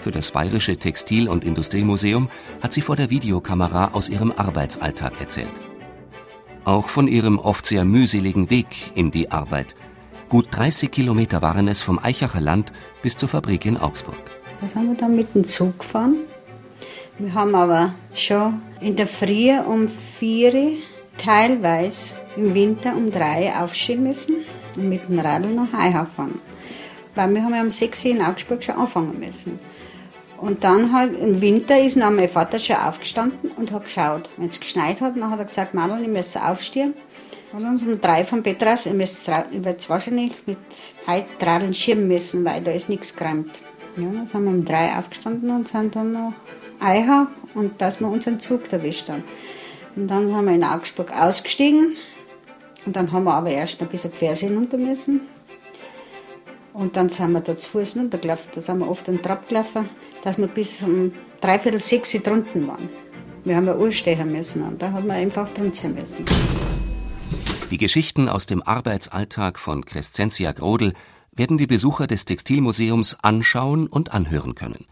Für 0.00 0.10
das 0.10 0.30
Bayerische 0.30 0.78
Textil- 0.78 1.28
und 1.28 1.44
Industriemuseum 1.44 2.30
hat 2.62 2.72
sie 2.72 2.80
vor 2.80 2.96
der 2.96 3.10
Videokamera 3.10 3.88
aus 3.92 4.08
ihrem 4.08 4.32
Arbeitsalltag 4.32 5.20
erzählt. 5.20 5.52
Auch 6.64 6.88
von 6.88 7.06
ihrem 7.06 7.38
oft 7.38 7.66
sehr 7.66 7.84
mühseligen 7.84 8.48
Weg 8.48 8.68
in 8.94 9.10
die 9.10 9.30
Arbeit. 9.32 9.74
Gut 10.30 10.46
30 10.50 10.90
Kilometer 10.90 11.42
waren 11.42 11.68
es 11.68 11.82
vom 11.82 11.98
Eichacher 11.98 12.40
Land 12.40 12.72
bis 13.02 13.18
zur 13.18 13.28
Fabrik 13.28 13.66
in 13.66 13.76
Augsburg. 13.76 14.16
Da 14.62 14.66
sind 14.66 14.88
wir 14.88 14.96
dann 14.96 15.14
mit 15.14 15.34
dem 15.34 15.44
Zug 15.44 15.78
gefahren. 15.78 16.16
Wir 17.18 17.34
haben 17.34 17.54
aber 17.54 17.94
schon 18.14 18.62
in 18.80 18.96
der 18.96 19.08
Früh 19.08 19.50
um 19.58 19.88
vier, 19.88 20.78
teilweise 21.18 22.14
im 22.34 22.54
Winter 22.54 22.96
um 22.96 23.10
drei 23.10 23.52
aufstehen 23.60 24.04
müssen 24.04 24.36
und 24.74 24.88
mit 24.88 25.06
dem 25.06 25.18
Radl 25.18 25.54
nach 25.54 25.74
Eichach 25.74 26.08
fahren. 26.08 26.40
Weil 27.16 27.34
wir 27.34 27.42
haben 27.42 27.54
ja 27.54 27.62
um 27.62 27.70
6 27.70 28.04
Uhr 28.04 28.10
in 28.12 28.22
Augsburg 28.22 28.62
schon 28.62 28.76
anfangen 28.76 29.18
müssen. 29.18 29.58
Und 30.38 30.64
dann 30.64 30.92
halt 30.92 31.18
im 31.18 31.40
Winter 31.40 31.80
ist 31.80 31.96
dann 31.96 32.14
mein 32.14 32.28
Vater 32.28 32.58
schon 32.58 32.76
aufgestanden 32.76 33.50
und 33.52 33.72
hat 33.72 33.84
geschaut. 33.84 34.30
Wenn 34.36 34.48
es 34.48 34.60
geschneit 34.60 35.00
hat, 35.00 35.16
dann 35.16 35.30
hat 35.30 35.38
er 35.38 35.46
gesagt, 35.46 35.72
Madel, 35.74 36.02
ich 36.02 36.08
muss 36.08 36.36
aufstehen. 36.36 36.94
Und 37.52 37.64
uns 37.64 37.84
um 37.84 37.98
drei 38.00 38.22
vom 38.24 38.42
Bett 38.42 38.62
raus, 38.62 38.84
ich, 38.84 38.92
muss, 38.92 39.28
ich 39.50 39.64
werde 39.64 39.88
wahrscheinlich 39.88 40.32
mit 40.44 40.58
Heidtradeln 41.06 41.72
schirmen 41.72 42.06
müssen, 42.06 42.44
weil 42.44 42.60
da 42.60 42.70
ist 42.70 42.90
nichts 42.90 43.16
geräumt. 43.16 43.50
Ja, 43.96 44.04
dann 44.12 44.26
sind 44.26 44.44
wir 44.44 44.50
um 44.50 44.64
drei 44.64 44.98
aufgestanden 44.98 45.50
und 45.50 45.68
sind 45.68 45.96
dann 45.96 46.12
noch 46.12 46.34
Eichach 46.80 47.28
und 47.54 47.80
dass 47.80 48.00
wir 48.00 48.08
unseren 48.08 48.40
Zug 48.40 48.70
erwischt 48.70 49.08
haben. 49.08 49.24
Und 49.94 50.08
dann 50.08 50.28
sind 50.28 50.44
wir 50.44 50.54
in 50.54 50.64
Augsburg 50.64 51.10
ausgestiegen 51.18 51.96
und 52.84 52.94
dann 52.94 53.10
haben 53.10 53.24
wir 53.24 53.32
aber 53.32 53.50
erst 53.50 53.80
noch 53.80 53.88
bis 53.88 54.04
auf 54.04 54.12
Pferse 54.12 54.46
hinunter 54.46 54.76
müssen. 54.76 55.22
Und 56.76 56.94
dann 56.98 57.08
sind 57.08 57.32
wir 57.32 57.40
da 57.40 57.56
zu 57.56 57.70
Fuß 57.70 57.96
runtergelaufen. 57.96 58.50
Da 58.54 58.60
sind 58.60 58.80
wir 58.80 58.90
oft 58.90 59.08
einen 59.08 59.22
Trab 59.22 59.48
gelaufen, 59.48 59.88
dass 60.22 60.36
wir 60.36 60.46
bis 60.46 60.82
um 60.82 61.10
dreiviertel 61.40 61.80
sechs 61.80 62.12
drunten 62.22 62.68
waren. 62.68 62.90
Wir 63.44 63.56
haben 63.56 63.66
ja 63.66 63.74
Uhr 63.74 63.90
stehen 63.90 64.30
müssen 64.30 64.62
und 64.62 64.82
da 64.82 64.92
haben 64.92 65.06
wir 65.06 65.14
einfach 65.14 65.48
drunter 65.48 65.88
müssen. 65.88 66.26
Die 67.70 67.78
Geschichten 67.78 68.28
aus 68.28 68.44
dem 68.44 68.62
Arbeitsalltag 68.62 69.58
von 69.58 69.86
Crescentia 69.86 70.52
Grodel 70.52 70.92
werden 71.32 71.56
die 71.56 71.66
Besucher 71.66 72.06
des 72.06 72.26
Textilmuseums 72.26 73.16
anschauen 73.22 73.86
und 73.86 74.12
anhören 74.12 74.54
können. 74.54 74.84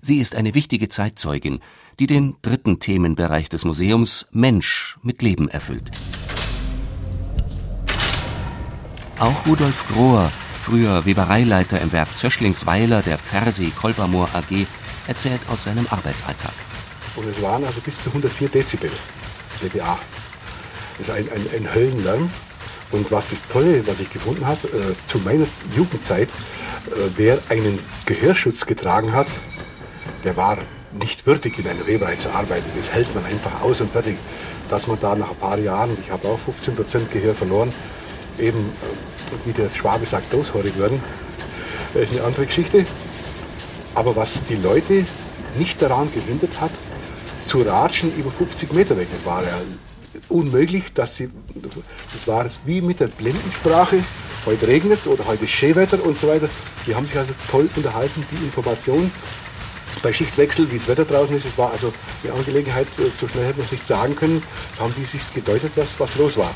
Sie 0.00 0.18
ist 0.18 0.36
eine 0.36 0.54
wichtige 0.54 0.88
Zeitzeugin, 0.88 1.58
die 1.98 2.06
den 2.06 2.36
dritten 2.42 2.78
Themenbereich 2.78 3.48
des 3.48 3.64
Museums 3.64 4.28
Mensch 4.30 4.96
mit 5.02 5.22
Leben 5.22 5.48
erfüllt. 5.48 5.90
Auch 9.18 9.44
Rudolf 9.46 9.88
Grohr 9.88 10.30
früher 10.60 11.04
Webereileiter 11.06 11.80
im 11.80 11.92
Werk 11.92 12.16
Zöschlingsweiler 12.16 13.02
der 13.02 13.18
Pfersee 13.18 13.70
Kolbermoor 13.70 14.28
AG, 14.34 14.66
erzählt 15.06 15.40
aus 15.48 15.64
seinem 15.64 15.86
Arbeitsalltag. 15.90 16.52
Und 17.16 17.28
es 17.28 17.40
waren 17.42 17.64
also 17.64 17.80
bis 17.80 18.02
zu 18.02 18.10
104 18.10 18.48
Dezibel 18.48 18.90
dBA. 19.60 19.98
Das 20.98 21.08
ist 21.08 21.14
ein, 21.14 21.28
ein, 21.30 21.46
ein 21.56 21.74
Höllenlärm. 21.74 22.30
Und 22.92 23.10
was 23.12 23.30
das 23.30 23.42
Tolle, 23.42 23.86
was 23.86 24.00
ich 24.00 24.10
gefunden 24.12 24.46
habe, 24.46 24.66
äh, 24.68 25.06
zu 25.06 25.18
meiner 25.18 25.46
Jugendzeit, 25.76 26.28
äh, 26.28 27.10
wer 27.16 27.38
einen 27.48 27.78
Gehörschutz 28.04 28.66
getragen 28.66 29.12
hat, 29.12 29.28
der 30.24 30.36
war 30.36 30.58
nicht 30.92 31.24
würdig, 31.26 31.58
in 31.58 31.68
einer 31.68 31.86
Weberei 31.86 32.16
zu 32.16 32.30
arbeiten. 32.30 32.64
Das 32.76 32.92
hält 32.92 33.14
man 33.14 33.24
einfach 33.24 33.60
aus 33.62 33.80
und 33.80 33.90
fertig. 33.90 34.16
Dass 34.68 34.86
man 34.86 34.98
da 35.00 35.14
nach 35.14 35.30
ein 35.30 35.36
paar 35.36 35.58
Jahren, 35.58 35.96
ich 36.02 36.10
habe 36.10 36.28
auch 36.28 36.38
15% 36.38 37.08
Gehör 37.12 37.34
verloren, 37.34 37.72
eben 38.40 38.70
wie 39.44 39.52
der 39.52 39.70
Schwabe 39.70 40.06
sagt, 40.06 40.32
doshörig 40.32 40.78
werden. 40.78 41.02
Das 41.94 42.04
ist 42.04 42.12
eine 42.12 42.24
andere 42.24 42.46
Geschichte. 42.46 42.84
Aber 43.94 44.16
was 44.16 44.44
die 44.44 44.56
Leute 44.56 45.04
nicht 45.58 45.80
daran 45.82 46.08
gehindert 46.12 46.60
hat, 46.60 46.70
zu 47.44 47.62
ratschen 47.62 48.14
über 48.16 48.30
50 48.30 48.72
Meter 48.72 48.96
weg. 48.96 49.08
Das 49.12 49.24
war 49.24 49.42
ja 49.42 49.60
unmöglich, 50.28 50.92
dass 50.92 51.16
sie, 51.16 51.28
das 52.12 52.26
war 52.26 52.46
wie 52.64 52.80
mit 52.80 53.00
der 53.00 53.08
Blindensprache, 53.08 54.04
heute 54.46 54.68
regnet 54.68 55.00
es 55.00 55.06
oder 55.06 55.26
heute 55.26 55.44
ist 55.44 55.50
Schneewetter 55.50 56.04
und 56.04 56.16
so 56.16 56.28
weiter. 56.28 56.48
Die 56.86 56.94
haben 56.94 57.06
sich 57.06 57.18
also 57.18 57.32
toll 57.50 57.68
unterhalten, 57.74 58.24
die 58.30 58.44
Information 58.44 59.10
bei 60.02 60.12
Schichtwechsel, 60.12 60.70
wie 60.70 60.76
das 60.76 60.88
Wetter 60.88 61.04
draußen 61.04 61.34
ist. 61.34 61.44
Es 61.44 61.58
war 61.58 61.72
also 61.72 61.92
eine 62.22 62.32
Angelegenheit, 62.32 62.86
so 62.96 63.26
schnell 63.26 63.46
hätten 63.46 63.58
wir 63.58 63.64
es 63.64 63.72
nicht 63.72 63.84
sagen 63.84 64.14
können. 64.14 64.42
So 64.76 64.84
haben 64.84 64.94
die 64.96 65.04
sich 65.04 65.32
gedeutet, 65.34 65.72
was, 65.74 65.98
was 65.98 66.14
los 66.16 66.36
war. 66.36 66.54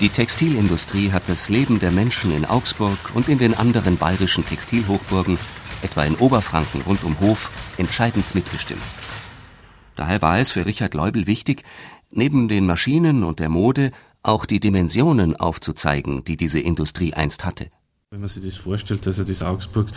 Die 0.00 0.08
Textilindustrie 0.08 1.12
hat 1.12 1.28
das 1.28 1.48
Leben 1.48 1.78
der 1.78 1.92
Menschen 1.92 2.34
in 2.34 2.44
Augsburg 2.44 2.98
und 3.14 3.28
in 3.28 3.38
den 3.38 3.54
anderen 3.54 3.96
bayerischen 3.96 4.44
Textilhochburgen, 4.44 5.38
etwa 5.82 6.04
in 6.04 6.16
Oberfranken 6.16 6.82
rund 6.82 7.04
um 7.04 7.18
Hof, 7.20 7.52
entscheidend 7.78 8.34
mitbestimmt. 8.34 8.82
Daher 9.94 10.20
war 10.20 10.40
es 10.40 10.50
für 10.50 10.66
Richard 10.66 10.94
Leubel 10.94 11.28
wichtig, 11.28 11.62
neben 12.10 12.48
den 12.48 12.66
Maschinen 12.66 13.22
und 13.22 13.38
der 13.38 13.48
Mode 13.48 13.92
auch 14.24 14.46
die 14.46 14.58
Dimensionen 14.58 15.36
aufzuzeigen, 15.36 16.24
die 16.24 16.36
diese 16.36 16.58
Industrie 16.58 17.14
einst 17.14 17.44
hatte. 17.44 17.70
Wenn 18.14 18.20
man 18.20 18.28
sich 18.28 18.44
das 18.44 18.54
vorstellt, 18.54 19.06
dass 19.06 19.18
ja 19.18 19.24
das 19.24 19.42
Augsburg 19.42 19.88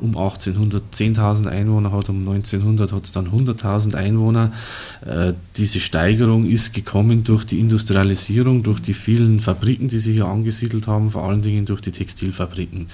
um 0.00 0.16
1800 0.16 0.94
10.000 0.94 1.48
Einwohner 1.48 1.90
hat, 1.90 2.08
um 2.08 2.20
1900 2.20 2.92
hat 2.92 3.02
es 3.02 3.10
dann 3.10 3.32
100.000 3.32 3.96
Einwohner. 3.96 4.52
Äh, 5.04 5.32
diese 5.56 5.80
Steigerung 5.80 6.46
ist 6.46 6.72
gekommen 6.72 7.24
durch 7.24 7.44
die 7.44 7.58
Industrialisierung, 7.58 8.62
durch 8.62 8.78
die 8.78 8.94
vielen 8.94 9.40
Fabriken, 9.40 9.88
die 9.88 9.98
sich 9.98 10.14
hier 10.14 10.26
angesiedelt 10.26 10.86
haben, 10.86 11.10
vor 11.10 11.24
allen 11.24 11.42
Dingen 11.42 11.66
durch 11.66 11.80
die 11.80 11.90
Textilfabriken. 11.90 12.86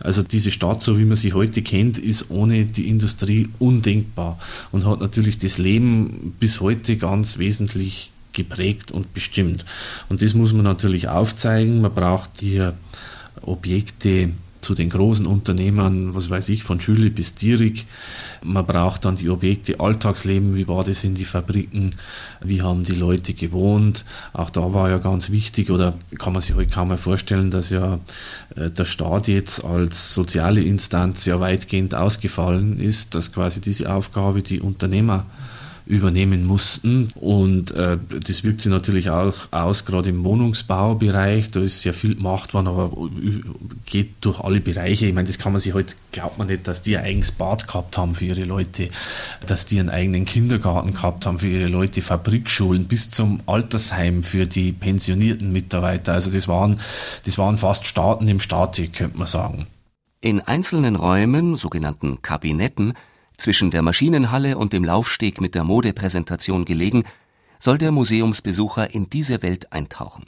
Also 0.00 0.22
diese 0.22 0.50
Stadt, 0.50 0.82
so 0.82 0.98
wie 0.98 1.06
man 1.06 1.16
sie 1.16 1.32
heute 1.32 1.62
kennt, 1.62 1.96
ist 1.96 2.30
ohne 2.30 2.66
die 2.66 2.90
Industrie 2.90 3.48
undenkbar 3.58 4.38
und 4.70 4.84
hat 4.84 5.00
natürlich 5.00 5.38
das 5.38 5.56
Leben 5.56 6.36
bis 6.38 6.60
heute 6.60 6.98
ganz 6.98 7.38
wesentlich 7.38 8.12
geprägt 8.34 8.92
und 8.92 9.14
bestimmt. 9.14 9.64
Und 10.10 10.20
das 10.20 10.34
muss 10.34 10.52
man 10.52 10.64
natürlich 10.64 11.08
aufzeigen. 11.08 11.80
Man 11.80 11.94
braucht 11.94 12.30
hier 12.40 12.74
Objekte 13.42 14.30
zu 14.60 14.74
den 14.74 14.90
großen 14.90 15.26
Unternehmern, 15.26 16.14
was 16.14 16.30
weiß 16.30 16.48
ich, 16.50 16.64
von 16.64 16.80
Schüle 16.80 17.10
bis 17.10 17.34
Dierig. 17.34 17.86
Man 18.42 18.66
braucht 18.66 19.04
dann 19.04 19.16
die 19.16 19.30
Objekte 19.30 19.80
Alltagsleben, 19.80 20.54
wie 20.54 20.68
war 20.68 20.84
das 20.84 21.02
in 21.04 21.14
die 21.14 21.24
Fabriken, 21.24 21.94
wie 22.42 22.62
haben 22.62 22.84
die 22.84 22.94
Leute 22.94 23.34
gewohnt. 23.34 24.04
Auch 24.32 24.50
da 24.50 24.72
war 24.72 24.90
ja 24.90 24.98
ganz 24.98 25.30
wichtig, 25.30 25.70
oder 25.70 25.94
kann 26.18 26.32
man 26.32 26.42
sich 26.42 26.54
heute 26.54 26.72
kaum 26.72 26.88
mehr 26.88 26.98
vorstellen, 26.98 27.50
dass 27.50 27.70
ja 27.70 27.98
äh, 28.56 28.70
der 28.70 28.84
Staat 28.84 29.28
jetzt 29.28 29.64
als 29.64 30.14
soziale 30.14 30.62
Instanz 30.62 31.24
ja 31.24 31.40
weitgehend 31.40 31.94
ausgefallen 31.94 32.78
ist, 32.78 33.14
dass 33.14 33.32
quasi 33.32 33.60
diese 33.60 33.92
Aufgabe 33.92 34.42
die 34.42 34.60
Unternehmer 34.60 35.26
übernehmen 35.90 36.46
mussten. 36.46 37.08
Und 37.16 37.72
äh, 37.72 37.98
das 38.24 38.44
wirkt 38.44 38.60
sich 38.60 38.70
natürlich 38.70 39.10
auch 39.10 39.34
aus, 39.50 39.84
gerade 39.84 40.08
im 40.08 40.24
Wohnungsbaubereich. 40.24 41.50
Da 41.50 41.60
ist 41.60 41.80
sehr 41.80 41.92
viel 41.92 42.14
gemacht 42.14 42.54
worden, 42.54 42.68
aber 42.68 42.92
geht 43.86 44.12
durch 44.20 44.40
alle 44.40 44.60
Bereiche. 44.60 45.06
Ich 45.06 45.14
meine, 45.14 45.26
das 45.26 45.38
kann 45.38 45.52
man 45.52 45.60
sich 45.60 45.74
heute, 45.74 45.96
glaubt 46.12 46.38
man 46.38 46.46
nicht, 46.46 46.68
dass 46.68 46.82
die 46.82 46.96
ein 46.96 47.04
eigenes 47.04 47.32
Bad 47.32 47.66
gehabt 47.66 47.98
haben 47.98 48.14
für 48.14 48.26
ihre 48.26 48.44
Leute, 48.44 48.88
dass 49.44 49.66
die 49.66 49.80
einen 49.80 49.90
eigenen 49.90 50.26
Kindergarten 50.26 50.94
gehabt 50.94 51.26
haben 51.26 51.40
für 51.40 51.48
ihre 51.48 51.66
Leute, 51.66 52.02
Fabrikschulen 52.02 52.84
bis 52.84 53.10
zum 53.10 53.40
Altersheim 53.46 54.22
für 54.22 54.46
die 54.46 54.70
pensionierten 54.70 55.52
Mitarbeiter. 55.52 56.12
Also 56.12 56.30
das 56.30 56.46
waren, 56.46 56.78
das 57.26 57.36
waren 57.36 57.58
fast 57.58 57.86
Staaten 57.86 58.28
im 58.28 58.38
Staate, 58.38 58.86
könnte 58.88 59.18
man 59.18 59.26
sagen. 59.26 59.66
In 60.20 60.40
einzelnen 60.40 60.96
Räumen, 60.96 61.56
sogenannten 61.56 62.22
Kabinetten, 62.22 62.94
zwischen 63.40 63.70
der 63.70 63.82
Maschinenhalle 63.82 64.56
und 64.56 64.72
dem 64.72 64.84
Laufsteg 64.84 65.40
mit 65.40 65.54
der 65.54 65.64
Modepräsentation 65.64 66.64
gelegen, 66.64 67.04
soll 67.58 67.78
der 67.78 67.92
Museumsbesucher 67.92 68.94
in 68.94 69.10
diese 69.10 69.42
Welt 69.42 69.72
eintauchen. 69.72 70.26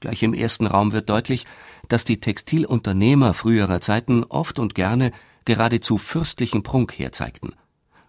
Gleich 0.00 0.22
im 0.22 0.34
ersten 0.34 0.66
Raum 0.66 0.92
wird 0.92 1.08
deutlich, 1.08 1.46
dass 1.88 2.04
die 2.04 2.20
Textilunternehmer 2.20 3.34
früherer 3.34 3.80
Zeiten 3.80 4.24
oft 4.24 4.58
und 4.58 4.74
gerne 4.74 5.12
geradezu 5.44 5.98
fürstlichen 5.98 6.62
Prunk 6.62 6.98
herzeigten, 6.98 7.52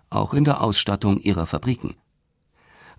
auch 0.10 0.34
in 0.34 0.46
der 0.46 0.62
Ausstattung 0.62 1.20
ihrer 1.20 1.46
Fabriken. 1.46 1.96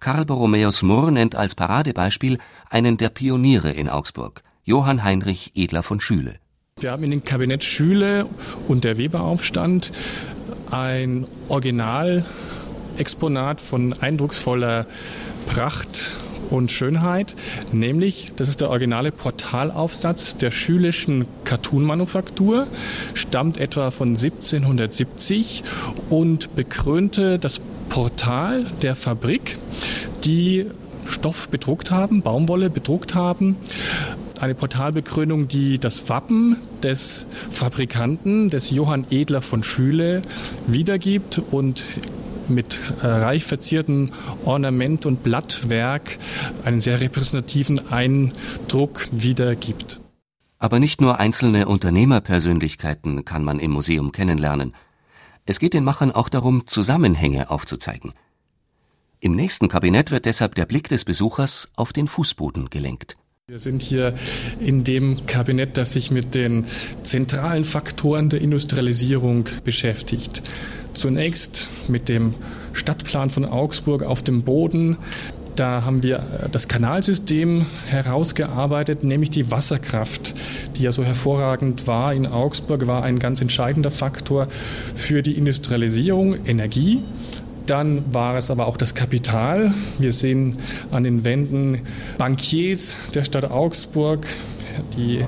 Karl 0.01 0.27
Borromäus 0.27 0.83
Murr 0.83 1.11
nennt 1.11 1.35
als 1.35 1.55
Paradebeispiel 1.55 2.39
einen 2.69 2.99
der 2.99 3.09
Pioniere 3.09 3.71
in 3.71 3.89
Augsburg, 3.89 4.43
Johann 4.65 5.05
Heinrich 5.05 5.53
Edler 5.55 5.83
von 5.83 6.01
Schüle. 6.01 6.39
Wir 6.79 6.91
haben 6.91 7.05
in 7.05 7.11
dem 7.11 7.25
Kabinett 7.25 7.65
Schüle 7.65 8.27
und 8.69 8.85
der 8.85 8.99
Weberaufstand 8.99 9.93
ein 10.71 11.27
Originalexponat 11.49 13.61
von 13.61 13.93
eindrucksvoller 13.95 14.87
Pracht 15.47 16.17
und 16.51 16.71
Schönheit, 16.71 17.35
nämlich 17.73 18.33
das 18.37 18.49
ist 18.49 18.61
der 18.61 18.71
originale 18.71 19.13
Portalaufsatz 19.13 20.37
der 20.37 20.51
schülischen 20.51 21.27
Cartoon-Manufaktur, 21.45 22.67
stammt 23.15 23.59
etwa 23.59 23.91
von 23.91 24.11
1770 24.11 25.65
und 26.09 26.55
bekrönte 26.55 27.39
das 27.39 27.61
Portal 27.89 28.67
der 28.83 28.97
Fabrik, 28.97 29.57
die 30.25 30.67
Stoff 31.07 31.49
bedruckt 31.49 31.91
haben, 31.91 32.23
Baumwolle 32.23 32.71
bedruckt 32.71 33.15
haben 33.15 33.57
eine 34.43 34.55
Portalbekrönung, 34.55 35.49
die 35.49 35.79
das 35.79 36.09
Wappen 36.09 36.57
des 36.83 37.27
Fabrikanten, 37.51 38.51
des 38.51 38.71
Johann 38.71 39.07
Edler 39.11 39.43
von 39.43 39.63
Schüle, 39.63 40.23
wiedergibt 40.67 41.41
und 41.51 41.85
mit 42.49 42.79
äh, 43.03 43.07
reich 43.07 43.45
verziertem 43.45 44.13
Ornament 44.45 45.07
und 45.07 45.23
Blattwerk 45.23 46.19
einen 46.65 46.81
sehr 46.81 47.01
repräsentativen 47.01 47.91
Eindruck 47.91 49.09
wiedergibt. 49.11 50.01
Aber 50.59 50.79
nicht 50.79 51.01
nur 51.01 51.19
einzelne 51.19 51.67
Unternehmerpersönlichkeiten 51.67 53.25
kann 53.25 53.45
man 53.45 53.59
im 53.59 53.73
Museum 53.73 54.13
kennenlernen. 54.13 54.75
Es 55.45 55.61
geht 55.61 55.75
den 55.75 55.85
Machern 55.85 56.11
auch 56.11 56.29
darum, 56.29 56.67
Zusammenhänge 56.67 57.51
aufzuzeigen. 57.51 58.13
Im 59.21 59.35
nächsten 59.35 59.69
Kabinett 59.69 60.11
wird 60.11 60.25
deshalb 60.25 60.55
der 60.55 60.67
Blick 60.67 60.89
des 60.89 61.05
Besuchers 61.05 61.69
auf 61.77 61.93
den 61.93 62.09
Fußboden 62.09 62.71
gelenkt. 62.71 63.17
Wir 63.49 63.61
sind 63.61 63.81
hier 63.81 64.13
in 64.59 64.83
dem 64.83 65.25
Kabinett, 65.29 65.77
das 65.77 65.93
sich 65.93 66.11
mit 66.11 66.35
den 66.35 66.65
zentralen 67.05 67.65
Faktoren 67.65 68.29
der 68.29 68.41
Industrialisierung 68.41 69.45
beschäftigt. 69.63 70.43
Zunächst 70.95 71.69
mit 71.87 72.09
dem 72.09 72.35
Stadtplan 72.73 73.31
von 73.31 73.45
Augsburg 73.45 74.03
auf 74.03 74.25
dem 74.25 74.43
Boden. 74.43 74.97
Da 75.55 75.85
haben 75.85 76.03
wir 76.03 76.49
das 76.51 76.67
Kanalsystem 76.67 77.67
herausgearbeitet, 77.87 79.05
nämlich 79.05 79.31
die 79.31 79.49
Wasserkraft, 79.49 80.35
die 80.77 80.83
ja 80.83 80.91
so 80.91 81.05
hervorragend 81.05 81.87
war 81.87 82.13
in 82.13 82.27
Augsburg, 82.27 82.89
war 82.89 83.05
ein 83.05 83.21
ganz 83.21 83.41
entscheidender 83.41 83.93
Faktor 83.93 84.49
für 84.97 85.23
die 85.23 85.39
Industrialisierung, 85.39 86.35
Energie. 86.47 87.01
Dann 87.67 88.05
war 88.13 88.37
es 88.37 88.51
aber 88.51 88.67
auch 88.69 88.77
das 88.77 88.95
Kapital. 88.95 89.73
Wir 89.99 90.13
sehen 90.13 90.59
an 90.93 91.05
den 91.05 91.25
Wänden 91.25 91.83
Bankiers 92.17 92.97
der 93.15 93.25
Stadt 93.25 93.51
Augsburg, 93.51 94.27
die 94.97 95.25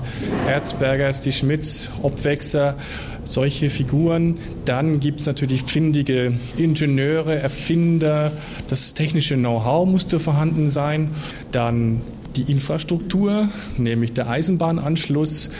Erzbergers, 0.46 1.20
die 1.20 1.32
Schmidts, 1.32 1.90
Obwechser, 2.02 2.76
solche 3.24 3.70
Figuren. 3.70 4.38
Dann 4.64 5.00
gibt 5.00 5.20
es 5.20 5.26
natürlich 5.26 5.64
findige 5.64 6.32
Ingenieure, 6.56 7.34
Erfinder, 7.34 8.32
das 8.68 8.94
technische 8.94 9.36
Know-how 9.36 9.88
musste 9.88 10.18
vorhanden 10.18 10.70
sein. 10.70 11.10
Dann 11.50 12.00
die 12.36 12.50
Infrastruktur, 12.50 13.48
nämlich 13.76 14.12
der 14.12 14.28
Eisenbahnanschluss, 14.28 15.50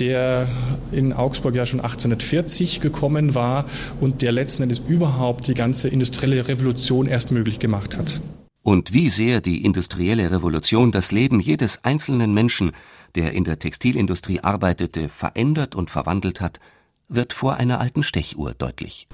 der 0.00 0.48
in 0.92 1.12
Augsburg 1.12 1.54
ja 1.54 1.66
schon 1.66 1.80
1840 1.80 2.80
gekommen 2.80 3.34
war 3.34 3.66
und 4.00 4.22
der 4.22 4.32
letzten 4.32 4.62
Endes 4.62 4.80
überhaupt 4.86 5.46
die 5.46 5.54
ganze 5.54 5.88
industrielle 5.88 6.48
Revolution 6.48 7.06
erst 7.06 7.32
möglich 7.32 7.58
gemacht 7.58 7.96
hat. 7.96 8.20
Und 8.62 8.94
wie 8.94 9.10
sehr 9.10 9.42
die 9.42 9.62
industrielle 9.62 10.30
Revolution 10.30 10.90
das 10.90 11.12
Leben 11.12 11.38
jedes 11.38 11.84
einzelnen 11.84 12.32
Menschen, 12.32 12.72
der 13.14 13.32
in 13.32 13.44
der 13.44 13.58
Textilindustrie 13.58 14.40
arbeitete, 14.40 15.10
verändert 15.10 15.74
und 15.74 15.90
verwandelt 15.90 16.40
hat, 16.40 16.60
wird 17.08 17.34
vor 17.34 17.56
einer 17.56 17.78
alten 17.78 18.02
Stechuhr 18.02 18.54
deutlich. 18.54 19.06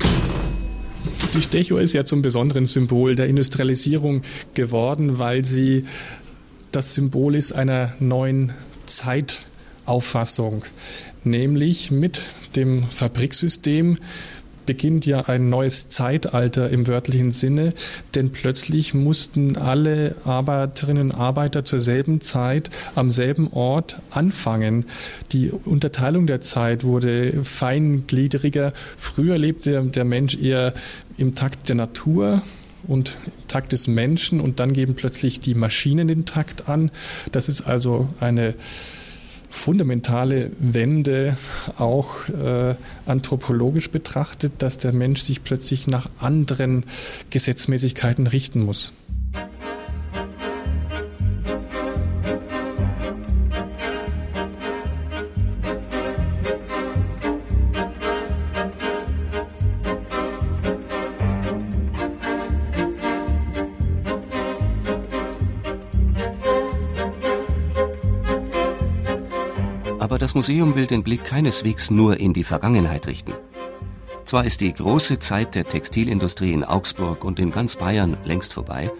Die 1.35 1.43
Stechuhr 1.43 1.81
ist 1.81 1.95
ja 1.95 2.05
zum 2.05 2.23
besonderen 2.23 2.67
Symbol 2.67 3.17
der 3.17 3.27
Industrialisierung 3.27 4.23
geworden, 4.55 5.19
weil 5.19 5.45
sie 5.45 5.85
das 6.71 6.95
Symbol 6.95 7.35
ist 7.35 7.53
einer 7.53 7.95
neuen 7.99 8.53
Zeit 8.87 9.47
Auffassung, 9.87 10.65
nämlich 11.25 11.91
mit 11.91 12.21
dem 12.57 12.79
Fabriksystem 12.79 13.97
beginnt 14.67 15.05
ja 15.05 15.23
ein 15.23 15.49
neues 15.49 15.89
Zeitalter 15.89 16.71
im 16.71 16.87
wörtlichen 16.87 17.33
Sinne, 17.33 17.73
denn 18.15 18.31
plötzlich 18.31 18.95
mussten 18.95 19.57
alle 19.57 20.15
Arbeiterinnen 20.25 21.11
und 21.11 21.19
Arbeiter 21.19 21.65
zur 21.65 21.81
selben 21.81 22.21
Zeit 22.21 22.71
am 22.95 23.11
selben 23.11 23.53
Ort 23.53 24.01
anfangen. 24.11 24.85
Die 25.33 25.51
Unterteilung 25.51 26.29
der 26.29 26.41
Zeit 26.41 26.85
wurde 26.85 27.43
feingliedriger. 27.43 28.73
Früher 28.97 29.39
lebte 29.39 29.83
der 29.83 30.05
Mensch 30.05 30.37
eher 30.37 30.73
im 31.17 31.35
Takt 31.35 31.69
der 31.69 31.77
Natur, 31.77 32.43
und 32.87 33.17
im 33.27 33.49
Takt 33.49 33.73
des 33.73 33.89
Menschen 33.89 34.41
und 34.41 34.59
dann 34.59 34.73
geben 34.73 34.95
plötzlich 34.95 35.41
die 35.41 35.55
Maschinen 35.55 36.09
den 36.09 36.25
Takt 36.25 36.69
an. 36.69 36.91
Das 37.31 37.49
ist 37.49 37.63
also 37.63 38.09
eine 38.21 38.55
fundamentale 39.51 40.53
Wende 40.59 41.37
auch 41.77 42.29
äh, 42.29 42.75
anthropologisch 43.05 43.91
betrachtet, 43.91 44.53
dass 44.59 44.79
der 44.79 44.93
Mensch 44.93 45.21
sich 45.21 45.45
plötzlich 45.45 45.89
nach 45.89 46.09
anderen 46.21 46.85
Gesetzmäßigkeiten 47.31 48.29
richten 48.29 48.61
muss. 48.61 48.93
Das 70.19 70.35
Museum 70.35 70.75
will 70.75 70.87
den 70.87 71.03
Blick 71.03 71.25
keineswegs 71.25 71.91
nur 71.91 72.19
in 72.19 72.33
die 72.33 72.45
Vergangenheit 72.45 73.07
richten. 73.07 73.35
Zwar 74.25 74.45
ist 74.45 74.61
die 74.61 74.73
große 74.73 75.19
Zeit 75.19 75.55
der 75.55 75.65
Textilindustrie 75.65 76.53
in 76.53 76.65
Augsburg 76.65 77.25
und 77.25 77.39
in 77.39 77.51
ganz 77.51 77.77
Bayern 77.77 78.17
längst 78.25 78.53
vorbei, 78.53 78.91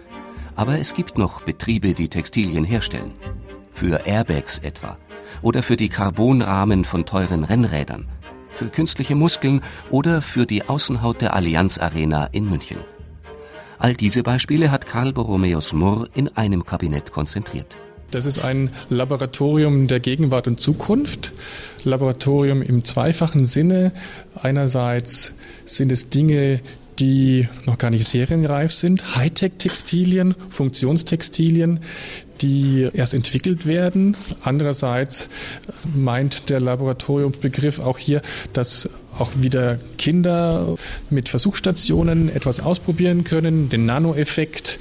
aber 0.55 0.79
es 0.79 0.93
gibt 0.93 1.17
noch 1.17 1.41
Betriebe, 1.41 1.93
die 1.93 2.09
Textilien 2.09 2.65
herstellen. 2.65 3.13
Für 3.71 4.05
Airbags 4.05 4.59
etwa. 4.59 4.97
Oder 5.41 5.63
für 5.63 5.77
die 5.77 5.89
Carbonrahmen 5.89 6.85
von 6.85 7.05
teuren 7.05 7.43
Rennrädern. 7.43 8.07
Für 8.53 8.67
künstliche 8.67 9.15
Muskeln 9.15 9.61
oder 9.89 10.21
für 10.21 10.45
die 10.45 10.67
Außenhaut 10.67 11.21
der 11.21 11.33
Allianz 11.33 11.77
Arena 11.77 12.25
in 12.25 12.49
München. 12.49 12.77
All 13.79 13.93
diese 13.95 14.21
Beispiele 14.21 14.69
hat 14.69 14.85
Karl 14.85 15.13
Borromäus 15.13 15.73
Murr 15.73 16.09
in 16.13 16.27
einem 16.35 16.65
Kabinett 16.65 17.11
konzentriert. 17.11 17.75
Das 18.11 18.25
ist 18.25 18.43
ein 18.43 18.69
Laboratorium 18.89 19.87
der 19.87 20.01
Gegenwart 20.01 20.47
und 20.47 20.59
Zukunft. 20.59 21.33
Laboratorium 21.85 22.61
im 22.61 22.83
zweifachen 22.83 23.45
Sinne. 23.45 23.93
Einerseits 24.35 25.33
sind 25.65 25.91
es 25.91 26.09
Dinge, 26.09 26.59
die 26.99 27.47
noch 27.65 27.77
gar 27.77 27.89
nicht 27.89 28.05
serienreif 28.07 28.71
sind, 28.71 29.15
Hightech-Textilien, 29.15 30.35
Funktionstextilien, 30.49 31.79
die 32.41 32.89
erst 32.93 33.13
entwickelt 33.13 33.65
werden. 33.65 34.17
Andererseits 34.43 35.29
meint 35.95 36.49
der 36.49 36.59
Laboratoriumsbegriff 36.59 37.79
auch 37.79 37.97
hier, 37.97 38.21
dass 38.53 38.89
auch 39.19 39.31
wieder 39.37 39.77
Kinder 39.97 40.75
mit 41.09 41.29
Versuchsstationen 41.29 42.33
etwas 42.33 42.59
ausprobieren 42.59 43.23
können, 43.23 43.69
den 43.69 43.85
Nanoeffekt, 43.85 44.79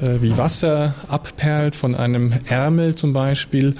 äh, 0.00 0.22
wie 0.22 0.36
Wasser 0.38 0.94
abperlt 1.08 1.74
von 1.74 1.94
einem 1.94 2.32
Ärmel 2.48 2.94
zum 2.94 3.12
Beispiel 3.12 3.74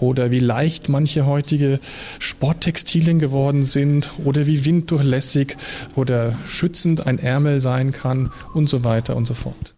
oder 0.00 0.30
wie 0.30 0.40
leicht 0.40 0.88
manche 0.88 1.26
heutige 1.26 1.80
Sporttextilien 2.18 3.18
geworden 3.18 3.62
sind 3.62 4.10
oder 4.24 4.46
wie 4.46 4.64
winddurchlässig 4.64 5.56
oder 5.94 6.36
schützend 6.46 7.06
ein 7.06 7.18
Ärmel 7.18 7.60
sein 7.60 7.92
kann 7.92 8.30
und 8.52 8.68
so 8.68 8.84
weiter 8.84 9.16
und 9.16 9.26
so 9.26 9.34
fort. 9.34 9.76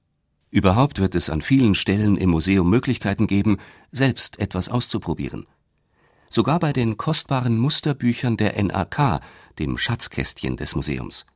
Überhaupt 0.50 1.00
wird 1.00 1.14
es 1.14 1.28
an 1.28 1.42
vielen 1.42 1.74
Stellen 1.74 2.16
im 2.16 2.30
Museum 2.30 2.70
Möglichkeiten 2.70 3.26
geben, 3.26 3.58
selbst 3.92 4.38
etwas 4.38 4.68
auszuprobieren. 4.68 5.46
Sogar 6.30 6.58
bei 6.58 6.72
den 6.72 6.96
kostbaren 6.96 7.58
Musterbüchern 7.58 8.36
der 8.36 8.62
NAK, 8.62 9.20
dem 9.58 9.78
Schatzkästchen 9.78 10.56
des 10.56 10.74
Museums. 10.74 11.26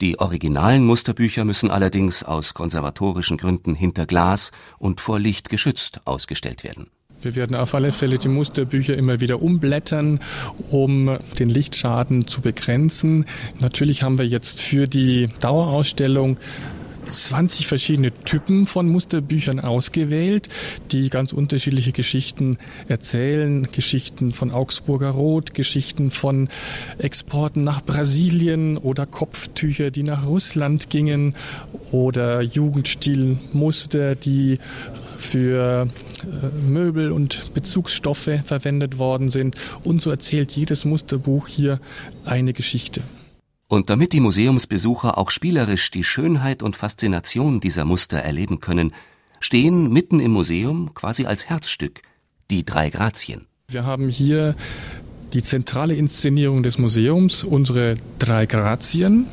Die 0.00 0.20
originalen 0.20 0.84
Musterbücher 0.86 1.44
müssen 1.44 1.70
allerdings 1.70 2.22
aus 2.22 2.54
konservatorischen 2.54 3.36
Gründen 3.36 3.74
hinter 3.74 4.06
Glas 4.06 4.52
und 4.78 5.00
vor 5.00 5.18
Licht 5.18 5.48
geschützt 5.48 6.00
ausgestellt 6.04 6.62
werden. 6.62 6.90
Wir 7.20 7.34
werden 7.34 7.56
auf 7.56 7.74
alle 7.74 7.90
Fälle 7.90 8.18
die 8.18 8.28
Musterbücher 8.28 8.96
immer 8.96 9.20
wieder 9.20 9.42
umblättern, 9.42 10.20
um 10.70 11.18
den 11.38 11.48
Lichtschaden 11.48 12.28
zu 12.28 12.40
begrenzen. 12.40 13.24
Natürlich 13.60 14.04
haben 14.04 14.18
wir 14.18 14.26
jetzt 14.26 14.60
für 14.60 14.86
die 14.86 15.28
Dauerausstellung 15.40 16.36
20 17.10 17.66
verschiedene 17.66 18.12
Typen 18.12 18.66
von 18.66 18.88
Musterbüchern 18.88 19.60
ausgewählt, 19.60 20.48
die 20.92 21.10
ganz 21.10 21.32
unterschiedliche 21.32 21.92
Geschichten 21.92 22.58
erzählen. 22.86 23.66
Geschichten 23.72 24.34
von 24.34 24.50
Augsburger 24.50 25.10
Rot, 25.10 25.54
Geschichten 25.54 26.10
von 26.10 26.48
Exporten 26.98 27.64
nach 27.64 27.82
Brasilien 27.82 28.76
oder 28.76 29.06
Kopftücher, 29.06 29.90
die 29.90 30.02
nach 30.02 30.26
Russland 30.26 30.90
gingen 30.90 31.34
oder 31.90 32.42
Jugendstilmuster, 32.42 34.14
die 34.14 34.58
für 35.16 35.88
Möbel 36.68 37.12
und 37.12 37.52
Bezugsstoffe 37.54 38.30
verwendet 38.44 38.98
worden 38.98 39.28
sind. 39.28 39.56
Und 39.84 40.00
so 40.00 40.10
erzählt 40.10 40.52
jedes 40.52 40.84
Musterbuch 40.84 41.48
hier 41.48 41.80
eine 42.24 42.52
Geschichte. 42.52 43.02
Und 43.68 43.90
damit 43.90 44.12
die 44.14 44.20
Museumsbesucher 44.20 45.18
auch 45.18 45.30
spielerisch 45.30 45.90
die 45.90 46.04
Schönheit 46.04 46.62
und 46.62 46.76
Faszination 46.76 47.60
dieser 47.60 47.84
Muster 47.84 48.18
erleben 48.18 48.60
können, 48.60 48.92
stehen 49.40 49.92
mitten 49.92 50.20
im 50.20 50.32
Museum 50.32 50.94
quasi 50.94 51.26
als 51.26 51.46
Herzstück 51.46 52.02
die 52.50 52.64
drei 52.64 52.88
Grazien. 52.88 53.46
Wir 53.70 53.84
haben 53.84 54.08
hier 54.08 54.56
die 55.34 55.42
zentrale 55.42 55.94
Inszenierung 55.94 56.62
des 56.62 56.78
Museums, 56.78 57.44
unsere 57.44 57.96
drei 58.18 58.46
Grazien. 58.46 59.26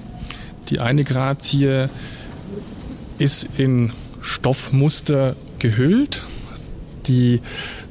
Die 0.70 0.80
eine 0.80 1.06
Grazie 1.06 1.88
ist 3.18 3.48
in 3.58 3.94
Stoffmuster 4.22 5.38
gehüllt. 5.60 6.26
Die 7.08 7.42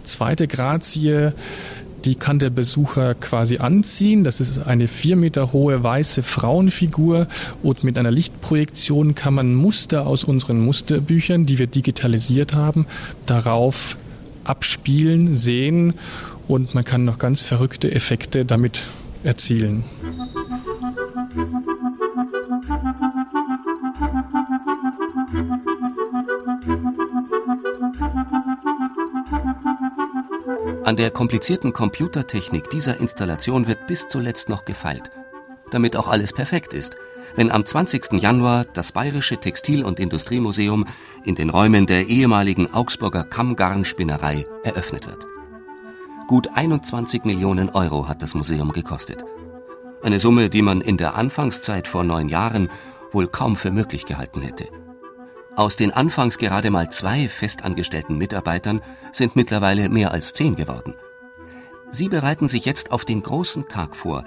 zweite 0.04 0.46
Grazie 0.46 1.32
die 2.04 2.14
kann 2.14 2.38
der 2.38 2.50
Besucher 2.50 3.14
quasi 3.14 3.58
anziehen. 3.58 4.24
Das 4.24 4.40
ist 4.40 4.58
eine 4.58 4.88
vier 4.88 5.16
Meter 5.16 5.52
hohe 5.52 5.82
weiße 5.82 6.22
Frauenfigur 6.22 7.26
und 7.62 7.82
mit 7.82 7.98
einer 7.98 8.10
Lichtprojektion 8.10 9.14
kann 9.14 9.34
man 9.34 9.54
Muster 9.54 10.06
aus 10.06 10.24
unseren 10.24 10.60
Musterbüchern, 10.60 11.46
die 11.46 11.58
wir 11.58 11.66
digitalisiert 11.66 12.54
haben, 12.54 12.86
darauf 13.26 13.96
abspielen, 14.44 15.34
sehen 15.34 15.94
und 16.46 16.74
man 16.74 16.84
kann 16.84 17.04
noch 17.04 17.18
ganz 17.18 17.40
verrückte 17.40 17.90
Effekte 17.90 18.44
damit 18.44 18.82
erzielen. 19.22 19.84
An 30.84 30.96
der 30.96 31.10
komplizierten 31.10 31.72
Computertechnik 31.72 32.68
dieser 32.68 33.00
Installation 33.00 33.66
wird 33.66 33.86
bis 33.86 34.06
zuletzt 34.06 34.50
noch 34.50 34.66
gefeilt, 34.66 35.10
damit 35.70 35.96
auch 35.96 36.08
alles 36.08 36.34
perfekt 36.34 36.74
ist, 36.74 36.96
wenn 37.36 37.50
am 37.50 37.64
20. 37.64 38.20
Januar 38.20 38.66
das 38.66 38.92
Bayerische 38.92 39.38
Textil- 39.38 39.82
und 39.82 39.98
Industriemuseum 39.98 40.84
in 41.24 41.36
den 41.36 41.48
Räumen 41.48 41.86
der 41.86 42.08
ehemaligen 42.08 42.74
Augsburger 42.74 43.24
Kammgarnspinnerei 43.24 44.46
eröffnet 44.62 45.06
wird. 45.06 45.24
Gut 46.28 46.50
21 46.52 47.24
Millionen 47.24 47.70
Euro 47.70 48.06
hat 48.06 48.20
das 48.20 48.34
Museum 48.34 48.72
gekostet. 48.72 49.24
Eine 50.02 50.18
Summe, 50.18 50.50
die 50.50 50.60
man 50.60 50.82
in 50.82 50.98
der 50.98 51.14
Anfangszeit 51.14 51.88
vor 51.88 52.04
neun 52.04 52.28
Jahren 52.28 52.68
wohl 53.10 53.26
kaum 53.26 53.56
für 53.56 53.70
möglich 53.70 54.04
gehalten 54.04 54.42
hätte. 54.42 54.68
Aus 55.56 55.76
den 55.76 55.92
anfangs 55.92 56.38
gerade 56.38 56.70
mal 56.70 56.90
zwei 56.90 57.28
festangestellten 57.28 58.18
Mitarbeitern 58.18 58.80
sind 59.12 59.36
mittlerweile 59.36 59.88
mehr 59.88 60.10
als 60.10 60.32
zehn 60.32 60.56
geworden. 60.56 60.94
Sie 61.90 62.08
bereiten 62.08 62.48
sich 62.48 62.64
jetzt 62.64 62.90
auf 62.90 63.04
den 63.04 63.22
großen 63.22 63.68
Tag 63.68 63.94
vor, 63.94 64.24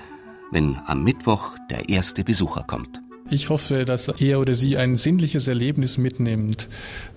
wenn 0.51 0.79
am 0.85 1.03
Mittwoch 1.03 1.57
der 1.69 1.89
erste 1.89 2.23
Besucher 2.23 2.63
kommt. 2.63 3.01
Ich 3.29 3.49
hoffe, 3.49 3.83
dass 3.83 4.07
er 4.07 4.39
oder 4.39 4.53
sie 4.53 4.77
ein 4.77 4.95
sinnliches 4.95 5.49
Erlebnis 5.49 5.97
mitnimmt, 5.97 6.69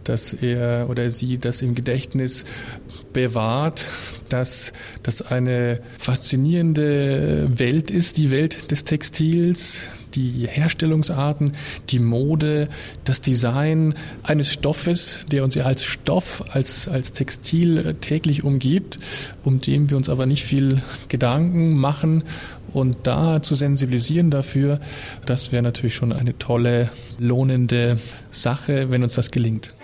dass 0.03 0.33
er 0.33 0.89
oder 0.91 1.09
sie 1.11 1.39
das 1.39 1.63
im 1.63 1.77
Gedächtnis 1.77 2.45
bewahrt, 3.13 3.87
dass 4.29 4.73
das 5.05 5.23
eine 5.23 5.81
faszinierende 5.99 7.49
Welt 7.57 7.93
ist, 7.93 8.17
die 8.17 8.33
Welt 8.33 8.73
des 8.73 8.83
Textils, 8.83 9.85
die 10.15 10.49
Herstellungsarten, 10.49 11.53
die 11.91 12.01
Mode, 12.01 12.69
das 13.05 13.21
Design 13.21 13.95
eines 14.25 14.53
Stoffes, 14.53 15.25
der 15.31 15.45
uns 15.45 15.55
ja 15.55 15.65
als 15.65 15.85
Stoff, 15.85 16.43
als, 16.51 16.89
als 16.89 17.13
Textil 17.13 17.95
täglich 18.01 18.43
umgibt, 18.43 18.99
um 19.45 19.61
den 19.61 19.91
wir 19.91 19.97
uns 19.97 20.09
aber 20.09 20.27
nicht 20.27 20.45
viel 20.45 20.83
Gedanken 21.09 21.77
machen 21.77 22.25
und 22.73 22.99
da 23.05 23.43
zu 23.43 23.55
sensibilisieren 23.55 24.31
dafür, 24.31 24.81
das 25.27 25.53
wäre 25.53 25.63
natürlich 25.63 25.95
schon 25.95 26.13
eine 26.13 26.39
tolle, 26.39 26.91
lohnende 27.19 27.97
Sache, 28.31 28.91
wenn 28.91 29.03
uns 29.03 29.15
das 29.15 29.31
gelingt. 29.31 29.75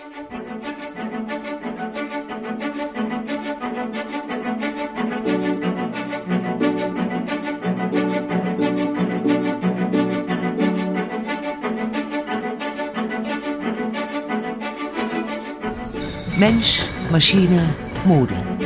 Mensch, 16.37 16.81
Maschine, 17.11 17.73
Mode. 18.05 18.56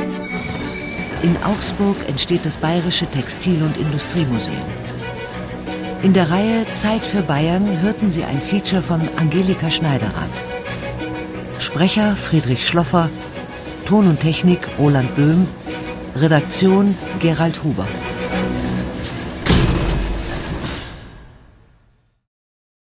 In 1.22 1.36
Augsburg 1.44 1.96
entsteht 2.08 2.44
das 2.44 2.56
Bayerische 2.56 3.06
Textil- 3.06 3.62
und 3.62 3.76
Industriemuseum. 3.76 4.56
In 6.02 6.14
der 6.14 6.30
Reihe 6.30 6.68
Zeit 6.72 7.02
für 7.02 7.22
Bayern 7.22 7.80
hörten 7.80 8.10
Sie 8.10 8.24
ein 8.24 8.40
Feature 8.40 8.82
von 8.82 9.00
Angelika 9.16 9.70
Schneiderrath. 9.70 10.12
Sprecher 11.60 12.16
Friedrich 12.16 12.66
Schloffer, 12.66 13.08
Ton 13.86 14.08
und 14.08 14.18
Technik 14.18 14.68
Roland 14.80 15.14
Böhm, 15.14 15.46
Redaktion 16.16 16.96
Gerald 17.20 17.62
Huber. 17.62 17.86